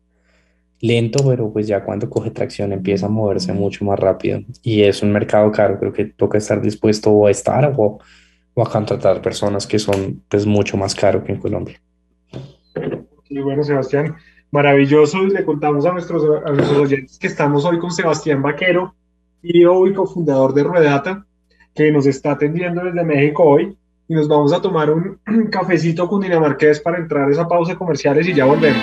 lento, 0.81 1.23
pero 1.29 1.53
pues 1.53 1.67
ya 1.67 1.85
cuando 1.85 2.09
coge 2.09 2.31
tracción 2.31 2.73
empieza 2.73 3.07
a 3.07 3.11
moverse 3.11 3.53
mucho 3.53 3.85
más 3.85 3.99
rápido 3.99 4.41
y 4.63 4.83
es 4.83 5.03
un 5.03 5.13
mercado 5.13 5.51
caro, 5.53 5.79
creo 5.79 5.93
que 5.93 6.07
toca 6.07 6.39
estar 6.39 6.61
dispuesto 6.61 7.27
a 7.27 7.31
estar 7.31 7.75
o, 7.77 7.99
o 8.55 8.63
a 8.63 8.71
contratar 8.71 9.21
personas 9.21 9.67
que 9.67 9.79
son 9.79 10.23
pues 10.29 10.47
mucho 10.47 10.77
más 10.77 10.95
caro 10.95 11.23
que 11.23 11.33
en 11.33 11.39
Colombia. 11.39 11.81
Sí, 13.29 13.39
bueno, 13.39 13.63
Sebastián, 13.63 14.17
maravilloso. 14.51 15.23
Le 15.25 15.45
contamos 15.45 15.87
a 15.87 15.93
nuestros, 15.93 16.25
a 16.45 16.51
nuestros 16.51 16.79
oyentes 16.79 17.19
que 17.19 17.29
estamos 17.29 17.65
hoy 17.65 17.79
con 17.79 17.91
Sebastián 17.91 18.43
Vaquero, 18.43 18.95
CEO 19.43 19.87
y 19.87 19.95
cofundador 19.95 20.53
de 20.53 20.65
Ruedata, 20.65 21.25
que 21.75 21.93
nos 21.93 22.07
está 22.07 22.33
atendiendo 22.33 22.85
desde 22.85 23.05
México 23.05 23.45
hoy. 23.45 23.77
Y 24.09 24.15
nos 24.15 24.27
vamos 24.27 24.53
a 24.53 24.61
tomar 24.61 24.91
un 24.91 25.21
cafecito 25.53 26.09
con 26.09 26.21
Dinamarqués 26.21 26.81
para 26.81 26.99
entrar 26.99 27.29
a 27.29 27.33
esa 27.33 27.47
pausa 27.47 27.77
comerciales 27.77 28.27
y 28.27 28.35
ya 28.35 28.45
volvemos. 28.45 28.83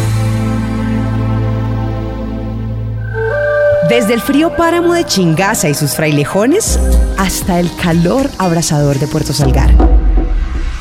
Desde 3.91 4.13
el 4.13 4.21
frío 4.21 4.55
páramo 4.55 4.93
de 4.93 5.03
Chingaza 5.03 5.67
y 5.67 5.73
sus 5.73 5.95
frailejones 5.95 6.79
hasta 7.17 7.59
el 7.59 7.69
calor 7.75 8.29
abrasador 8.37 8.97
de 8.97 9.05
Puerto 9.05 9.33
Salgar. 9.33 9.75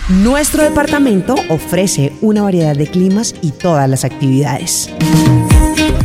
Nuestro 0.08 0.62
departamento 0.62 1.34
ofrece 1.48 2.12
una 2.20 2.42
variedad 2.42 2.76
de 2.76 2.86
climas 2.86 3.34
y 3.42 3.50
todas 3.50 3.90
las 3.90 4.04
actividades. 4.04 4.90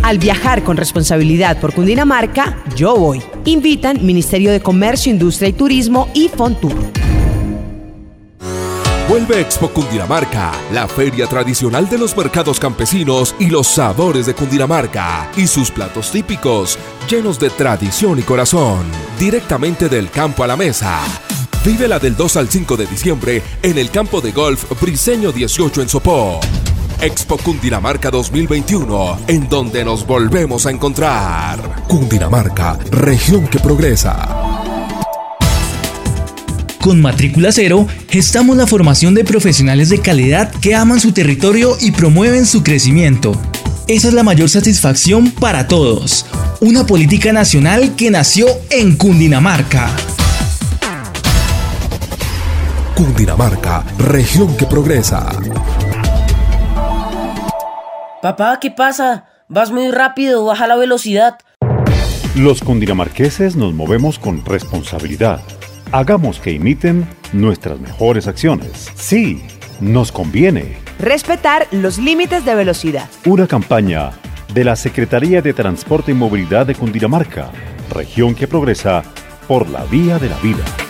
Al 0.02 0.18
viajar 0.18 0.64
con 0.64 0.78
responsabilidad 0.78 1.60
por 1.60 1.76
Cundinamarca, 1.76 2.58
yo 2.76 2.96
voy. 2.96 3.22
Invitan 3.46 4.04
Ministerio 4.04 4.52
de 4.52 4.62
Comercio, 4.62 5.12
Industria 5.12 5.50
y 5.50 5.54
Turismo 5.54 6.10
y 6.16 6.30
Fontur. 6.30 6.74
Vuelve 9.16 9.40
Expo 9.40 9.70
Cundinamarca, 9.70 10.52
la 10.74 10.90
feria 10.90 11.26
tradicional 11.26 11.88
de 11.88 11.98
los 11.98 12.18
mercados 12.18 12.60
campesinos 12.60 13.34
y 13.40 13.50
los 13.50 13.66
sabores 13.66 14.26
de 14.26 14.34
Cundinamarca 14.34 15.32
y 15.38 15.48
sus 15.48 15.72
platos 15.72 16.12
típicos, 16.12 16.78
llenos 17.10 17.40
de 17.40 17.50
tradición 17.50 18.20
y 18.20 18.24
corazón, 18.24 18.84
directamente 19.18 19.88
del 19.88 20.12
campo 20.12 20.44
a 20.44 20.48
la 20.48 20.58
mesa. 20.58 21.00
Vive 21.64 21.88
la 21.88 21.98
del 21.98 22.18
2 22.18 22.36
al 22.36 22.50
5 22.50 22.76
de 22.76 22.88
diciembre 22.88 23.42
en 23.64 23.78
el 23.78 23.90
campo 23.90 24.20
de 24.20 24.34
golf 24.34 24.70
Briseño 24.82 25.32
18 25.32 25.84
en 25.84 25.88
Sopó. 25.88 26.42
Expo 27.00 27.38
Cundinamarca 27.38 28.12
2021, 28.12 29.20
en 29.28 29.48
donde 29.48 29.86
nos 29.86 30.06
volvemos 30.06 30.66
a 30.66 30.72
encontrar. 30.72 31.86
Cundinamarca, 31.88 32.78
región 32.92 33.48
que 33.48 33.60
progresa. 33.60 34.45
Con 36.86 37.02
Matrícula 37.02 37.52
Cero, 37.52 37.88
gestamos 38.10 38.56
la 38.58 38.68
formación 38.68 39.16
de 39.16 39.24
profesionales 39.24 39.90
de 39.90 40.02
calidad 40.02 40.52
que 40.62 40.76
aman 40.76 41.00
su 41.00 41.14
territorio 41.14 41.76
y 41.82 41.90
promueven 41.90 42.46
su 42.46 42.62
crecimiento. 42.62 43.32
Esa 43.88 44.10
es 44.10 44.14
la 44.14 44.22
mayor 44.22 44.50
satisfacción 44.50 45.32
para 45.32 45.68
todos. 45.68 46.28
Una 46.62 46.86
política 46.86 47.34
nacional 47.34 47.96
que 47.96 48.12
nació 48.12 48.46
en 48.70 48.98
Cundinamarca. 48.98 49.90
Cundinamarca, 52.94 53.84
región 53.98 54.56
que 54.56 54.68
progresa. 54.68 55.28
Papá, 58.22 58.60
¿qué 58.62 58.70
pasa? 58.70 59.26
Vas 59.50 59.72
muy 59.72 59.90
rápido, 59.90 60.46
baja 60.46 60.68
la 60.68 60.76
velocidad. 60.76 61.40
Los 62.36 62.62
cundinamarqueses 62.62 63.56
nos 63.56 63.74
movemos 63.74 64.20
con 64.20 64.46
responsabilidad 64.46 65.42
Hagamos 65.96 66.42
que 66.42 66.52
imiten 66.52 67.08
nuestras 67.32 67.80
mejores 67.80 68.28
acciones. 68.28 68.92
Sí, 68.96 69.42
nos 69.80 70.12
conviene. 70.12 70.76
Respetar 71.00 71.68
los 71.72 72.00
límites 72.00 72.44
de 72.44 72.54
velocidad. 72.54 73.10
Una 73.26 73.48
campaña 73.48 74.12
de 74.54 74.66
la 74.66 74.76
Secretaría 74.76 75.42
de 75.42 75.54
Transporte 75.54 76.12
y 76.12 76.14
Movilidad 76.14 76.66
de 76.66 76.76
Cundinamarca, 76.76 77.50
región 77.94 78.36
que 78.36 78.46
progresa 78.46 79.04
por 79.48 79.70
la 79.70 79.86
vía 79.86 80.20
de 80.20 80.28
la 80.28 80.38
vida. 80.40 80.85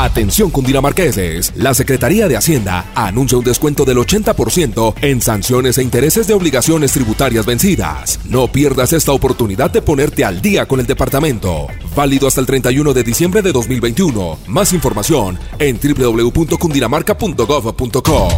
Atención 0.00 0.48
cundinamarqueses, 0.48 1.52
la 1.56 1.74
Secretaría 1.74 2.26
de 2.26 2.34
Hacienda 2.34 2.86
anuncia 2.94 3.36
un 3.36 3.44
descuento 3.44 3.84
del 3.84 3.98
80% 3.98 4.94
en 5.02 5.20
sanciones 5.20 5.76
e 5.76 5.82
intereses 5.82 6.26
de 6.26 6.32
obligaciones 6.32 6.92
tributarias 6.92 7.44
vencidas. 7.44 8.18
No 8.24 8.50
pierdas 8.50 8.94
esta 8.94 9.12
oportunidad 9.12 9.70
de 9.70 9.82
ponerte 9.82 10.24
al 10.24 10.40
día 10.40 10.64
con 10.64 10.80
el 10.80 10.86
departamento. 10.86 11.66
Válido 11.94 12.28
hasta 12.28 12.40
el 12.40 12.46
31 12.46 12.94
de 12.94 13.04
diciembre 13.04 13.42
de 13.42 13.52
2021. 13.52 14.38
Más 14.46 14.72
información 14.72 15.38
en 15.58 15.78
www.cundinamarca.gov.co. 15.78 18.28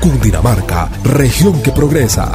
Cundinamarca, 0.00 0.90
región 1.02 1.62
que 1.62 1.70
progresa. 1.70 2.34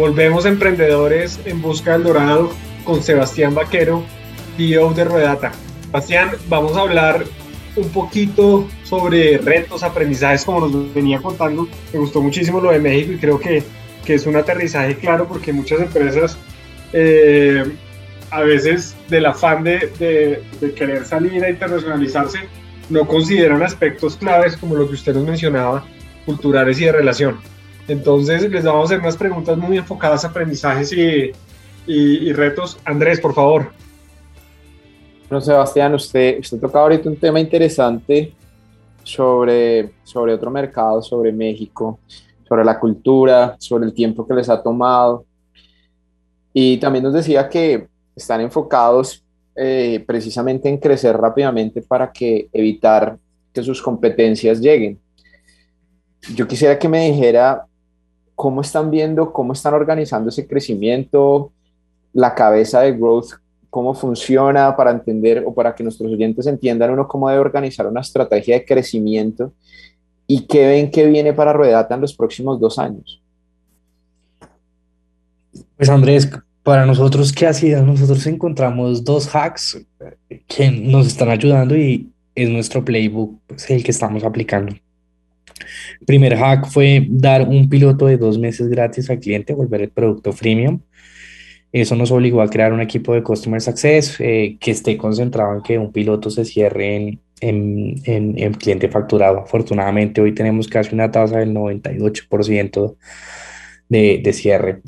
Volvemos 0.00 0.46
emprendedores 0.46 1.38
en 1.44 1.60
busca 1.60 1.92
del 1.92 2.04
dorado 2.04 2.50
con 2.84 3.02
Sebastián 3.02 3.54
Vaquero, 3.54 4.02
CEO 4.56 4.94
de 4.94 5.04
Ruedata. 5.04 5.52
Sebastián, 5.82 6.30
vamos 6.48 6.74
a 6.74 6.80
hablar 6.80 7.26
un 7.76 7.86
poquito 7.90 8.66
sobre 8.82 9.36
retos, 9.36 9.82
aprendizajes, 9.82 10.46
como 10.46 10.66
nos 10.66 10.94
venía 10.94 11.20
contando. 11.20 11.68
Me 11.92 11.98
gustó 11.98 12.22
muchísimo 12.22 12.62
lo 12.62 12.70
de 12.72 12.78
México 12.78 13.12
y 13.12 13.18
creo 13.18 13.38
que, 13.38 13.62
que 14.02 14.14
es 14.14 14.24
un 14.24 14.36
aterrizaje 14.36 14.96
claro 14.96 15.28
porque 15.28 15.52
muchas 15.52 15.80
empresas 15.80 16.38
eh, 16.94 17.62
a 18.30 18.40
veces 18.40 18.96
del 19.10 19.26
afán 19.26 19.64
de, 19.64 20.42
de, 20.62 20.72
querer 20.72 21.04
salir 21.04 21.44
a 21.44 21.50
internacionalizarse, 21.50 22.38
no 22.88 23.06
consideran 23.06 23.62
aspectos 23.62 24.16
claves 24.16 24.56
como 24.56 24.76
lo 24.76 24.88
que 24.88 24.94
usted 24.94 25.12
nos 25.12 25.26
mencionaba, 25.26 25.84
culturales 26.24 26.80
y 26.80 26.86
de 26.86 26.92
relación. 26.92 27.59
Entonces 27.90 28.48
les 28.48 28.64
vamos 28.64 28.82
a 28.82 28.84
hacer 28.84 29.00
unas 29.00 29.16
preguntas 29.16 29.58
muy 29.58 29.76
enfocadas 29.76 30.24
a 30.24 30.28
aprendizajes 30.28 30.92
y, 30.92 32.32
retos. 32.32 32.78
Andrés, 32.84 33.20
por 33.20 33.34
favor. 33.34 33.72
Bueno, 35.28 35.40
Sebastián, 35.40 35.92
usted, 35.94 36.38
usted 36.38 36.60
toca 36.60 36.78
ahorita 36.78 37.08
un 37.08 37.16
tema 37.16 37.40
interesante 37.40 38.32
sobre, 39.02 39.90
sobre 40.04 40.34
otro 40.34 40.52
mercado, 40.52 41.02
sobre 41.02 41.32
México, 41.32 41.98
sobre 42.48 42.64
la 42.64 42.78
cultura, 42.78 43.56
sobre 43.58 43.86
el 43.86 43.92
tiempo 43.92 44.24
que 44.24 44.34
les 44.34 44.48
ha 44.48 44.62
tomado. 44.62 45.24
Y 46.52 46.76
también 46.76 47.02
nos 47.02 47.14
decía 47.14 47.48
que 47.48 47.88
están 48.14 48.40
enfocados 48.40 49.24
eh, 49.56 50.04
precisamente 50.06 50.68
en 50.68 50.78
crecer 50.78 51.16
rápidamente 51.16 51.82
para 51.82 52.12
que 52.12 52.48
evitar 52.52 53.18
que 53.52 53.64
sus 53.64 53.82
competencias 53.82 54.60
lleguen. 54.60 55.00
Yo 56.36 56.46
quisiera 56.46 56.78
que 56.78 56.88
me 56.88 57.10
dijera 57.10 57.66
cómo 58.40 58.62
están 58.62 58.90
viendo, 58.90 59.34
cómo 59.34 59.52
están 59.52 59.74
organizando 59.74 60.30
ese 60.30 60.46
crecimiento, 60.46 61.52
la 62.14 62.34
cabeza 62.34 62.80
de 62.80 62.92
growth, 62.92 63.32
cómo 63.68 63.92
funciona 63.92 64.74
para 64.74 64.92
entender 64.92 65.44
o 65.46 65.52
para 65.52 65.74
que 65.74 65.82
nuestros 65.82 66.10
oyentes 66.10 66.46
entiendan 66.46 66.90
uno 66.90 67.06
cómo 67.06 67.28
debe 67.28 67.42
organizar 67.42 67.86
una 67.86 68.00
estrategia 68.00 68.54
de 68.54 68.64
crecimiento 68.64 69.52
y 70.26 70.46
qué 70.46 70.66
ven 70.68 70.90
que 70.90 71.04
viene 71.04 71.34
para 71.34 71.52
Ruedata 71.52 71.94
en 71.94 72.00
los 72.00 72.14
próximos 72.14 72.58
dos 72.58 72.78
años. 72.78 73.20
Pues 75.76 75.90
Andrés, 75.90 76.30
para 76.62 76.86
nosotros, 76.86 77.34
¿qué 77.34 77.46
ha 77.46 77.52
sido? 77.52 77.84
Nosotros 77.84 78.26
encontramos 78.26 79.04
dos 79.04 79.28
hacks 79.34 79.84
que 80.46 80.70
nos 80.70 81.06
están 81.06 81.28
ayudando 81.28 81.76
y 81.76 82.10
es 82.34 82.48
nuestro 82.48 82.82
playbook, 82.82 83.38
pues, 83.48 83.68
el 83.68 83.84
que 83.84 83.90
estamos 83.90 84.24
aplicando. 84.24 84.74
Primer 86.06 86.36
hack 86.36 86.66
fue 86.68 87.06
dar 87.08 87.48
un 87.48 87.68
piloto 87.68 88.06
de 88.06 88.16
dos 88.16 88.38
meses 88.38 88.68
gratis 88.68 89.10
al 89.10 89.20
cliente, 89.20 89.54
volver 89.54 89.82
el 89.82 89.90
producto 89.90 90.32
freemium. 90.32 90.80
Eso 91.72 91.94
nos 91.94 92.10
obligó 92.10 92.42
a 92.42 92.48
crear 92.48 92.72
un 92.72 92.80
equipo 92.80 93.14
de 93.14 93.22
Customer 93.22 93.60
Success 93.60 94.16
eh, 94.18 94.56
que 94.60 94.72
esté 94.72 94.96
concentrado 94.96 95.54
en 95.54 95.62
que 95.62 95.78
un 95.78 95.92
piloto 95.92 96.28
se 96.28 96.44
cierre 96.44 96.96
en, 96.96 97.20
en, 97.40 98.38
en, 98.38 98.54
cliente 98.54 98.88
facturado. 98.88 99.38
Afortunadamente, 99.40 100.20
hoy 100.20 100.34
tenemos 100.34 100.66
casi 100.66 100.94
una 100.94 101.10
tasa 101.10 101.38
del 101.38 101.54
98% 101.54 102.96
de, 103.88 104.20
de 104.22 104.32
cierre. 104.32 104.82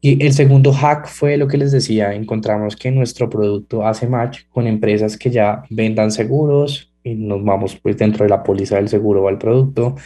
Y 0.00 0.24
el 0.24 0.32
segundo 0.32 0.72
hack 0.72 1.06
fue 1.06 1.36
lo 1.36 1.46
que 1.46 1.58
les 1.58 1.72
decía, 1.72 2.14
encontramos 2.14 2.74
que 2.74 2.90
nuestro 2.90 3.28
producto 3.28 3.86
hace 3.86 4.08
match 4.08 4.40
con 4.48 4.66
empresas 4.66 5.16
que 5.16 5.30
ya 5.30 5.64
vendan 5.68 6.10
seguros 6.10 6.89
y 7.02 7.14
nos 7.14 7.42
vamos 7.44 7.76
pues 7.76 7.96
dentro 7.96 8.24
de 8.24 8.30
la 8.30 8.42
póliza 8.42 8.76
del 8.76 8.88
seguro 8.88 9.26
al 9.28 9.38
producto 9.38 9.96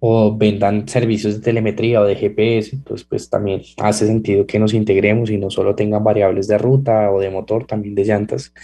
o 0.00 0.36
vendan 0.36 0.88
servicios 0.88 1.34
de 1.34 1.40
telemetría 1.40 2.00
o 2.00 2.04
de 2.04 2.16
GPS, 2.16 2.74
entonces 2.74 3.06
pues 3.06 3.28
también 3.28 3.62
hace 3.76 4.06
sentido 4.06 4.46
que 4.46 4.58
nos 4.58 4.72
integremos 4.72 5.30
y 5.30 5.36
no 5.36 5.50
solo 5.50 5.74
tengan 5.74 6.02
variables 6.02 6.48
de 6.48 6.56
ruta 6.56 7.10
o 7.10 7.20
de 7.20 7.30
motor, 7.30 7.66
también 7.66 7.94
de 7.94 8.04
llantas, 8.04 8.54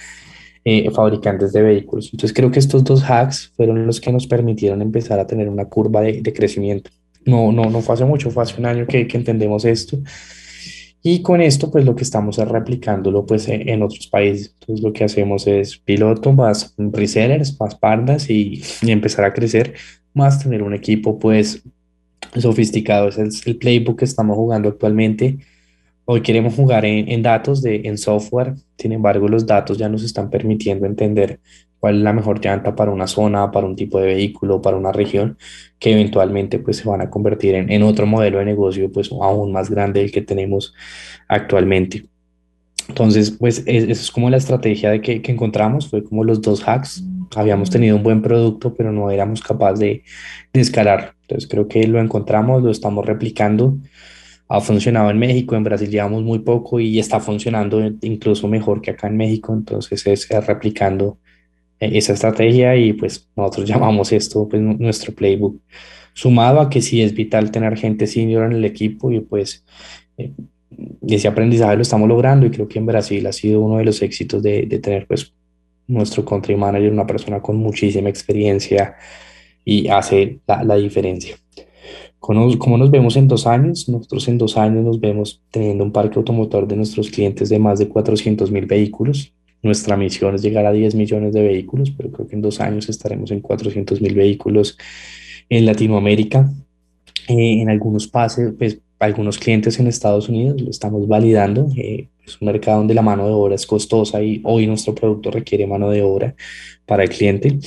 eh, 0.64 0.90
fabricantes 0.90 1.52
de 1.52 1.62
vehículos. 1.62 2.06
Entonces 2.06 2.32
creo 2.32 2.50
que 2.50 2.58
estos 2.58 2.82
dos 2.84 3.04
hacks 3.04 3.52
fueron 3.54 3.86
los 3.86 4.00
que 4.00 4.12
nos 4.12 4.26
permitieron 4.26 4.80
empezar 4.80 5.20
a 5.20 5.26
tener 5.26 5.48
una 5.50 5.66
curva 5.66 6.00
de, 6.00 6.22
de 6.22 6.32
crecimiento. 6.32 6.90
No, 7.26 7.52
no, 7.52 7.68
no 7.68 7.82
fue 7.82 7.94
hace 7.94 8.06
mucho, 8.06 8.30
fue 8.30 8.42
hace 8.42 8.58
un 8.58 8.66
año 8.66 8.86
que, 8.86 9.06
que 9.06 9.18
entendemos 9.18 9.66
esto 9.66 9.98
y 11.08 11.22
con 11.22 11.40
esto, 11.40 11.70
pues 11.70 11.84
lo 11.84 11.94
que 11.94 12.02
estamos 12.02 12.36
es 12.36 12.48
replicándolo 12.48 13.24
pues 13.24 13.46
e, 13.46 13.70
en 13.70 13.84
otros 13.84 14.08
países. 14.08 14.56
Entonces 14.58 14.84
lo 14.84 14.92
que 14.92 15.04
hacemos 15.04 15.46
es 15.46 15.78
piloto 15.78 16.32
más 16.32 16.74
resellers, 16.76 17.60
más 17.60 17.76
pardas 17.76 18.28
y, 18.28 18.60
y 18.82 18.90
empezar 18.90 19.24
a 19.24 19.32
crecer, 19.32 19.74
más 20.14 20.42
tener 20.42 20.64
un 20.64 20.74
equipo 20.74 21.16
pues 21.16 21.62
sofisticado. 22.36 23.06
Ese 23.06 23.22
es 23.22 23.46
el 23.46 23.56
playbook 23.56 24.00
que 24.00 24.04
estamos 24.04 24.36
jugando 24.36 24.68
actualmente. 24.68 25.38
Hoy 26.06 26.22
queremos 26.22 26.54
jugar 26.54 26.84
en, 26.84 27.08
en 27.08 27.22
datos, 27.22 27.62
de, 27.62 27.82
en 27.84 27.98
software. 27.98 28.54
Sin 28.76 28.90
embargo, 28.90 29.28
los 29.28 29.46
datos 29.46 29.78
ya 29.78 29.88
nos 29.88 30.02
están 30.02 30.28
permitiendo 30.28 30.86
entender 30.86 31.38
cuál 31.86 31.98
es 31.98 32.02
la 32.02 32.12
mejor 32.12 32.44
llanta 32.44 32.74
para 32.74 32.90
una 32.90 33.06
zona, 33.06 33.52
para 33.52 33.64
un 33.64 33.76
tipo 33.76 34.00
de 34.00 34.06
vehículo, 34.06 34.60
para 34.60 34.76
una 34.76 34.90
región, 34.90 35.38
que 35.78 35.92
eventualmente 35.92 36.58
pues 36.58 36.78
se 36.78 36.88
van 36.88 37.00
a 37.00 37.10
convertir 37.10 37.54
en, 37.54 37.70
en 37.70 37.84
otro 37.84 38.06
modelo 38.06 38.38
de 38.38 38.44
negocio 38.44 38.90
pues 38.90 39.08
aún 39.12 39.52
más 39.52 39.70
grande 39.70 40.00
del 40.00 40.10
que 40.10 40.20
tenemos 40.20 40.74
actualmente. 41.28 42.04
Entonces, 42.88 43.30
pues 43.30 43.62
eso 43.66 43.92
es 43.92 44.10
como 44.10 44.30
la 44.30 44.36
estrategia 44.36 44.90
de 44.90 45.00
que, 45.00 45.22
que, 45.22 45.30
encontramos, 45.30 45.88
fue 45.88 46.02
como 46.02 46.24
los 46.24 46.40
dos 46.42 46.66
hacks. 46.66 47.04
Habíamos 47.36 47.70
tenido 47.70 47.94
un 47.94 48.02
buen 48.02 48.20
producto, 48.20 48.74
pero 48.74 48.90
no 48.90 49.08
éramos 49.08 49.40
capaces 49.40 49.78
de, 49.78 50.02
de 50.52 50.60
escalar. 50.60 51.14
Entonces 51.22 51.48
creo 51.48 51.68
que 51.68 51.86
lo 51.86 52.00
encontramos, 52.00 52.64
lo 52.64 52.72
estamos 52.72 53.06
replicando. 53.06 53.76
Ha 54.48 54.60
funcionado 54.60 55.08
en 55.10 55.20
México, 55.20 55.54
en 55.54 55.62
Brasil 55.62 55.88
llevamos 55.88 56.24
muy 56.24 56.40
poco 56.40 56.80
y 56.80 56.98
está 56.98 57.20
funcionando 57.20 57.80
incluso 58.02 58.48
mejor 58.48 58.80
que 58.80 58.90
acá 58.90 59.06
en 59.06 59.16
México. 59.16 59.54
Entonces 59.54 60.04
es, 60.04 60.28
es 60.28 60.46
replicando 60.48 61.18
esa 61.80 62.12
estrategia 62.12 62.76
y 62.76 62.92
pues 62.92 63.28
nosotros 63.36 63.68
llamamos 63.68 64.12
esto 64.12 64.48
pues 64.48 64.62
nuestro 64.62 65.14
playbook. 65.14 65.60
Sumado 66.14 66.60
a 66.60 66.70
que 66.70 66.80
sí 66.80 67.02
es 67.02 67.14
vital 67.14 67.50
tener 67.50 67.76
gente 67.76 68.06
senior 68.06 68.46
en 68.46 68.52
el 68.52 68.64
equipo 68.64 69.12
y 69.12 69.20
pues 69.20 69.64
eh, 70.16 70.32
ese 71.06 71.28
aprendizaje 71.28 71.76
lo 71.76 71.82
estamos 71.82 72.08
logrando 72.08 72.46
y 72.46 72.50
creo 72.50 72.68
que 72.68 72.78
en 72.78 72.86
Brasil 72.86 73.26
ha 73.26 73.32
sido 73.32 73.60
uno 73.60 73.78
de 73.78 73.84
los 73.84 74.00
éxitos 74.02 74.42
de, 74.42 74.66
de 74.66 74.78
tener 74.78 75.06
pues 75.06 75.34
nuestro 75.86 76.24
country 76.24 76.56
manager, 76.56 76.92
una 76.92 77.06
persona 77.06 77.40
con 77.40 77.56
muchísima 77.56 78.08
experiencia 78.08 78.96
y 79.64 79.88
hace 79.88 80.40
la, 80.46 80.64
la 80.64 80.76
diferencia. 80.76 81.36
¿Cómo, 82.18 82.58
¿Cómo, 82.58 82.78
nos 82.78 82.90
vemos 82.90 83.16
en 83.16 83.28
dos 83.28 83.46
años? 83.46 83.88
Nosotros 83.88 84.26
en 84.28 84.38
dos 84.38 84.56
años 84.56 84.84
nos 84.84 84.98
vemos 84.98 85.42
teniendo 85.50 85.84
un 85.84 85.92
parque 85.92 86.18
automotor 86.18 86.66
de 86.66 86.76
nuestros 86.76 87.10
clientes 87.10 87.48
de 87.48 87.58
más 87.58 87.78
de 87.78 87.88
400 87.88 88.50
mil 88.50 88.66
vehículos, 88.66 89.32
nuestra 89.62 89.96
misión 89.96 90.34
es 90.34 90.42
llegar 90.42 90.66
a 90.66 90.72
10 90.72 90.94
millones 90.94 91.32
de 91.32 91.42
vehículos, 91.42 91.90
pero 91.90 92.10
creo 92.10 92.28
que 92.28 92.36
en 92.36 92.42
dos 92.42 92.60
años 92.60 92.88
estaremos 92.88 93.30
en 93.30 93.40
400 93.40 94.00
mil 94.00 94.14
vehículos 94.14 94.78
en 95.48 95.66
Latinoamérica. 95.66 96.50
Eh, 97.28 97.60
en 97.60 97.70
algunos 97.70 98.06
pases, 98.06 98.52
pues 98.56 98.80
algunos 98.98 99.38
clientes 99.38 99.78
en 99.78 99.86
Estados 99.86 100.28
Unidos 100.28 100.60
lo 100.60 100.70
estamos 100.70 101.06
validando. 101.06 101.68
Eh, 101.76 102.08
es 102.24 102.40
un 102.40 102.46
mercado 102.46 102.78
donde 102.78 102.94
la 102.94 103.02
mano 103.02 103.26
de 103.26 103.32
obra 103.32 103.54
es 103.54 103.66
costosa 103.66 104.22
y 104.22 104.40
hoy 104.44 104.66
nuestro 104.66 104.94
producto 104.94 105.30
requiere 105.30 105.66
mano 105.66 105.90
de 105.90 106.02
obra 106.02 106.34
para 106.84 107.04
el 107.04 107.08
cliente, 107.08 107.58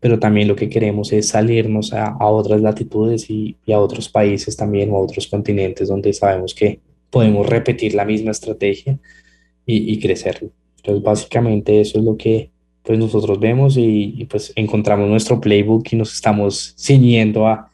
pero 0.00 0.18
también 0.18 0.48
lo 0.48 0.56
que 0.56 0.68
queremos 0.68 1.12
es 1.12 1.28
salirnos 1.28 1.92
a, 1.92 2.06
a 2.06 2.26
otras 2.26 2.60
latitudes 2.60 3.28
y, 3.30 3.56
a 3.72 3.78
otros 3.78 4.08
países 4.08 4.56
también 4.56 4.90
o 4.90 4.96
a 4.96 5.00
otros 5.00 5.26
continentes 5.26 5.88
donde 5.88 6.12
sabemos 6.12 6.54
que 6.54 6.80
podemos 7.10 7.48
repetir 7.48 7.94
la 7.94 8.04
misma 8.04 8.30
estrategia 8.32 8.98
y, 9.66 9.92
y 9.92 10.00
crecer. 10.00 10.50
Entonces, 10.84 11.02
básicamente 11.02 11.80
eso 11.80 11.98
es 11.98 12.04
lo 12.04 12.16
que 12.16 12.50
pues 12.82 12.98
nosotros 12.98 13.40
vemos 13.40 13.76
y, 13.78 14.26
pues 14.30 14.52
encontramos 14.56 15.08
nuestro 15.08 15.40
playbook 15.40 15.90
y 15.90 15.96
nos 15.96 16.12
estamos 16.12 16.74
ciñendo 16.78 17.46
a, 17.46 17.70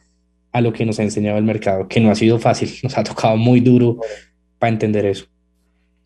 a 0.53 0.61
lo 0.61 0.71
que 0.71 0.85
nos 0.85 0.97
ha 0.99 1.03
enseñado 1.03 1.37
el 1.37 1.43
mercado, 1.43 1.85
que 1.89 1.99
no 1.99 2.09
ha 2.09 2.15
sido 2.15 2.39
fácil, 2.39 2.69
nos 2.83 2.97
ha 2.97 3.03
tocado 3.03 3.35
muy 3.35 3.59
duro 3.59 3.97
para 4.57 4.71
entender 4.71 5.05
eso. 5.05 5.25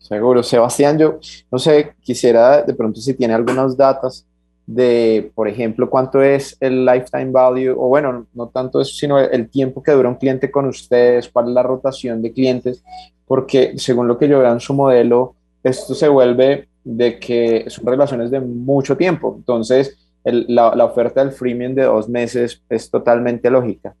Seguro. 0.00 0.42
Sebastián, 0.42 0.98
yo 0.98 1.20
no 1.50 1.58
sé, 1.60 1.94
quisiera 2.00 2.62
de 2.62 2.74
pronto 2.74 3.00
si 3.00 3.14
tiene 3.14 3.34
algunos 3.34 3.76
datos 3.76 4.26
de, 4.66 5.30
por 5.36 5.46
ejemplo, 5.46 5.88
cuánto 5.88 6.20
es 6.20 6.56
el 6.58 6.84
lifetime 6.84 7.30
value, 7.30 7.70
o 7.70 7.86
bueno, 7.86 8.26
no 8.34 8.48
tanto 8.48 8.80
eso, 8.80 8.92
sino 8.92 9.20
el 9.20 9.48
tiempo 9.48 9.80
que 9.80 9.92
dura 9.92 10.08
un 10.08 10.16
cliente 10.16 10.50
con 10.50 10.66
ustedes, 10.66 11.28
cuál 11.28 11.48
es 11.48 11.54
la 11.54 11.62
rotación 11.62 12.20
de 12.20 12.32
clientes, 12.32 12.82
porque 13.26 13.74
según 13.76 14.08
lo 14.08 14.18
que 14.18 14.28
yo 14.28 14.40
veo 14.40 14.52
en 14.52 14.58
su 14.58 14.74
modelo, 14.74 15.36
esto 15.62 15.94
se 15.94 16.08
vuelve 16.08 16.68
de 16.86 17.18
que 17.18 17.64
son 17.66 17.84
relaciones 17.84 18.30
de 18.30 18.38
mucho 18.40 18.96
tiempo. 18.96 19.34
Entonces, 19.36 19.98
la, 20.24 20.84
oferta 20.84 21.22
del 21.22 21.32
freemium 21.32 21.74
de 21.74 21.82
dos 21.82 22.08
meses 22.08 22.62
es 22.68 22.90
totalmente 22.90 23.50
lógica. 23.50 23.94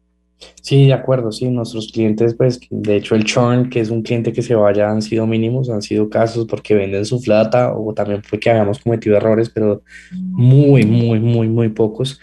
Sí, 0.62 0.86
de 0.86 0.92
acuerdo, 0.92 1.32
sí, 1.32 1.50
nuestros 1.50 1.90
clientes, 1.90 2.34
pues, 2.34 2.60
de 2.70 2.96
hecho 2.96 3.16
el 3.16 3.24
churn, 3.24 3.70
que 3.70 3.80
es 3.80 3.90
un 3.90 4.02
cliente 4.02 4.32
que 4.32 4.42
se 4.42 4.54
vaya, 4.54 4.88
han 4.88 5.02
sido 5.02 5.26
mínimos, 5.26 5.68
han 5.68 5.82
sido 5.82 6.08
casos 6.08 6.46
porque 6.46 6.74
venden 6.74 7.04
su 7.06 7.18
flata 7.18 7.72
o 7.76 7.92
también 7.92 8.22
porque 8.28 8.50
habíamos 8.50 8.78
cometido 8.78 9.16
errores, 9.16 9.50
pero 9.50 9.82
muy, 10.12 10.84
muy, 10.84 11.18
muy, 11.18 11.48
muy 11.48 11.70
pocos. 11.70 12.20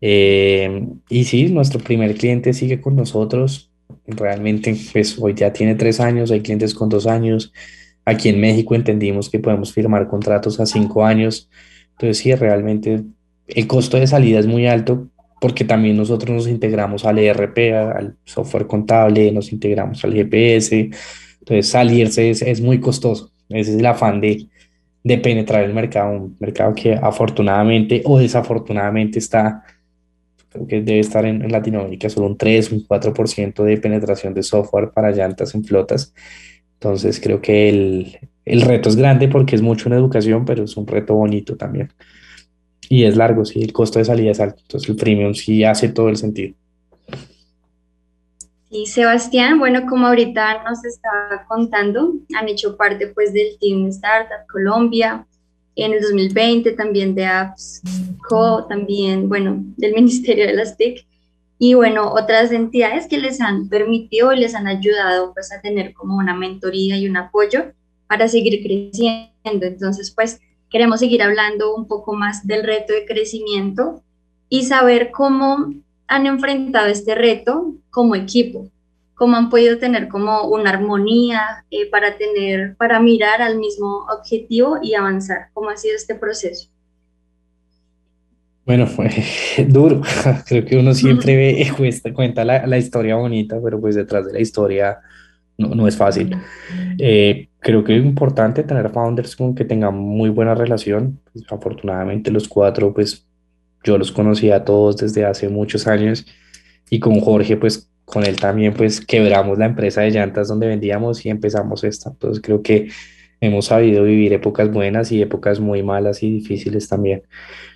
Eh, 0.00 0.88
y 1.08 1.24
sí, 1.24 1.50
nuestro 1.50 1.78
primer 1.80 2.14
cliente 2.16 2.52
sigue 2.52 2.80
con 2.80 2.96
nosotros, 2.96 3.70
realmente, 4.06 4.74
pues, 4.92 5.16
hoy 5.20 5.34
ya 5.34 5.52
tiene 5.52 5.76
tres 5.76 6.00
años, 6.00 6.32
hay 6.32 6.40
clientes 6.40 6.74
con 6.74 6.88
dos 6.88 7.06
años, 7.06 7.52
Aquí 8.04 8.28
en 8.28 8.40
México 8.40 8.74
entendimos 8.74 9.30
que 9.30 9.38
podemos 9.38 9.72
firmar 9.72 10.08
contratos 10.08 10.60
a 10.60 10.66
cinco 10.66 11.04
años. 11.04 11.48
Entonces, 11.92 12.18
sí, 12.18 12.34
realmente 12.34 13.02
el 13.46 13.66
costo 13.66 13.96
de 13.96 14.06
salida 14.06 14.38
es 14.38 14.46
muy 14.46 14.66
alto 14.66 15.08
porque 15.40 15.64
también 15.64 15.96
nosotros 15.96 16.30
nos 16.30 16.48
integramos 16.48 17.04
al 17.04 17.18
ERP, 17.18 17.58
al 17.74 18.16
software 18.24 18.66
contable, 18.66 19.30
nos 19.32 19.52
integramos 19.52 20.04
al 20.04 20.14
GPS. 20.14 20.90
Entonces, 21.40 21.68
salirse 21.68 22.30
es, 22.30 22.42
es 22.42 22.60
muy 22.60 22.80
costoso. 22.80 23.30
Ese 23.50 23.72
es 23.72 23.78
el 23.78 23.86
afán 23.86 24.20
de, 24.20 24.48
de 25.04 25.18
penetrar 25.18 25.64
el 25.64 25.74
mercado, 25.74 26.12
un 26.12 26.36
mercado 26.40 26.74
que 26.74 26.94
afortunadamente 26.94 28.02
o 28.06 28.18
desafortunadamente 28.18 29.18
está, 29.18 29.62
creo 30.48 30.66
que 30.66 30.80
debe 30.80 31.00
estar 31.00 31.26
en, 31.26 31.46
Latinoamérica 31.52 32.08
solo 32.08 32.26
un 32.26 32.38
3, 32.38 32.72
un 32.72 32.86
4% 32.86 33.62
de 33.62 33.76
penetración 33.76 34.32
de 34.32 34.42
software 34.42 34.90
para 34.92 35.10
llantas 35.10 35.54
en 35.54 35.62
flotas. 35.62 36.14
Entonces 36.74 37.20
creo 37.20 37.40
que 37.40 37.68
el, 37.68 38.18
el 38.44 38.60
reto 38.62 38.88
es 38.88 38.96
grande 38.96 39.28
porque 39.28 39.56
es 39.56 39.62
mucho 39.62 39.88
en 39.88 39.94
educación, 39.94 40.44
pero 40.44 40.64
es 40.64 40.76
un 40.76 40.86
reto 40.86 41.14
bonito 41.14 41.56
también. 41.56 41.92
Y 42.88 43.04
es 43.04 43.16
largo, 43.16 43.44
sí, 43.44 43.62
el 43.62 43.72
costo 43.72 43.98
de 43.98 44.04
salida 44.04 44.30
es 44.30 44.40
alto, 44.40 44.60
entonces 44.60 44.90
el 44.90 44.96
premium 44.96 45.34
sí 45.34 45.64
hace 45.64 45.88
todo 45.88 46.08
el 46.08 46.16
sentido. 46.16 46.54
Y 48.70 48.86
Sebastián, 48.86 49.58
bueno, 49.58 49.86
como 49.86 50.08
ahorita 50.08 50.64
nos 50.64 50.84
estaba 50.84 51.46
contando, 51.48 52.14
han 52.36 52.48
hecho 52.48 52.76
parte 52.76 53.06
pues 53.06 53.32
del 53.32 53.56
Team 53.60 53.86
Startup 53.86 54.46
Colombia, 54.50 55.24
en 55.76 55.92
el 55.92 56.00
2020 56.02 56.72
también 56.72 57.14
de 57.14 57.24
Apps 57.24 57.82
Co, 58.28 58.64
también, 58.66 59.28
bueno, 59.28 59.62
del 59.76 59.94
Ministerio 59.94 60.46
de 60.46 60.54
las 60.54 60.76
TIC, 60.76 61.06
y 61.58 61.74
bueno, 61.74 62.10
otras 62.12 62.50
entidades 62.52 63.06
que 63.06 63.18
les 63.18 63.40
han 63.40 63.68
permitido 63.68 64.32
y 64.32 64.40
les 64.40 64.54
han 64.54 64.66
ayudado 64.66 65.32
pues 65.32 65.52
a 65.52 65.60
tener 65.60 65.94
como 65.94 66.16
una 66.16 66.34
mentoría 66.34 66.96
y 66.98 67.08
un 67.08 67.16
apoyo 67.16 67.72
para 68.08 68.28
seguir 68.28 68.62
creciendo. 68.62 69.30
Entonces, 69.44 70.10
pues 70.10 70.40
queremos 70.68 71.00
seguir 71.00 71.22
hablando 71.22 71.74
un 71.74 71.86
poco 71.86 72.14
más 72.14 72.46
del 72.46 72.64
reto 72.64 72.92
de 72.92 73.06
crecimiento 73.06 74.02
y 74.48 74.64
saber 74.64 75.10
cómo 75.10 75.72
han 76.06 76.26
enfrentado 76.26 76.86
este 76.88 77.14
reto 77.14 77.74
como 77.90 78.14
equipo, 78.14 78.68
cómo 79.14 79.36
han 79.36 79.48
podido 79.48 79.78
tener 79.78 80.08
como 80.08 80.48
una 80.48 80.70
armonía 80.70 81.64
eh, 81.70 81.88
para 81.88 82.16
tener, 82.16 82.76
para 82.76 83.00
mirar 83.00 83.40
al 83.40 83.58
mismo 83.58 84.06
objetivo 84.12 84.78
y 84.82 84.94
avanzar, 84.94 85.48
cómo 85.54 85.70
ha 85.70 85.76
sido 85.76 85.94
este 85.94 86.16
proceso. 86.16 86.68
Bueno, 88.66 88.86
fue 88.86 89.10
duro. 89.68 90.00
Creo 90.46 90.64
que 90.64 90.76
uno 90.76 90.94
siempre 90.94 91.36
ve, 91.36 92.12
cuenta 92.14 92.44
la, 92.44 92.66
la, 92.66 92.78
historia 92.78 93.16
bonita, 93.16 93.60
pero 93.62 93.80
pues 93.80 93.94
detrás 93.94 94.26
de 94.26 94.32
la 94.32 94.40
historia 94.40 94.98
no, 95.58 95.68
no 95.68 95.86
es 95.86 95.96
fácil. 95.96 96.36
Eh, 96.98 97.48
creo 97.60 97.84
que 97.84 97.96
es 97.96 98.04
importante 98.04 98.62
tener 98.62 98.90
founders 98.90 99.36
con 99.36 99.54
que 99.54 99.64
tengan 99.64 99.94
muy 99.94 100.30
buena 100.30 100.54
relación. 100.54 101.20
Pues, 101.32 101.44
afortunadamente 101.50 102.30
los 102.30 102.48
cuatro, 102.48 102.92
pues 102.92 103.26
yo 103.84 103.98
los 103.98 104.12
conocí 104.12 104.50
a 104.50 104.64
todos 104.64 104.96
desde 104.96 105.24
hace 105.24 105.48
muchos 105.48 105.86
años 105.86 106.26
y 106.90 107.00
con 107.00 107.20
Jorge, 107.20 107.56
pues 107.56 107.90
con 108.04 108.24
él 108.24 108.36
también, 108.36 108.74
pues 108.74 109.00
quebramos 109.00 109.58
la 109.58 109.66
empresa 109.66 110.02
de 110.02 110.10
llantas 110.10 110.48
donde 110.48 110.66
vendíamos 110.66 111.24
y 111.24 111.30
empezamos 111.30 111.84
esta. 111.84 112.10
Entonces 112.10 112.42
creo 112.42 112.62
que 112.62 112.88
hemos 113.44 113.66
sabido 113.66 114.04
vivir 114.04 114.32
épocas 114.32 114.70
buenas 114.70 115.12
y 115.12 115.22
épocas 115.22 115.60
muy 115.60 115.82
malas 115.82 116.22
y 116.22 116.30
difíciles 116.30 116.88
también. 116.88 117.22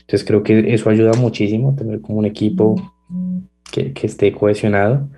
Entonces 0.00 0.26
creo 0.26 0.42
que 0.42 0.72
eso 0.72 0.90
ayuda 0.90 1.12
muchísimo, 1.14 1.74
tener 1.76 2.00
como 2.00 2.18
un 2.18 2.24
equipo 2.24 2.94
que, 3.70 3.92
que 3.92 4.07
esté 4.07 4.33
cohesionado. 4.33 5.09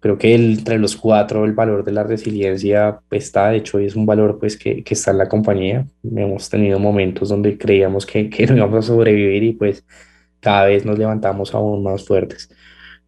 Creo 0.00 0.16
que 0.16 0.34
entre 0.34 0.78
los 0.78 0.96
cuatro 0.96 1.44
el 1.44 1.52
valor 1.54 1.84
de 1.84 1.92
la 1.92 2.04
resiliencia 2.04 3.00
está, 3.10 3.50
de 3.50 3.58
hecho, 3.58 3.80
es 3.80 3.96
un 3.96 4.06
valor 4.06 4.38
pues 4.38 4.56
que, 4.56 4.84
que 4.84 4.94
está 4.94 5.10
en 5.10 5.18
la 5.18 5.28
compañía. 5.28 5.86
Hemos 6.04 6.48
tenido 6.48 6.78
momentos 6.78 7.28
donde 7.28 7.58
creíamos 7.58 8.06
que, 8.06 8.30
que 8.30 8.46
no 8.46 8.56
íbamos 8.56 8.84
a 8.84 8.88
sobrevivir 8.88 9.42
y 9.42 9.52
pues 9.52 9.84
cada 10.40 10.66
vez 10.66 10.84
nos 10.84 10.98
levantamos 10.98 11.54
aún 11.54 11.82
más 11.82 12.06
fuertes. 12.06 12.48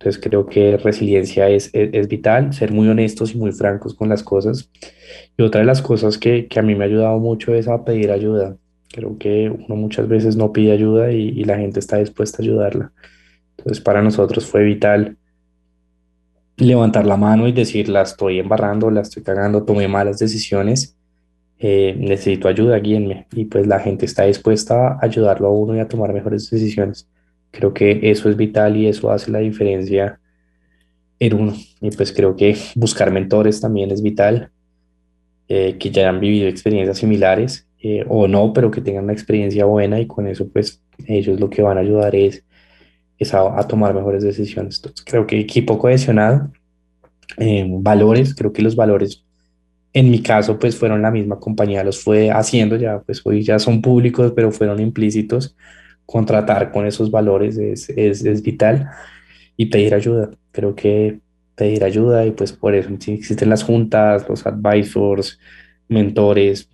Entonces 0.00 0.22
creo 0.22 0.46
que 0.46 0.78
resiliencia 0.78 1.50
es, 1.50 1.68
es, 1.74 1.90
es, 1.92 2.08
vital, 2.08 2.54
ser 2.54 2.72
muy 2.72 2.88
honestos 2.88 3.34
y 3.34 3.38
muy 3.38 3.52
francos 3.52 3.94
con 3.94 4.08
las 4.08 4.22
cosas. 4.22 4.70
Y 5.36 5.42
otra 5.42 5.60
de 5.60 5.66
las 5.66 5.82
cosas 5.82 6.16
que, 6.16 6.48
que, 6.48 6.58
a 6.58 6.62
mí 6.62 6.74
me 6.74 6.84
ha 6.84 6.86
ayudado 6.86 7.18
mucho 7.18 7.52
es 7.52 7.68
a 7.68 7.84
pedir 7.84 8.10
ayuda. 8.10 8.56
Creo 8.88 9.18
que 9.18 9.50
uno 9.50 9.76
muchas 9.76 10.08
veces 10.08 10.36
no 10.36 10.54
pide 10.54 10.72
ayuda 10.72 11.12
y, 11.12 11.28
y 11.28 11.44
la 11.44 11.58
gente 11.58 11.80
está 11.80 11.98
dispuesta 11.98 12.38
a 12.40 12.44
ayudarla. 12.46 12.92
Entonces 13.58 13.84
para 13.84 14.00
nosotros 14.00 14.46
fue 14.46 14.64
vital 14.64 15.18
levantar 16.56 17.04
la 17.04 17.18
mano 17.18 17.46
y 17.46 17.52
decir, 17.52 17.90
la 17.90 18.02
estoy 18.02 18.38
embarrando, 18.38 18.90
la 18.90 19.02
estoy 19.02 19.22
cagando, 19.22 19.64
tomé 19.64 19.86
malas 19.86 20.18
decisiones, 20.18 20.96
eh, 21.58 21.94
necesito 21.98 22.48
ayuda, 22.48 22.78
guíenme. 22.78 23.26
Y 23.32 23.44
pues 23.44 23.66
la 23.66 23.80
gente 23.80 24.06
está 24.06 24.24
dispuesta 24.24 24.94
a 24.94 24.98
ayudarlo 25.02 25.48
a 25.48 25.52
uno 25.52 25.76
y 25.76 25.80
a 25.80 25.88
tomar 25.88 26.14
mejores 26.14 26.48
decisiones. 26.50 27.06
Creo 27.50 27.74
que 27.74 28.00
eso 28.10 28.28
es 28.30 28.36
vital 28.36 28.76
y 28.76 28.86
eso 28.86 29.10
hace 29.10 29.30
la 29.30 29.40
diferencia 29.40 30.20
en 31.18 31.34
uno. 31.34 31.54
Y 31.80 31.90
pues 31.90 32.12
creo 32.12 32.36
que 32.36 32.56
buscar 32.74 33.10
mentores 33.10 33.60
también 33.60 33.90
es 33.90 34.02
vital, 34.02 34.50
eh, 35.48 35.76
que 35.78 35.90
ya 35.90 36.08
han 36.08 36.20
vivido 36.20 36.48
experiencias 36.48 36.98
similares 36.98 37.66
eh, 37.82 38.04
o 38.08 38.28
no, 38.28 38.52
pero 38.52 38.70
que 38.70 38.80
tengan 38.80 39.04
una 39.04 39.12
experiencia 39.12 39.64
buena 39.64 40.00
y 40.00 40.06
con 40.06 40.26
eso 40.26 40.48
pues 40.48 40.82
ellos 41.06 41.40
lo 41.40 41.50
que 41.50 41.62
van 41.62 41.76
a 41.76 41.80
ayudar 41.80 42.14
es, 42.14 42.44
es 43.18 43.34
a, 43.34 43.58
a 43.58 43.66
tomar 43.66 43.94
mejores 43.94 44.22
decisiones. 44.22 44.76
Entonces 44.76 45.04
creo 45.04 45.26
que 45.26 45.38
equipo 45.40 45.78
cohesionado, 45.78 46.50
eh, 47.36 47.66
valores, 47.68 48.34
creo 48.34 48.52
que 48.52 48.62
los 48.62 48.76
valores 48.76 49.24
en 49.92 50.10
mi 50.10 50.22
caso 50.22 50.58
pues 50.58 50.76
fueron 50.76 51.02
la 51.02 51.10
misma 51.10 51.38
compañía, 51.40 51.82
los 51.82 52.02
fue 52.02 52.30
haciendo 52.30 52.76
ya, 52.76 53.00
pues 53.00 53.20
hoy 53.24 53.42
ya 53.42 53.58
son 53.58 53.82
públicos, 53.82 54.32
pero 54.34 54.52
fueron 54.52 54.80
implícitos 54.80 55.56
contratar 56.11 56.73
con 56.73 56.87
esos 56.87 57.11
valores 57.11 57.57
es, 57.57 57.88
es, 57.90 58.25
es, 58.25 58.42
vital 58.42 58.90
y 59.57 59.66
pedir 59.66 59.94
ayuda. 59.94 60.31
Creo 60.51 60.75
que 60.75 61.20
pedir 61.55 61.85
ayuda 61.85 62.27
y 62.27 62.33
pues 62.33 62.53
por 62.53 62.75
eso 62.75 62.90
existen 63.07 63.49
las 63.49 63.62
juntas, 63.62 64.29
los 64.29 64.44
advisors, 64.44 65.38
mentores, 65.88 66.68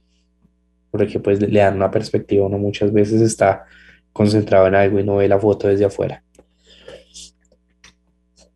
porque 0.91 1.21
pues 1.21 1.41
le 1.41 1.61
dan 1.61 1.77
una 1.77 1.91
perspectiva, 1.91 2.47
uno 2.47 2.59
muchas 2.59 2.93
veces 2.93 3.21
está 3.21 3.65
concentrado 4.13 4.67
en 4.69 4.75
algo 4.75 4.99
y 4.99 5.05
no 5.05 5.17
ve 5.17 5.29
la 5.29 5.39
foto 5.39 5.69
desde 5.69 5.85
afuera. 5.85 6.23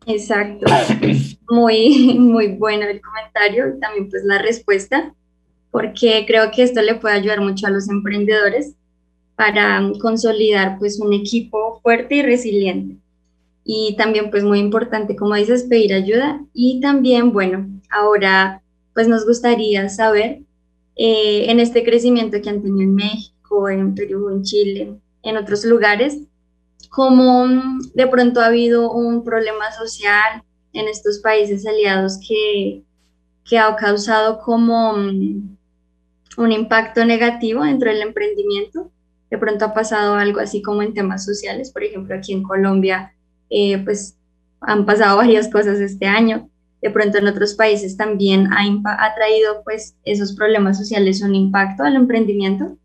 Exacto, 0.07 0.65
muy, 1.49 2.17
muy 2.17 2.47
bueno 2.55 2.87
el 2.87 2.99
comentario 3.01 3.75
y 3.75 3.79
también 3.79 4.09
pues 4.09 4.23
la 4.23 4.41
respuesta, 4.41 5.13
porque 5.69 6.25
creo 6.25 6.49
que 6.49 6.63
esto 6.63 6.81
le 6.81 6.95
puede 6.95 7.15
ayudar 7.15 7.41
mucho 7.41 7.67
a 7.67 7.69
los 7.69 7.87
emprendedores 7.87 8.75
para 9.41 9.81
consolidar 9.99 10.77
pues 10.77 10.99
un 10.99 11.13
equipo 11.13 11.79
fuerte 11.81 12.17
y 12.17 12.21
resiliente. 12.21 12.97
Y 13.63 13.95
también 13.97 14.29
pues 14.29 14.43
muy 14.43 14.59
importante, 14.59 15.15
como 15.15 15.33
dices, 15.33 15.63
pedir 15.63 15.95
ayuda. 15.95 16.45
Y 16.53 16.79
también, 16.79 17.33
bueno, 17.33 17.67
ahora 17.89 18.61
pues 18.93 19.07
nos 19.07 19.25
gustaría 19.25 19.89
saber 19.89 20.43
eh, 20.95 21.45
en 21.49 21.59
este 21.59 21.83
crecimiento 21.83 22.39
que 22.39 22.51
han 22.51 22.61
tenido 22.61 22.83
en 22.83 22.93
México, 22.93 23.67
en 23.67 23.95
Perú, 23.95 24.29
en 24.29 24.43
Chile, 24.43 24.93
en 25.23 25.37
otros 25.37 25.65
lugares, 25.65 26.19
cómo 26.91 27.47
de 27.95 28.05
pronto 28.05 28.41
ha 28.41 28.45
habido 28.45 28.91
un 28.91 29.23
problema 29.23 29.71
social 29.71 30.43
en 30.71 30.87
estos 30.87 31.17
países 31.17 31.65
aliados 31.65 32.19
que, 32.27 32.83
que 33.49 33.57
ha 33.57 33.75
causado 33.75 34.37
como 34.37 34.91
un 34.93 36.51
impacto 36.51 37.03
negativo 37.05 37.63
dentro 37.63 37.89
del 37.89 38.03
emprendimiento 38.03 38.91
de 39.31 39.37
pronto 39.37 39.65
ha 39.65 39.73
pasado 39.73 40.15
algo 40.15 40.41
así 40.41 40.61
como 40.61 40.83
en 40.83 40.93
temas 40.93 41.25
sociales, 41.25 41.71
por 41.71 41.83
ejemplo, 41.83 42.13
aquí 42.13 42.33
en 42.33 42.43
Colombia, 42.43 43.13
eh, 43.49 43.79
pues 43.79 44.17
han 44.59 44.85
pasado 44.85 45.17
varias 45.17 45.47
cosas 45.47 45.79
este 45.79 46.05
año, 46.05 46.49
de 46.81 46.89
pronto 46.89 47.17
en 47.17 47.27
otros 47.27 47.53
países 47.53 47.95
también 47.95 48.49
ha, 48.51 49.05
ha 49.05 49.15
traído 49.15 49.63
pues 49.63 49.95
esos 50.03 50.33
problemas 50.33 50.77
sociales 50.77 51.21
un 51.21 51.33
impacto 51.33 51.83
al 51.83 51.95
emprendimiento. 51.95 52.77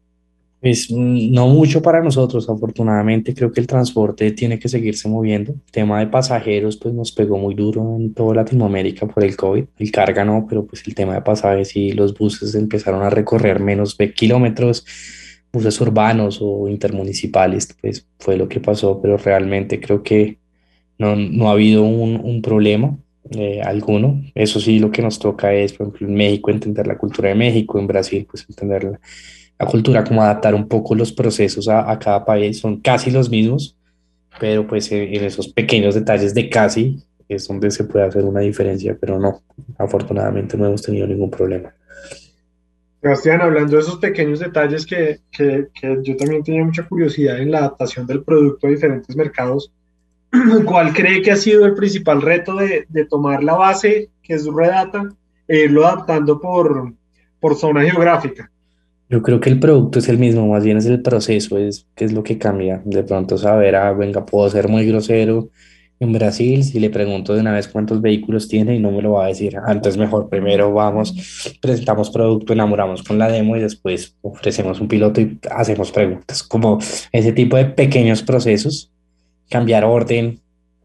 Pues 0.61 0.91
no 0.91 1.49
mucho 1.49 1.83
para 1.83 2.03
nosotros, 2.03 2.49
afortunadamente 2.49 3.35
creo 3.35 3.53
que 3.53 3.61
el 3.61 3.67
transporte 3.67 4.31
tiene 4.31 4.59
que 4.59 4.69
seguirse 4.69 5.09
moviendo. 5.09 5.53
El 5.53 5.73
tema 5.73 6.01
de 6.01 6.07
pasajeros 6.07 6.77
pues 6.77 6.95
nos 6.95 7.13
pegó 7.13 7.39
muy 7.39 7.55
duro 7.55 7.97
en 7.97 8.15
toda 8.15 8.37
Latinoamérica 8.37 9.07
por 9.07 9.23
el 9.25 9.37
COVID. 9.37 9.65
El 9.79 9.91
carga 9.91 10.25
no, 10.25 10.47
pero 10.49 10.65
pues 10.65 10.83
el 10.87 10.95
tema 10.95 11.15
de 11.15 11.23
pasajes 11.23 11.77
y 11.77 11.93
los 11.93 12.17
buses 12.17 12.55
empezaron 12.55 13.03
a 13.03 13.11
recorrer 13.11 13.61
menos 13.61 13.97
de 13.97 14.13
kilómetros 14.13 14.85
buses 15.57 15.81
urbanos 15.81 16.39
o 16.43 16.69
intermunicipales, 16.69 17.75
pues 17.81 18.07
fue 18.19 18.37
lo 18.37 18.49
que 18.49 18.61
pasó, 18.61 19.01
pero 19.01 19.17
realmente 19.17 19.81
creo 19.81 20.03
que 20.03 20.39
no, 20.99 21.17
no 21.17 21.49
ha 21.49 21.53
habido 21.53 21.83
un, 21.83 22.21
un 22.23 22.43
problema 22.43 22.97
eh, 23.31 23.61
alguno. 23.63 24.23
Eso 24.35 24.61
sí, 24.61 24.79
lo 24.79 24.91
que 24.91 25.03
nos 25.03 25.19
toca 25.19 25.53
es, 25.53 25.73
por 25.73 25.87
ejemplo, 25.87 26.09
en 26.09 26.15
México 26.15 26.51
entender 26.51 26.87
la 26.87 26.99
cultura 26.99 27.31
de 27.31 27.35
México, 27.35 27.79
en 27.79 27.87
Brasil, 27.87 28.27
pues 28.31 28.47
entender 28.49 28.85
la, 28.85 29.01
la 29.59 29.67
cultura, 29.67 30.05
como 30.05 30.23
adaptar 30.23 30.55
un 30.55 30.69
poco 30.69 30.95
los 30.95 31.13
procesos 31.13 31.69
a, 31.69 31.91
a, 31.91 31.99
cada 31.99 32.25
país, 32.25 32.59
son 32.59 32.81
casi 32.81 33.11
los 33.11 33.31
mismos, 33.31 33.77
pero 34.39 34.67
pues 34.67 34.93
en, 34.93 35.15
en 35.15 35.25
esos 35.25 35.49
pequeños 35.49 35.95
detalles 35.95 36.35
de 36.35 36.49
casi 36.51 36.99
es 37.29 37.49
donde 37.49 37.71
se 37.71 37.85
puede 37.85 38.05
hacer 38.05 38.25
una 38.25 38.41
diferencia, 38.41 38.97
pero 39.01 39.19
no, 39.19 39.43
afortunadamente 39.79 40.57
no 40.57 40.67
hemos 40.67 40.83
tenido 40.83 41.07
ningún 41.07 41.31
problema. 41.31 41.75
Sebastián, 43.01 43.41
hablando 43.43 43.77
de 43.77 43.83
esos 43.83 43.97
pequeños 43.97 44.41
detalles 44.41 44.87
que, 44.87 45.21
que, 45.31 45.69
que, 45.79 45.99
yo 46.03 46.17
también 46.17 46.43
tenía 46.43 46.65
mucha 46.65 46.87
curiosidad 46.89 47.39
en 47.41 47.51
la 47.51 47.59
adaptación 47.59 48.07
del 48.07 48.23
producto 48.23 48.67
a 48.67 48.71
diferentes 48.71 49.15
mercados, 49.15 49.73
¿cuál 50.65 50.93
cree 50.93 51.23
que 51.23 51.31
ha 51.31 51.37
sido 51.37 51.67
el 51.67 51.75
principal 51.75 52.23
reto 52.23 52.57
de, 52.57 52.87
de 52.89 53.05
tomar 53.05 53.45
la 53.45 53.55
base, 53.55 54.11
que 54.23 54.35
es 54.35 54.47
Redata, 54.47 55.09
e 55.47 55.65
irlo 55.65 55.87
adaptando 55.87 56.41
por, 56.41 56.93
por 57.39 57.55
zona 57.55 57.83
geográfica? 57.83 58.51
Yo 59.09 59.23
creo 59.23 59.39
que 59.39 59.51
el 59.51 59.61
producto 59.61 60.01
es 60.01 60.09
el 60.09 60.19
mismo, 60.19 60.49
más 60.49 60.65
bien 60.65 60.79
es 60.79 60.87
el 60.87 61.01
proceso, 61.01 61.59
es 61.59 61.87
qué 61.95 62.07
es 62.07 62.13
lo 62.13 62.25
que 62.25 62.39
cambia. 62.39 62.83
De 62.85 63.05
pronto 63.05 63.39
saber, 63.39 63.77
ah, 63.77 63.93
venga, 63.93 64.27
puedo 64.27 64.51
ser 64.51 64.69
muy 64.69 64.85
grosero 64.87 65.51
en 65.99 66.13
Brasil, 66.13 66.63
si 66.63 66.79
le 66.79 66.91
pregunto 66.91 67.35
de 67.35 67.41
una 67.41 67.53
vez 67.53 67.69
cuántos 67.69 68.03
vehículos 68.03 68.49
tiene 68.49 68.75
y 68.75 68.79
no 68.79 68.91
me 68.91 69.01
lo 69.01 69.13
va 69.13 69.25
a 69.25 69.29
decir, 69.29 69.57
antes 69.65 69.97
mejor, 69.97 70.29
primero 70.29 70.73
vamos, 70.73 71.59
presentamos 71.61 72.11
producto, 72.11 72.53
enamoramos 72.53 73.03
con 73.03 73.19
la 73.19 73.29
demo 73.29 73.57
y 73.57 73.61
después 73.61 74.15
ofrecemos 74.21 74.81
un 74.81 74.89
piloto 74.89 75.21
y 75.21 75.39
hacemos 75.51 75.91
preguntas, 75.93 76.43
como 76.43 76.79
ese 77.13 77.33
tipo 77.33 77.57
de 77.57 77.65
pequeños 77.67 78.23
procesos, 78.23 78.91
cambiar 79.49 79.85
orden, 79.85 80.41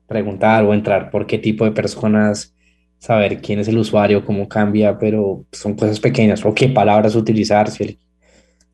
preguntar 0.07 0.64
o 0.64 0.74
entrar 0.74 1.12
por 1.12 1.26
qué 1.28 1.38
tipo 1.38 1.66
de 1.66 1.72
personas 1.72 2.53
saber 2.99 3.41
quién 3.41 3.59
es 3.59 3.68
el 3.68 3.78
usuario, 3.78 4.24
cómo 4.24 4.47
cambia, 4.47 4.97
pero 4.97 5.43
son 5.51 5.74
cosas 5.74 5.99
pequeñas, 5.99 6.45
o 6.45 6.53
qué 6.53 6.70
palabras 6.70 7.16
utilizar, 7.16 7.70
si 7.70 7.97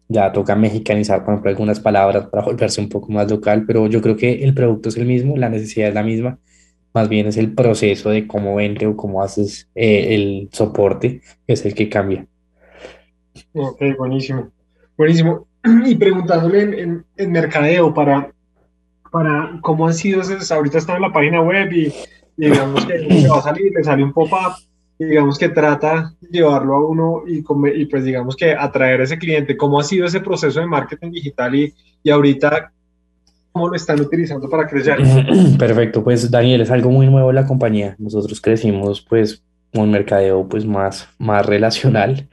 ya 0.10 0.32
toca 0.32 0.56
mexicanizar, 0.56 1.24
por 1.24 1.34
ejemplo, 1.34 1.50
algunas 1.52 1.80
palabras 1.80 2.28
para 2.28 2.44
volverse 2.44 2.82
un 2.82 2.90
poco 2.90 3.12
más 3.12 3.30
local, 3.30 3.66
pero 3.66 3.88
yo 3.88 4.02
creo 4.02 4.16
que 4.16 4.44
el 4.44 4.54
producto 4.54 4.90
es 4.90 4.98
el 4.98 5.06
mismo, 5.06 5.36
la 5.36 5.50
necesidad 5.50 5.90
es 5.90 5.94
la 5.94 6.04
misma, 6.04 6.40
más 6.94 7.10
bien 7.10 7.28
es 7.28 7.38
el 7.38 7.54
proceso 7.54 8.10
de 8.10 8.26
cómo 8.26 8.56
vende 8.56 8.88
o 8.88 8.96
cómo 8.96 9.22
haces 9.22 9.70
eh, 9.76 10.16
el 10.16 10.50
soporte, 10.52 11.22
es 11.46 11.66
el 11.66 11.74
que 11.74 11.90
cambia. 11.90 12.26
Ok, 13.54 13.82
buenísimo. 13.98 14.52
Buenísimo. 14.98 15.48
Y 15.86 15.96
preguntándole 15.96 16.62
en, 16.62 17.06
en, 17.18 17.32
mercadeo 17.32 17.94
para, 17.94 18.32
para 19.12 19.60
cómo 19.62 19.88
han 19.88 19.94
sido, 19.94 20.22
ahorita 20.22 20.78
está 20.78 20.96
en 20.96 21.02
la 21.02 21.12
página 21.12 21.42
web 21.42 21.72
y, 21.74 21.94
digamos 22.38 22.86
que 22.86 23.28
va 23.30 23.40
a 23.40 23.42
salir, 23.42 23.74
le 23.76 23.84
sale 23.84 24.04
un 24.04 24.14
pop-up 24.14 24.67
digamos 25.06 25.38
que 25.38 25.50
trata 25.50 26.14
de 26.20 26.30
llevarlo 26.40 26.76
a 26.76 26.88
uno 26.88 27.24
y, 27.28 27.44
y, 27.76 27.86
pues 27.86 28.04
digamos 28.04 28.36
que 28.36 28.54
atraer 28.54 29.02
a 29.02 29.04
ese 29.04 29.18
cliente. 29.18 29.56
¿Cómo 29.56 29.80
ha 29.80 29.84
sido 29.84 30.08
ese 30.08 30.20
proceso 30.20 30.60
de 30.60 30.66
marketing 30.66 31.12
digital 31.12 31.56
y, 31.56 31.74
y 32.04 32.10
ahorita 32.10 32.72
cómo 33.52 33.70
lo 33.70 33.76
están 33.76 34.00
utilizando 34.02 34.50
para 34.50 34.68
crecer? 34.68 34.98
Perfecto, 35.60 36.04
pues 36.04 36.30
Daniel, 36.30 36.62
es 36.62 36.72
algo 36.72 36.90
muy 36.90 37.08
nuevo 37.08 37.30
en 37.30 37.36
la 37.36 37.46
compañía. 37.46 37.96
Nosotros 38.00 38.42
crecimos 38.42 39.02
pues 39.02 39.44
un 39.74 39.92
mercadeo 39.92 40.48
pues 40.48 40.66
más, 40.66 41.08
más 41.20 41.46
relacional 41.46 42.28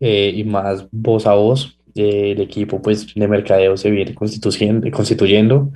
eh, 0.00 0.32
y 0.34 0.44
más 0.44 0.86
voz 0.92 1.26
a 1.26 1.34
voz. 1.34 1.78
Eh, 1.96 2.32
el 2.32 2.40
equipo 2.40 2.82
pues 2.82 3.12
de 3.14 3.28
mercadeo 3.28 3.76
se 3.76 3.90
viene 3.90 4.14
constituyendo, 4.14 4.88
constituyendo. 4.90 5.70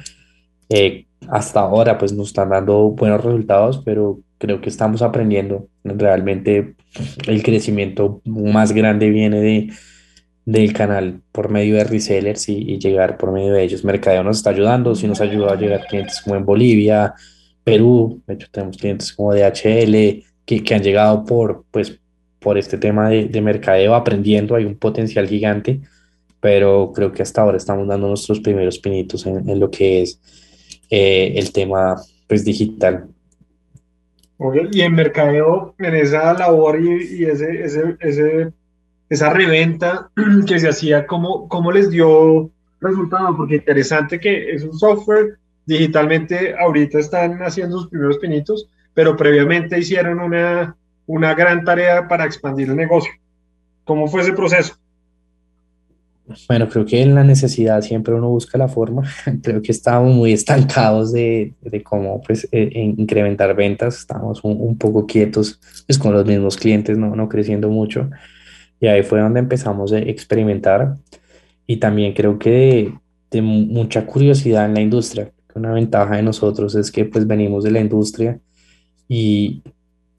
Eh, 0.69 1.07
hasta 1.29 1.61
ahora 1.61 1.99
pues 1.99 2.13
nos 2.13 2.29
están 2.29 2.51
dando 2.51 2.91
buenos 2.91 3.25
resultados, 3.25 3.83
pero 3.85 4.21
creo 4.39 4.61
que 4.61 4.69
estamos 4.69 5.03
aprendiendo. 5.03 5.69
Realmente 5.85 6.75
el 7.27 7.43
crecimiento 7.43 8.23
más 8.25 8.73
grande 8.73 9.11
viene 9.11 9.41
de, 9.41 9.71
del 10.45 10.73
canal 10.73 11.21
por 11.33 11.51
medio 11.51 11.77
de 11.77 11.85
resellers 11.85 12.49
y, 12.49 12.79
llegar 12.79 13.19
por 13.19 13.33
medio 13.33 13.53
de 13.53 13.63
ellos. 13.63 13.85
Mercadeo 13.85 14.23
nos 14.23 14.39
está 14.39 14.51
ayudando, 14.51 14.95
sí 14.95 15.07
nos 15.07 15.21
ayuda 15.21 15.53
a 15.53 15.57
llegar 15.57 15.87
clientes 15.87 16.21
como 16.23 16.37
en 16.37 16.45
Bolivia, 16.45 17.15
Perú, 17.65 18.23
de 18.27 18.35
hecho 18.35 18.49
tenemos 18.51 18.79
clientes 18.79 19.13
como 19.13 19.35
DHL 19.35 20.25
que, 20.47 20.65
que 20.65 20.75
han 20.75 20.83
llegado 20.83 21.25
por, 21.27 21.65
pues, 21.71 22.01
por 22.39 22.57
este 22.57 22.79
tema 22.79 23.11
de, 23.11 23.27
de 23.27 23.41
mercadeo 23.43 23.95
aprendiendo, 23.95 24.55
hay 24.55 24.65
un 24.65 24.77
potencial 24.77 25.29
gigante, 25.29 25.83
pero 26.41 26.93
creo 26.95 27.13
que 27.13 27.23
hasta 27.23 27.43
ahora 27.43 27.59
estamos 27.59 27.87
dando 27.87 28.09
nuestros 28.09 28.41
primeros 28.41 28.79
pinitos 28.79 29.27
en, 29.27 29.49
en 29.51 29.61
lo 29.61 29.71
que 29.71 30.03
es 30.03 30.19
eh, 30.91 31.35
el 31.37 31.53
tema 31.53 31.97
pues, 32.27 32.45
digital. 32.45 33.09
Y 34.71 34.81
en 34.83 34.95
mercadeo, 34.95 35.75
en 35.79 35.97
esa 35.97 36.33
labor 36.33 36.81
y, 36.81 37.25
ese, 37.25 37.65
ese, 37.65 37.97
ese, 38.01 38.53
esa 39.09 39.31
reventa 39.31 40.11
que 40.47 40.61
se 40.61 40.69
hacía, 40.69 41.07
¿cómo, 41.07 41.49
¿cómo 41.49 41.73
les 41.73 41.91
dio 41.91 42.51
resultado? 42.81 43.37
Porque 43.37 43.57
interesante 43.57 44.21
que 44.21 44.53
es 44.53 44.63
un 44.63 44.79
software, 44.79 45.39
digitalmente 45.67 46.55
ahorita 46.57 47.01
están 47.01 47.43
haciendo 47.43 47.81
sus 47.81 47.91
primeros 47.91 48.19
pinitos, 48.19 48.69
pero 48.95 49.17
previamente 49.17 49.79
hicieron 49.79 50.21
una, 50.21 50.77
una 51.07 51.35
gran 51.35 51.65
tarea 51.65 52.07
para 52.07 52.25
expandir 52.25 52.69
el 52.69 52.77
negocio. 52.77 53.13
¿Cómo 53.85 54.07
fue 54.07 54.23
ese 54.23 54.33
proceso? 54.33 54.77
Bueno, 56.47 56.69
creo 56.69 56.85
que 56.85 57.01
en 57.01 57.15
la 57.15 57.25
necesidad 57.25 57.81
siempre 57.81 58.15
uno 58.15 58.29
busca 58.29 58.59
la 58.59 58.69
forma. 58.69 59.03
Creo 59.43 59.63
que 59.63 59.73
estábamos 59.73 60.15
muy 60.15 60.33
estancados 60.33 61.13
de, 61.13 61.55
de 61.61 61.83
cómo 61.83 62.21
pues, 62.21 62.47
eh, 62.53 62.71
incrementar 62.97 63.55
ventas. 63.55 63.99
Estábamos 63.99 64.45
un, 64.45 64.61
un, 64.61 64.77
poco 64.77 65.07
quietos 65.07 65.59
pues, 65.87 65.99
con 65.99 66.13
los 66.13 66.27
mismos 66.27 66.57
clientes, 66.57 66.99
no, 66.99 67.17
no 67.17 67.29
creciendo 67.29 67.71
mucho. 67.71 68.11
Y 68.81 68.87
ahí 68.89 69.03
fue 69.03 69.21
donde 69.21 69.41
empezamos 69.41 69.93
a 69.93 69.99
experimentar. 69.99 70.97
Y 71.67 71.79
también 71.79 72.13
creo 72.13 72.39
que 72.39 72.51
de, 72.51 72.95
de 73.31 73.43
mucha 73.43 74.05
curiosidad 74.07 74.67
en 74.67 74.75
la 74.75 74.81
industria. 74.81 75.33
Una 75.55 75.73
ventaja 75.73 76.17
de 76.17 76.23
nosotros 76.23 76.75
es 76.75 76.91
que 76.93 77.05
pues 77.05 77.27
venimos 77.27 77.65
de 77.65 77.71
la 77.71 77.81
industria 77.81 78.39
y, 79.09 79.63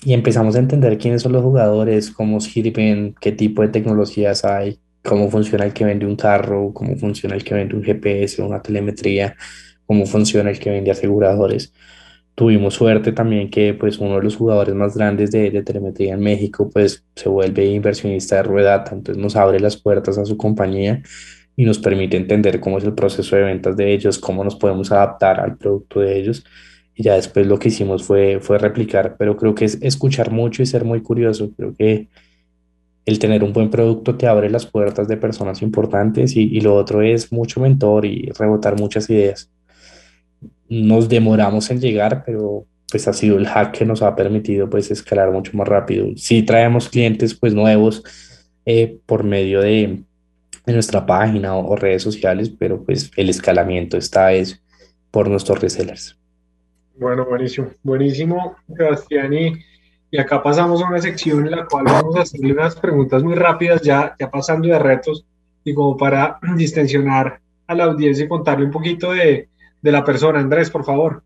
y 0.03 0.14
empezamos 0.14 0.55
a 0.55 0.60
entender 0.60 0.97
quiénes 0.97 1.22
son 1.22 1.34
los 1.34 1.43
jugadores, 1.43 2.12
cómo 2.12 2.41
sirven, 2.41 3.16
qué 3.22 3.32
tipo 3.32 3.62
de 3.62 3.70
tecnologías 3.70 4.43
hay 4.43 4.80
cómo 5.04 5.30
funciona 5.30 5.66
el 5.66 5.74
que 5.74 5.86
vende 5.86 6.06
un 6.06 6.16
carro, 6.16 6.74
cómo 6.74 6.95
funciona 6.97 7.36
el 7.36 7.43
que 7.43 7.56
vende 7.56 7.76
un 7.76 7.84
GPS, 7.84 8.41
una 8.41 8.62
telemetría, 8.62 9.36
cómo 9.86 10.06
funciona 10.06 10.50
el 10.50 10.60
que 10.60 10.70
vende 10.70 10.91
aseguradores. 10.91 11.74
Tuvimos 12.36 12.76
suerte 12.76 13.12
también 13.12 13.50
que 13.50 13.74
pues 13.74 13.97
uno 14.00 14.16
de 14.16 14.24
los 14.24 14.36
jugadores 14.36 14.74
más 14.76 14.95
grandes 14.95 15.32
de, 15.32 15.52
de 15.52 15.64
telemetría 15.64 16.14
en 16.14 16.22
México 16.22 16.70
pues 16.72 17.04
se 17.16 17.28
vuelve 17.30 17.66
inversionista 17.66 18.38
de 18.38 18.43
Ruedata, 18.43 18.93
entonces 18.95 19.22
nos 19.22 19.36
abre 19.36 19.60
las 19.60 19.78
puertas 19.78 20.18
a 20.18 20.26
su 20.26 20.38
compañía 20.38 21.02
y 21.60 21.66
nos 21.66 21.78
permite 21.78 22.16
entender 22.16 22.62
cómo 22.62 22.78
es 22.78 22.86
el 22.86 22.93
proceso 22.93 23.36
de 23.36 23.43
ventas 23.43 23.76
de 23.76 23.93
ellos, 23.93 24.18
cómo 24.18 24.45
nos 24.45 24.56
podemos 24.56 24.93
adaptar 24.93 25.41
al 25.41 25.58
producto 25.58 26.00
de 26.00 26.18
ellos. 26.18 26.45
Y 26.95 27.04
ya 27.04 27.16
después 27.16 27.47
lo 27.47 27.60
que 27.60 27.68
hicimos 27.68 28.04
fue, 28.04 28.39
fue 28.39 28.58
replicar, 28.58 29.18
pero 29.20 29.36
creo 29.36 29.56
que 29.56 29.66
es 29.66 29.78
escuchar 29.82 30.32
mucho 30.32 30.64
y 30.64 30.66
ser 30.66 30.86
muy 30.86 31.02
curioso. 31.02 31.52
Creo 31.58 31.76
que 31.76 32.08
el 33.10 33.20
tener 33.20 33.43
un 33.43 33.53
buen 33.53 33.70
producto 33.70 34.16
te 34.16 34.28
abre 34.28 34.49
las 34.49 34.66
puertas 34.66 35.07
de 35.07 35.18
personas 35.18 35.62
importantes 35.62 36.36
y, 36.36 36.62
lo 36.62 36.76
otro 36.76 37.01
es 37.01 37.32
mucho 37.32 37.60
mentor 37.60 38.05
y 38.05 38.32
rebotar 38.38 38.80
muchas 38.80 39.10
ideas. 39.10 39.49
Nos 40.70 41.10
demoramos 41.10 41.70
en 41.72 41.82
llegar, 41.82 42.24
pero 42.26 42.66
pues 42.91 43.07
ha 43.07 43.14
sido 43.14 43.38
el 43.38 43.47
hack 43.47 43.72
que 43.78 43.86
nos 43.86 44.01
ha 44.01 44.16
permitido 44.16 44.70
pues 44.70 44.91
escalar 44.91 45.32
mucho 45.32 45.55
más 45.57 45.68
rápido. 45.68 46.07
Sí 46.16 46.43
traemos 46.43 46.89
clientes 46.89 47.34
pues 47.34 47.53
nuevos 47.53 48.03
eh, 48.66 48.99
por 49.05 49.24
medio 49.24 49.62
de, 49.62 50.03
de, 50.66 50.74
nuestra 50.74 51.05
página 51.05 51.55
o, 51.55 51.76
redes 51.76 52.03
sociales, 52.03 52.49
pero 52.49 52.84
pues 52.84 53.12
el 53.16 53.30
escalamiento 53.30 53.97
está 53.97 54.34
es 54.34 54.62
por 55.12 55.30
nuestros 55.30 55.60
resellers. 55.60 56.18
Bueno, 56.95 57.26
buenísimo, 57.26 57.70
buenísimo, 57.82 58.55
Sebastián. 58.76 59.34
Y 59.34 59.53
y 60.12 60.18
acá 60.18 60.41
pasamos 60.41 60.82
a 60.82 60.88
una 60.88 60.99
sección 60.99 61.45
en 61.45 61.51
la 61.51 61.66
cual 61.66 61.86
vamos 61.86 62.16
a 62.16 62.22
hacerle 62.22 62.53
unas 62.53 62.76
preguntas 62.76 63.24
muy 63.24 63.36
rápidas, 63.36 63.82
ya, 63.82 64.16
ya 64.20 64.30
pasando 64.30 64.68
de 64.68 64.80
retos, 64.80 65.26
y 65.64 65.74
como 65.74 65.95
para 65.97 66.39
distensionar 66.57 67.39
a 67.68 67.76
la 67.76 67.84
audiencia 67.86 68.26
y 68.26 68.28
contarle 68.28 68.66
un 68.66 68.72
poquito 68.72 69.12
de, 69.12 69.49
de 69.82 69.91
la 69.91 70.03
persona. 70.03 70.39
Andrés, 70.39 70.70
por 70.70 70.84
favor. 70.84 71.22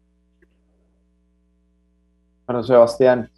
Bueno, 2.45 2.63
Sebastián, 2.63 3.29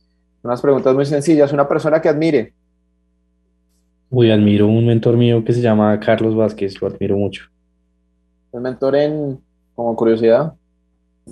unas 0.42 0.62
preguntas 0.62 0.96
muy 0.96 1.06
sencillas. 1.06 1.54
Una 1.54 1.68
persona 1.68 2.02
que 2.02 2.10
admire. 2.10 2.54
Uy, 4.10 4.32
admiro 4.32 4.68
un 4.68 4.88
mentor 4.88 5.18
mío 5.18 5.44
que 5.44 5.54
se 5.54 5.62
llama 5.62 6.00
Carlos 6.00 6.36
Vázquez, 6.36 6.82
lo 6.82 6.88
admiro 6.88 7.18
mucho. 7.18 7.50
¿El 8.54 8.62
mentor 8.62 8.96
en, 8.96 9.40
como 9.76 9.96
curiosidad? 9.96 10.54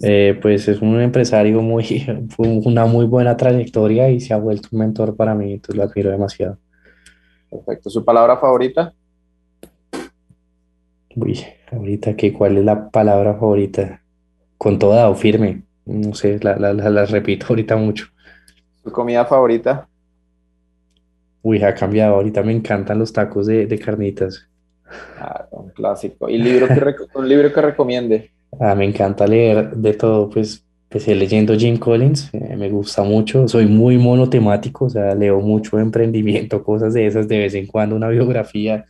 Eh, 0.02 0.39
pues 0.41 0.68
es 0.68 0.82
un 0.82 1.00
empresario 1.00 1.62
muy, 1.62 2.06
una 2.38 2.86
muy 2.86 3.06
buena 3.06 3.38
trayectoria 3.38 4.10
y 4.10 4.20
se 4.20 4.34
ha 4.34 4.38
vuelto 4.38 4.70
un 4.72 4.80
mentor 4.80 5.16
para 5.16 5.36
mí, 5.36 5.54
entonces 5.54 5.76
lo 5.76 5.84
admiro 5.84 6.10
demasiado. 6.10 6.58
Perfecto. 7.50 7.89
¿Su 7.89 8.04
palabra 8.04 8.38
favorita? 8.38 8.94
Uy, 11.16 11.39
ahorita 11.72 12.16
que 12.16 12.34
cuál 12.34 12.58
es 12.58 12.66
la 12.66 12.89
palabra 12.89 13.36
favorita? 13.36 14.02
Con 14.58 14.80
toda 14.80 15.10
o 15.10 15.16
firme. 15.16 15.64
No 15.86 16.16
sé, 16.16 16.39
la, 16.41 16.58
la, 16.58 16.74
la, 16.74 17.06
repito 17.06 17.48
ahorita 17.50 17.76
mucho. 17.76 18.08
¿Su 18.84 18.91
comida 18.91 19.26
favorita? 19.26 19.88
Uy, 21.44 21.62
ha 21.62 21.76
cambiado. 21.76 22.16
Ahorita 22.16 22.41
me 22.41 22.54
encantan 22.54 22.98
los 22.98 23.14
tacos 23.14 23.46
de, 23.46 23.68
de 23.68 23.78
carnitas. 23.78 24.50
Ah, 25.20 25.46
un 25.52 25.70
clásico. 25.70 26.30
¿Y 26.30 26.38
libro 26.38 26.68
que, 26.68 26.96
un 27.16 27.28
libro 27.28 27.54
que 27.54 27.62
recomiende? 27.62 28.33
Ah, 28.60 28.76
me 28.76 28.86
encanta 28.86 29.28
leer 29.28 29.72
de 29.76 29.93
todo, 29.93 30.30
pues 30.30 30.64
empecé 30.84 31.16
leyendo 31.16 31.56
Jim 31.56 31.78
Collins, 31.78 32.30
eh, 32.34 32.56
me 32.56 32.70
gusta 32.70 33.04
mucho, 33.04 33.47
soy 33.47 33.66
muy 33.66 33.97
monotemático, 33.97 34.86
o 34.86 34.89
sea, 34.89 35.16
leo 35.16 35.39
mucho 35.39 35.80
emprendimiento, 35.80 36.64
cosas 36.64 36.93
de 36.93 37.08
esas, 37.08 37.28
de 37.28 37.39
vez 37.39 37.56
en 37.56 37.66
cuando 37.66 37.95
una 37.95 38.10
biografía 38.10 38.86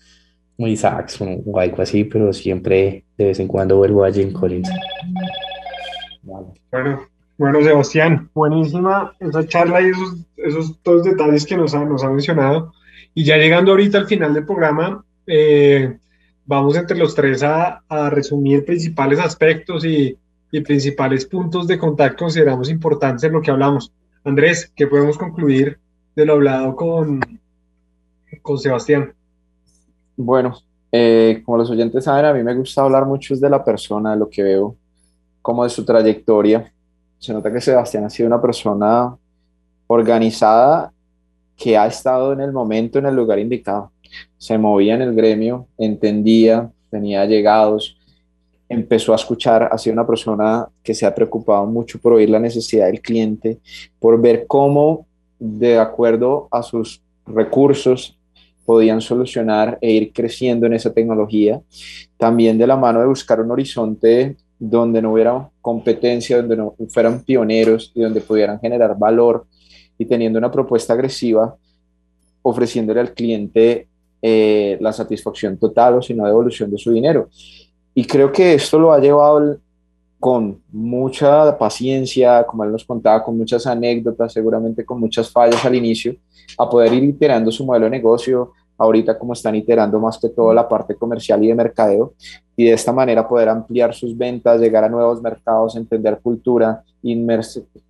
muy 0.57 0.75
Saxon 0.75 1.41
o 1.45 1.59
algo 1.59 1.81
así, 1.81 2.03
pero 2.03 2.33
siempre 2.33 3.05
de 3.17 3.25
vez 3.25 3.39
en 3.39 3.47
cuando 3.47 3.77
vuelvo 3.77 4.03
a 4.03 4.11
Jim 4.11 4.31
Collins. 4.31 4.69
Bueno, 6.21 7.07
bueno, 7.37 7.61
Sebastián, 7.63 8.29
buenísima 8.33 9.13
esa 9.19 9.45
charla 9.47 9.81
y 9.81 9.89
esos, 9.89 10.15
esos 10.37 10.83
dos 10.83 11.03
detalles 11.03 11.45
que 11.45 11.57
nos 11.57 11.73
ha, 11.73 11.83
nos 11.83 12.03
ha 12.03 12.09
mencionado. 12.09 12.73
Y 13.13 13.23
ya 13.23 13.37
llegando 13.37 13.71
ahorita 13.71 13.97
al 13.97 14.07
final 14.07 14.33
del 14.33 14.45
programa, 14.45 15.03
eh, 15.25 15.97
vamos 16.45 16.75
entre 16.75 16.97
los 16.97 17.15
tres 17.15 17.43
a, 17.43 17.81
resumir 18.09 18.65
principales 18.65 19.19
aspectos 19.19 19.85
y, 19.85 20.17
y, 20.51 20.61
principales 20.61 21.25
puntos 21.25 21.67
de 21.67 21.77
contacto 21.77 22.17
que 22.17 22.23
consideramos 22.23 22.69
importantes 22.69 23.23
en 23.23 23.33
lo 23.33 23.41
que 23.41 23.51
hablamos. 23.51 23.91
Andrés, 24.23 24.71
¿qué 24.75 24.87
podemos 24.87 25.17
concluir 25.17 25.79
de 26.15 26.25
lo 26.25 26.33
hablado 26.33 26.75
con, 26.75 27.19
con 28.41 28.57
Sebastián? 28.57 29.13
Bueno, 30.15 30.55
eh, 30.91 31.41
como 31.43 31.57
los 31.57 31.69
oyentes 31.71 32.03
saben, 32.03 32.25
a 32.25 32.33
mí 32.33 32.43
me 32.43 32.53
gusta 32.55 32.83
hablar 32.83 33.05
mucho 33.05 33.35
de 33.35 33.49
la 33.49 33.63
persona, 33.63 34.11
de 34.11 34.17
lo 34.17 34.29
que 34.29 34.43
veo, 34.43 34.75
como 35.41 35.63
de 35.63 35.69
su 35.69 35.83
trayectoria. 35.83 36.71
Se 37.17 37.33
nota 37.33 37.51
que 37.51 37.61
Sebastián 37.61 38.05
ha 38.05 38.09
sido 38.09 38.27
una 38.27 38.41
persona 38.41 39.15
organizada 39.87 40.93
que 41.57 41.77
ha 41.77 41.87
estado 41.87 42.33
en 42.33 42.41
el 42.41 42.51
momento, 42.51 42.99
en 42.99 43.07
el 43.07 43.15
lugar 43.15 43.39
indicado. 43.39 43.91
Se 44.37 44.57
movía 44.57 44.95
en 44.95 45.01
el 45.01 45.15
gremio, 45.15 45.67
entendía, 45.77 46.69
tenía 46.89 47.25
llegados, 47.25 47.97
empezó 48.69 49.13
a 49.13 49.17
escuchar, 49.17 49.69
ha 49.71 49.77
sido 49.77 49.93
una 49.93 50.07
persona 50.07 50.67
que 50.81 50.93
se 50.93 51.05
ha 51.05 51.13
preocupado 51.13 51.65
mucho 51.65 51.99
por 51.99 52.13
oír 52.13 52.29
la 52.29 52.39
necesidad 52.39 52.87
del 52.87 53.01
cliente, 53.01 53.59
por 53.99 54.19
ver 54.21 54.45
cómo, 54.47 55.05
de 55.39 55.77
acuerdo 55.77 56.47
a 56.51 56.63
sus 56.63 57.01
recursos, 57.25 58.17
podían 58.65 59.01
solucionar 59.01 59.77
e 59.81 59.91
ir 59.91 60.13
creciendo 60.13 60.65
en 60.65 60.73
esa 60.73 60.93
tecnología. 60.93 61.61
También 62.17 62.57
de 62.57 62.67
la 62.67 62.77
mano 62.77 62.99
de 62.99 63.07
buscar 63.07 63.41
un 63.41 63.51
horizonte 63.51 64.37
donde 64.57 65.01
no 65.01 65.13
hubiera 65.13 65.49
competencia, 65.61 66.37
donde 66.37 66.55
no 66.55 66.75
fueran 66.89 67.21
pioneros 67.23 67.91
y 67.93 68.01
donde 68.01 68.21
pudieran 68.21 68.59
generar 68.59 68.97
valor 68.97 69.45
y 69.97 70.05
teniendo 70.05 70.39
una 70.39 70.51
propuesta 70.51 70.93
agresiva, 70.93 71.55
ofreciéndole 72.41 73.01
al 73.01 73.13
cliente 73.13 73.87
eh, 74.25 74.77
la 74.79 74.93
satisfacción 74.93 75.57
total 75.57 75.95
o 75.95 76.01
si 76.01 76.13
no 76.13 76.25
devolución 76.25 76.71
de 76.71 76.77
su 76.77 76.93
dinero. 76.93 77.27
Y 77.93 78.05
creo 78.05 78.31
que 78.31 78.53
esto 78.53 78.79
lo 78.79 78.93
ha 78.93 78.99
llevado 78.99 79.57
con 80.17 80.61
mucha 80.71 81.57
paciencia, 81.57 82.45
como 82.45 82.63
él 82.63 82.71
nos 82.71 82.85
contaba, 82.85 83.21
con 83.21 83.37
muchas 83.37 83.67
anécdotas, 83.67 84.31
seguramente 84.31 84.85
con 84.85 84.97
muchas 84.97 85.29
fallas 85.29 85.65
al 85.65 85.75
inicio, 85.75 86.15
a 86.57 86.69
poder 86.69 86.93
ir 86.93 87.03
iterando 87.03 87.51
su 87.51 87.65
modelo 87.65 87.83
de 87.83 87.91
negocio, 87.91 88.53
ahorita 88.77 89.19
como 89.19 89.33
están 89.33 89.55
iterando 89.55 89.99
más 89.99 90.17
que 90.17 90.29
todo 90.29 90.53
la 90.53 90.69
parte 90.69 90.95
comercial 90.95 91.43
y 91.43 91.49
de 91.49 91.55
mercadeo, 91.55 92.13
y 92.55 92.63
de 92.63 92.71
esta 92.71 92.93
manera 92.93 93.27
poder 93.27 93.49
ampliar 93.49 93.93
sus 93.93 94.17
ventas, 94.17 94.61
llegar 94.61 94.85
a 94.85 94.89
nuevos 94.89 95.21
mercados, 95.21 95.75
entender 95.75 96.17
cultura, 96.23 96.81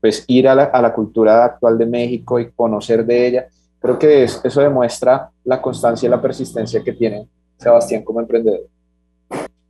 pues 0.02 0.26
ir 0.26 0.48
a 0.48 0.56
la, 0.56 0.64
a 0.64 0.82
la 0.82 0.92
cultura 0.96 1.46
actual 1.46 1.78
de 1.78 1.86
México 1.86 2.40
y 2.40 2.50
conocer 2.50 3.06
de 3.06 3.28
ella. 3.28 3.48
Creo 3.84 4.00
que 4.00 4.24
eso 4.24 4.62
demuestra 4.62 5.30
la 5.44 5.62
constancia 5.62 6.08
y 6.08 6.10
la 6.10 6.22
persistencia 6.22 6.82
que 6.82 6.94
tiene 6.94 7.28
Sebastián 7.58 8.02
como 8.06 8.22
emprendedor. 8.22 8.62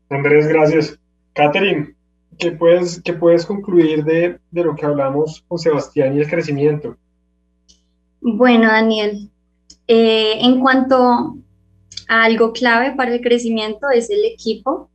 Andrés, 0.08 0.48
gracias. 0.48 1.00
Catherine, 1.34 1.96
¿qué 2.38 2.52
puedes, 2.52 3.02
qué 3.02 3.14
puedes 3.14 3.44
concluir 3.44 4.04
de, 4.04 4.38
de 4.52 4.64
lo 4.64 4.76
que 4.76 4.86
hablamos 4.86 5.44
con 5.48 5.58
Sebastián 5.58 6.16
y 6.16 6.20
el 6.20 6.30
crecimiento? 6.30 6.96
Bueno, 8.22 8.68
Daniel, 8.68 9.32
eh, 9.88 10.38
en 10.42 10.60
cuanto 10.60 11.36
a 12.08 12.24
algo 12.24 12.54
clave 12.54 12.96
para 12.96 13.16
el 13.16 13.22
crecimiento 13.22 13.90
es 13.90 14.12
el 14.12 14.24
equipo 14.26 14.92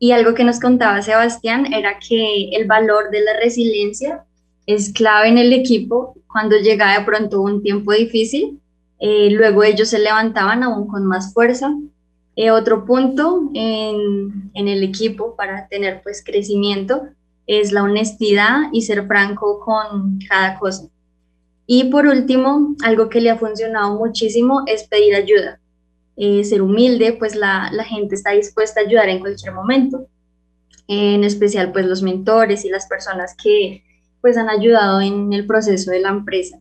y 0.00 0.10
algo 0.10 0.34
que 0.34 0.42
nos 0.42 0.58
contaba 0.58 1.02
Sebastián 1.02 1.72
era 1.72 2.00
que 2.00 2.48
el 2.50 2.66
valor 2.66 3.10
de 3.12 3.20
la 3.20 3.38
resiliencia 3.38 4.24
es 4.66 4.92
clave 4.92 5.28
en 5.28 5.38
el 5.38 5.52
equipo 5.52 6.14
cuando 6.26 6.56
llega 6.56 6.98
de 6.98 7.04
pronto 7.04 7.40
un 7.40 7.62
tiempo 7.62 7.92
difícil. 7.92 8.60
Eh, 8.98 9.30
luego 9.30 9.62
ellos 9.62 9.88
se 9.88 9.98
levantaban 9.98 10.62
aún 10.62 10.86
con 10.88 11.04
más 11.04 11.32
fuerza 11.32 11.74
eh, 12.38 12.50
otro 12.50 12.84
punto 12.84 13.50
en, 13.54 14.50
en, 14.52 14.68
el 14.68 14.82
equipo 14.82 15.34
para 15.36 15.68
tener 15.68 16.02
pues 16.02 16.22
crecimiento 16.22 17.08
es 17.46 17.72
la 17.72 17.82
honestidad 17.82 18.64
y 18.72 18.82
ser 18.82 19.06
franco 19.06 19.58
con 19.60 20.18
cada 20.28 20.58
cosa. 20.58 20.86
Y 21.66 21.84
por 21.84 22.06
último, 22.06 22.76
algo 22.84 23.08
que 23.08 23.22
le 23.22 23.30
ha 23.30 23.38
funcionado 23.38 23.98
muchísimo 23.98 24.64
es 24.66 24.86
pedir 24.86 25.14
ayuda. 25.14 25.60
Eh, 26.18 26.44
ser 26.44 26.60
humilde, 26.60 27.14
pues 27.14 27.34
la, 27.34 27.70
la, 27.72 27.84
gente 27.84 28.14
está 28.14 28.32
dispuesta 28.32 28.80
a 28.80 28.84
ayudar 28.84 29.08
en 29.08 29.20
cualquier 29.20 29.54
momento. 29.54 30.06
En 30.88 31.24
especial 31.24 31.72
pues 31.72 31.86
los 31.86 32.02
mentores 32.02 32.66
y 32.66 32.68
las 32.68 32.86
personas 32.86 33.34
que 33.34 33.82
pues 34.26 34.36
han 34.36 34.48
ayudado 34.48 35.00
en 35.00 35.32
el 35.32 35.46
proceso 35.46 35.92
de 35.92 36.00
la 36.00 36.08
empresa. 36.08 36.58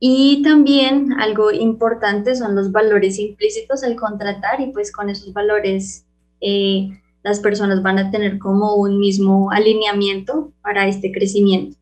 Y 0.00 0.40
también 0.42 1.12
algo 1.20 1.52
importante 1.52 2.34
son 2.34 2.56
los 2.56 2.72
valores 2.72 3.18
implícitos 3.18 3.84
al 3.84 3.94
contratar 3.94 4.58
y 4.62 4.72
pues 4.72 4.90
con 4.90 5.10
esos 5.10 5.34
valores 5.34 6.06
eh, 6.40 6.98
las 7.22 7.40
personas 7.40 7.82
van 7.82 7.98
a 7.98 8.10
tener 8.10 8.38
como 8.38 8.76
un 8.76 8.98
mismo 8.98 9.50
alineamiento 9.50 10.50
para 10.62 10.88
este 10.88 11.12
crecimiento. 11.12 11.76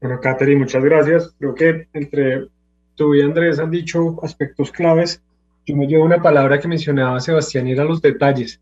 Bueno, 0.00 0.18
Katherine, 0.18 0.60
muchas 0.60 0.82
gracias. 0.82 1.34
Creo 1.38 1.54
que 1.54 1.88
entre 1.92 2.46
tú 2.94 3.14
y 3.14 3.20
Andrés 3.20 3.58
han 3.58 3.70
dicho 3.70 4.16
aspectos 4.22 4.72
claves. 4.72 5.22
Yo 5.66 5.76
me 5.76 5.86
llevo 5.86 6.06
una 6.06 6.22
palabra 6.22 6.58
que 6.58 6.68
mencionaba 6.68 7.20
Sebastián 7.20 7.68
y 7.68 7.72
era 7.72 7.84
los 7.84 8.00
detalles. 8.00 8.58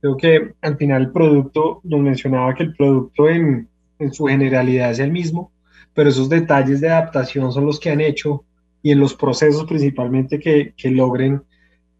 Creo 0.00 0.16
que 0.16 0.52
al 0.62 0.76
final 0.76 1.02
el 1.02 1.12
producto, 1.12 1.80
nos 1.84 2.00
mencionaba 2.00 2.52
que 2.56 2.64
el 2.64 2.74
producto 2.74 3.28
en, 3.28 3.69
en 4.00 4.12
su 4.12 4.26
generalidad 4.26 4.90
es 4.90 4.98
el 4.98 5.12
mismo, 5.12 5.52
pero 5.94 6.10
esos 6.10 6.28
detalles 6.28 6.80
de 6.80 6.88
adaptación 6.88 7.52
son 7.52 7.66
los 7.66 7.78
que 7.78 7.90
han 7.90 8.00
hecho 8.00 8.44
y 8.82 8.90
en 8.90 9.00
los 9.00 9.14
procesos 9.14 9.64
principalmente 9.64 10.38
que, 10.38 10.72
que 10.76 10.90
logren, 10.90 11.42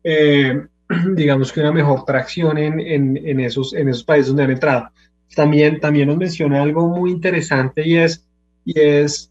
eh, 0.03 0.67
digamos 1.15 1.53
que 1.53 1.61
una 1.61 1.73
mejor 1.73 2.05
tracción 2.05 2.59
en, 2.59 2.81
en, 2.81 3.41
esos, 3.41 3.75
en 3.75 3.89
esos 3.89 4.05
países 4.05 4.29
donde 4.29 4.45
han 4.45 4.51
entrado. 4.51 4.91
También, 5.35 5.79
también 5.79 6.09
nos 6.09 6.17
menciona 6.17 6.63
algo 6.63 6.89
muy 6.89 7.11
interesante 7.11 7.87
y 7.87 7.97
es, 7.97 8.27
y 8.65 8.81
es, 8.81 9.31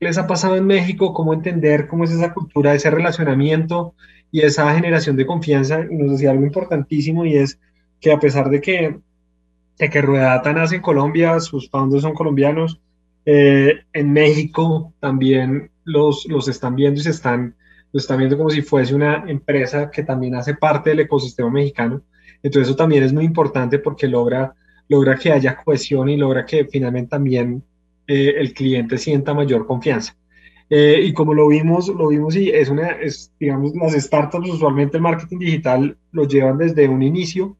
¿qué 0.00 0.06
les 0.06 0.18
ha 0.18 0.26
pasado 0.26 0.56
en 0.56 0.66
México? 0.66 1.12
¿Cómo 1.12 1.34
entender 1.34 1.86
cómo 1.86 2.04
es 2.04 2.10
esa 2.10 2.32
cultura, 2.32 2.74
ese 2.74 2.90
relacionamiento 2.90 3.94
y 4.32 4.40
esa 4.40 4.74
generación 4.74 5.16
de 5.16 5.26
confianza? 5.26 5.84
Y 5.88 5.94
nos 5.94 6.12
decía 6.12 6.30
algo 6.30 6.44
importantísimo 6.44 7.24
y 7.24 7.36
es 7.36 7.60
que 8.00 8.12
a 8.12 8.18
pesar 8.18 8.50
de 8.50 8.60
que, 8.60 8.98
de 9.78 9.90
que 9.90 10.02
Ruedata 10.02 10.52
nace 10.52 10.76
en 10.76 10.82
Colombia, 10.82 11.38
sus 11.40 11.70
founders 11.70 12.02
son 12.02 12.14
colombianos, 12.14 12.80
eh, 13.24 13.80
en 13.92 14.12
México 14.12 14.92
también 15.00 15.70
los, 15.84 16.26
los 16.26 16.48
están 16.48 16.76
viendo 16.76 17.00
y 17.00 17.02
se 17.02 17.10
están, 17.10 17.54
lo 17.92 17.98
están 17.98 18.18
viendo 18.18 18.36
como 18.36 18.50
si 18.50 18.62
fuese 18.62 18.94
una 18.94 19.24
empresa 19.26 19.90
que 19.90 20.02
también 20.02 20.34
hace 20.36 20.54
parte 20.54 20.90
del 20.90 21.00
ecosistema 21.00 21.50
mexicano. 21.50 22.02
Entonces 22.42 22.68
eso 22.68 22.76
también 22.76 23.02
es 23.02 23.12
muy 23.12 23.24
importante 23.24 23.78
porque 23.78 24.06
logra, 24.06 24.54
logra 24.88 25.16
que 25.16 25.32
haya 25.32 25.56
cohesión 25.56 26.08
y 26.08 26.16
logra 26.16 26.46
que 26.46 26.66
finalmente 26.66 27.10
también 27.10 27.62
eh, 28.06 28.34
el 28.36 28.54
cliente 28.54 28.98
sienta 28.98 29.34
mayor 29.34 29.66
confianza. 29.66 30.16
Eh, 30.68 31.00
y 31.02 31.12
como 31.12 31.32
lo 31.32 31.48
vimos, 31.48 31.88
lo 31.88 32.08
vimos 32.08 32.34
y 32.36 32.50
es 32.50 32.68
una, 32.68 32.90
es, 32.90 33.32
digamos, 33.38 33.74
las 33.76 33.92
startups 33.92 34.50
usualmente 34.50 34.96
el 34.96 35.02
marketing 35.02 35.38
digital 35.38 35.96
lo 36.12 36.26
llevan 36.26 36.58
desde 36.58 36.88
un 36.88 37.02
inicio. 37.02 37.56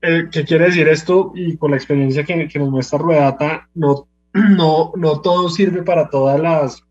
¿Qué 0.00 0.44
quiere 0.44 0.66
decir 0.66 0.88
esto? 0.88 1.32
Y 1.34 1.56
con 1.56 1.70
la 1.72 1.76
experiencia 1.76 2.24
que, 2.24 2.48
que 2.48 2.58
nos 2.58 2.70
muestra 2.70 2.98
Ruedata, 2.98 3.68
no 3.74 4.06
no, 4.32 4.92
no 4.96 5.20
todo 5.20 5.48
sirve 5.48 5.82
para 5.82 6.08
todas 6.08 6.40
las, 6.40 6.84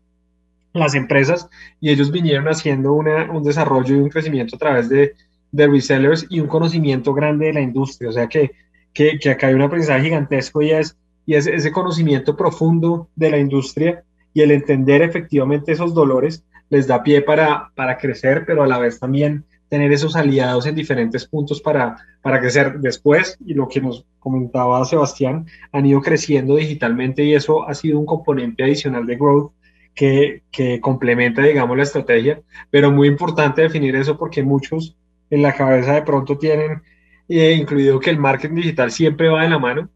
las 0.72 0.94
empresas 0.94 1.48
y 1.80 1.90
ellos 1.90 2.10
vinieron 2.10 2.48
haciendo 2.48 2.92
una, 2.92 3.30
un 3.30 3.42
desarrollo 3.42 3.96
y 3.96 4.00
un 4.00 4.10
crecimiento 4.10 4.56
a 4.56 4.58
través 4.58 4.88
de, 4.88 5.14
de 5.52 5.66
resellers 5.66 6.26
y 6.28 6.40
un 6.40 6.46
conocimiento 6.46 7.14
grande 7.14 7.46
de 7.46 7.54
la 7.54 7.60
industria. 7.60 8.10
O 8.10 8.12
sea 8.12 8.28
que, 8.28 8.52
que, 8.92 9.18
que, 9.18 9.30
acá 9.30 9.48
hay 9.48 9.54
un 9.54 9.62
aprendizaje 9.62 10.04
gigantesco 10.04 10.62
y 10.62 10.70
es, 10.70 10.96
y 11.26 11.34
es 11.34 11.46
ese 11.46 11.72
conocimiento 11.72 12.36
profundo 12.36 13.08
de 13.16 13.30
la 13.30 13.38
industria 13.38 14.04
y 14.34 14.42
el 14.42 14.50
entender 14.50 15.02
efectivamente 15.02 15.72
esos 15.72 15.94
dolores 15.94 16.44
les 16.68 16.86
da 16.86 17.02
pie 17.02 17.22
para, 17.22 17.70
para 17.74 17.98
crecer, 17.98 18.44
pero 18.46 18.62
a 18.62 18.66
la 18.66 18.78
vez 18.78 19.00
también 19.00 19.44
tener 19.70 19.92
esos 19.92 20.16
aliados 20.16 20.66
en 20.66 20.74
diferentes 20.74 21.26
puntos 21.26 21.62
para, 21.62 21.96
para 22.20 22.40
crecer. 22.40 22.80
Después, 22.80 23.38
y 23.46 23.54
lo 23.54 23.68
que 23.68 23.80
nos 23.80 24.04
comentaba 24.18 24.84
Sebastián, 24.84 25.46
han 25.72 25.86
ido 25.86 26.02
creciendo 26.02 26.56
digitalmente 26.56 27.24
y 27.24 27.34
eso 27.34 27.66
ha 27.66 27.74
sido 27.74 27.98
un 27.98 28.04
componente 28.04 28.64
adicional 28.64 29.06
de 29.06 29.16
growth 29.16 29.52
que, 29.94 30.42
que 30.50 30.80
complementa, 30.80 31.42
digamos, 31.42 31.76
la 31.76 31.84
estrategia, 31.84 32.42
pero 32.70 32.90
muy 32.90 33.06
importante 33.06 33.62
definir 33.62 33.94
eso 33.94 34.18
porque 34.18 34.42
muchos 34.42 34.96
en 35.30 35.42
la 35.42 35.54
cabeza 35.54 35.94
de 35.94 36.02
pronto 36.02 36.36
tienen 36.36 36.82
eh, 37.28 37.52
incluido 37.52 38.00
que 38.00 38.10
el 38.10 38.18
marketing 38.18 38.56
digital 38.56 38.90
siempre 38.90 39.28
va 39.28 39.44
de 39.44 39.50
la 39.50 39.58
mano 39.60 39.88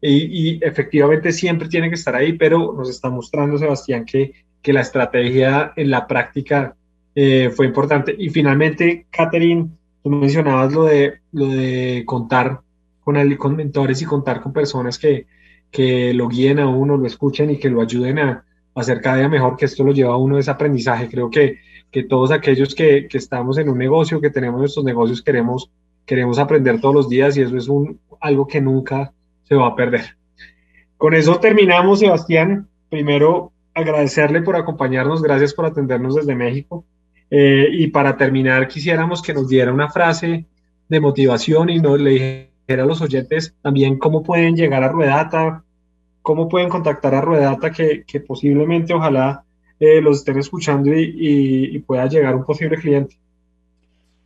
y, 0.00 0.54
y, 0.54 0.60
efectivamente 0.62 1.32
siempre 1.32 1.68
tiene 1.68 1.90
que 1.90 1.96
estar 1.96 2.14
ahí, 2.14 2.32
pero 2.32 2.72
nos 2.72 2.88
está 2.88 3.10
mostrando 3.10 3.58
Sebastián 3.58 4.06
que, 4.06 4.32
que 4.62 4.72
la 4.72 4.80
estrategia 4.80 5.74
en 5.76 5.90
la 5.90 6.06
práctica 6.06 6.76
eh, 7.20 7.50
fue 7.50 7.66
importante. 7.66 8.14
Y 8.16 8.30
finalmente, 8.30 9.06
Catherine, 9.10 9.68
tú 10.04 10.10
mencionabas 10.10 10.72
lo 10.72 10.84
de, 10.84 11.14
lo 11.32 11.48
de 11.48 12.04
contar 12.06 12.60
con, 13.00 13.36
con 13.36 13.56
mentores 13.56 14.00
y 14.00 14.04
contar 14.04 14.40
con 14.40 14.52
personas 14.52 15.00
que, 15.00 15.26
que 15.68 16.14
lo 16.14 16.28
guíen 16.28 16.60
a 16.60 16.68
uno, 16.68 16.96
lo 16.96 17.08
escuchen 17.08 17.50
y 17.50 17.58
que 17.58 17.70
lo 17.70 17.82
ayuden 17.82 18.20
a, 18.20 18.44
hacer 18.76 19.00
cada 19.00 19.16
día 19.16 19.28
mejor, 19.28 19.56
que 19.56 19.64
esto 19.64 19.82
lo 19.82 19.90
lleva 19.90 20.14
a 20.14 20.16
uno 20.16 20.38
ese 20.38 20.52
aprendizaje. 20.52 21.08
Creo 21.08 21.28
que 21.28 21.58
que 21.90 22.04
todos 22.04 22.30
aquellos 22.30 22.72
que, 22.72 23.08
que, 23.08 23.18
estamos 23.18 23.58
en 23.58 23.68
un 23.68 23.78
negocio, 23.78 24.20
que 24.20 24.30
tenemos 24.30 24.60
nuestros 24.60 24.84
negocios, 24.84 25.20
queremos, 25.20 25.72
queremos 26.06 26.38
aprender 26.38 26.80
todos 26.80 26.94
los 26.94 27.08
días 27.08 27.36
y 27.36 27.40
eso 27.42 27.56
es 27.56 27.66
un, 27.66 27.98
algo 28.20 28.46
que 28.46 28.60
nunca 28.60 29.12
se 29.42 29.56
va 29.56 29.68
a 29.68 29.74
perder. 29.74 30.16
Con 30.96 31.14
eso 31.14 31.40
terminamos, 31.40 31.98
Sebastián. 31.98 32.68
Primero, 32.90 33.50
agradecerle 33.74 34.42
por 34.42 34.54
acompañarnos, 34.54 35.22
gracias 35.22 35.54
por 35.54 35.66
atendernos 35.66 36.14
desde 36.14 36.36
México. 36.36 36.84
Eh, 37.30 37.68
y 37.72 37.88
para 37.88 38.16
terminar, 38.16 38.68
quisiéramos 38.68 39.22
que 39.22 39.34
nos 39.34 39.48
diera 39.48 39.72
una 39.72 39.90
frase 39.90 40.46
de 40.88 41.00
motivación 41.00 41.68
y 41.68 41.78
nos 41.78 42.00
le 42.00 42.48
dijera 42.66 42.82
a 42.82 42.86
los 42.86 43.00
oyentes 43.00 43.54
también 43.62 43.98
cómo 43.98 44.22
pueden 44.22 44.56
llegar 44.56 44.82
a 44.82 44.88
Ruedata, 44.88 45.62
cómo 46.22 46.48
pueden 46.48 46.68
contactar 46.68 47.14
a 47.14 47.20
Ruedata, 47.20 47.70
que, 47.70 48.04
que 48.06 48.20
posiblemente 48.20 48.94
ojalá 48.94 49.44
eh, 49.80 50.00
los 50.00 50.18
estén 50.18 50.38
escuchando 50.38 50.90
y, 50.92 51.78
pueda 51.86 52.06
llegar 52.06 52.34
un 52.34 52.44
posible 52.44 52.76
cliente. 52.76 53.16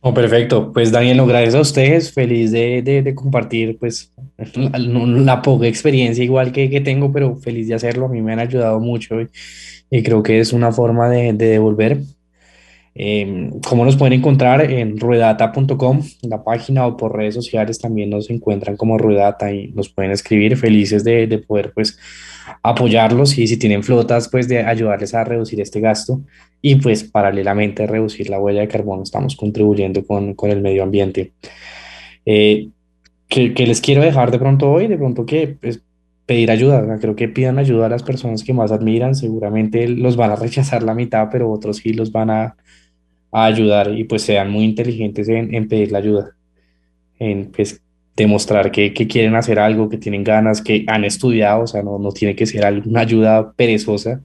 Oh, 0.01 0.13
perfecto. 0.13 0.73
Pues 0.73 0.91
Daniel, 0.91 1.25
gracias 1.25 1.55
a 1.55 1.61
ustedes. 1.61 2.11
Feliz 2.11 2.51
de, 2.51 3.13
compartir 3.15 3.77
pues 3.77 4.11
la, 4.55 5.41
poca 5.41 5.67
experiencia 5.67 6.23
igual 6.23 6.51
que, 6.51 6.69
que, 6.69 6.81
tengo, 6.81 7.11
pero 7.11 7.37
feliz 7.37 7.67
de 7.67 7.75
hacerlo. 7.75 8.07
A 8.07 8.09
mí 8.09 8.21
me 8.21 8.33
han 8.33 8.39
ayudado 8.39 8.79
mucho 8.79 9.21
y, 9.21 9.29
y 9.89 10.03
creo 10.03 10.23
que 10.23 10.39
es 10.39 10.51
una 10.51 10.71
forma 10.71 11.07
de, 11.07 11.31
de 11.33 11.45
devolver. 11.45 11.99
Eh, 12.95 13.49
¿Cómo 13.67 13.85
nos 13.85 13.95
pueden 13.95 14.13
encontrar? 14.13 14.71
En 14.71 14.99
ruedata.com, 14.99 16.01
la 16.21 16.43
página 16.43 16.85
o 16.85 16.95
por 16.95 17.15
redes 17.15 17.35
sociales 17.35 17.79
también 17.79 18.09
nos 18.09 18.29
encuentran 18.29 18.77
como 18.77 18.97
Ruedata 18.97 19.51
y 19.51 19.69
nos 19.69 19.89
pueden 19.89 20.11
escribir. 20.11 20.57
Felices 20.57 21.03
de, 21.03 21.27
de 21.27 21.39
poder 21.39 21.73
pues 21.73 21.97
apoyarlos 22.61 23.37
y 23.37 23.47
si 23.47 23.57
tienen 23.57 23.83
flotas, 23.83 24.29
pues 24.29 24.47
de 24.47 24.59
ayudarles 24.59 25.13
a 25.13 25.23
reducir 25.23 25.61
este 25.61 25.79
gasto 25.79 26.21
y 26.61 26.75
pues 26.75 27.03
paralelamente 27.03 27.87
reducir 27.87 28.29
la 28.29 28.39
huella 28.39 28.61
de 28.61 28.67
carbono, 28.67 29.03
estamos 29.03 29.35
contribuyendo 29.35 30.05
con, 30.05 30.33
con 30.33 30.49
el 30.49 30.61
medio 30.61 30.83
ambiente. 30.83 31.33
Eh, 32.25 32.69
que, 33.27 33.49
les 33.67 33.81
quiero 33.81 34.01
dejar 34.01 34.31
de 34.31 34.39
pronto 34.39 34.71
hoy, 34.71 34.87
de 34.87 34.97
pronto 34.97 35.25
que 35.25 35.57
pues, 35.59 35.81
pedir 36.25 36.51
ayuda, 36.51 36.99
creo 36.99 37.15
que 37.15 37.27
pidan 37.27 37.57
ayuda 37.57 37.87
a 37.87 37.89
las 37.89 38.03
personas 38.03 38.43
que 38.43 38.53
más 38.53 38.71
admiran, 38.71 39.15
seguramente 39.15 39.87
los 39.87 40.15
van 40.15 40.31
a 40.31 40.35
rechazar 40.35 40.83
la 40.83 40.93
mitad, 40.93 41.27
pero 41.31 41.51
otros 41.51 41.77
sí 41.77 41.93
los 41.93 42.11
van 42.11 42.29
a, 42.29 42.55
a 43.33 43.45
ayudar 43.45 43.91
y 43.97 44.03
pues 44.05 44.21
sean 44.21 44.51
muy 44.51 44.63
inteligentes 44.63 45.27
en, 45.27 45.53
en 45.53 45.67
pedir 45.67 45.91
la 45.91 45.97
ayuda, 45.97 46.35
en 47.19 47.51
pues 47.51 47.81
demostrar 48.15 48.71
que, 48.71 48.93
que, 48.93 49.07
quieren 49.07 49.35
hacer 49.35 49.59
algo, 49.59 49.89
que 49.89 49.97
tienen 49.97 50.23
ganas, 50.23 50.61
que 50.61 50.85
han 50.87 51.03
estudiado, 51.03 51.63
o 51.63 51.67
sea, 51.67 51.81
no, 51.81 51.97
no 51.97 52.11
tiene 52.11 52.35
que 52.35 52.45
ser 52.45 52.81
una 52.85 53.01
ayuda 53.01 53.53
perezosa, 53.53 54.21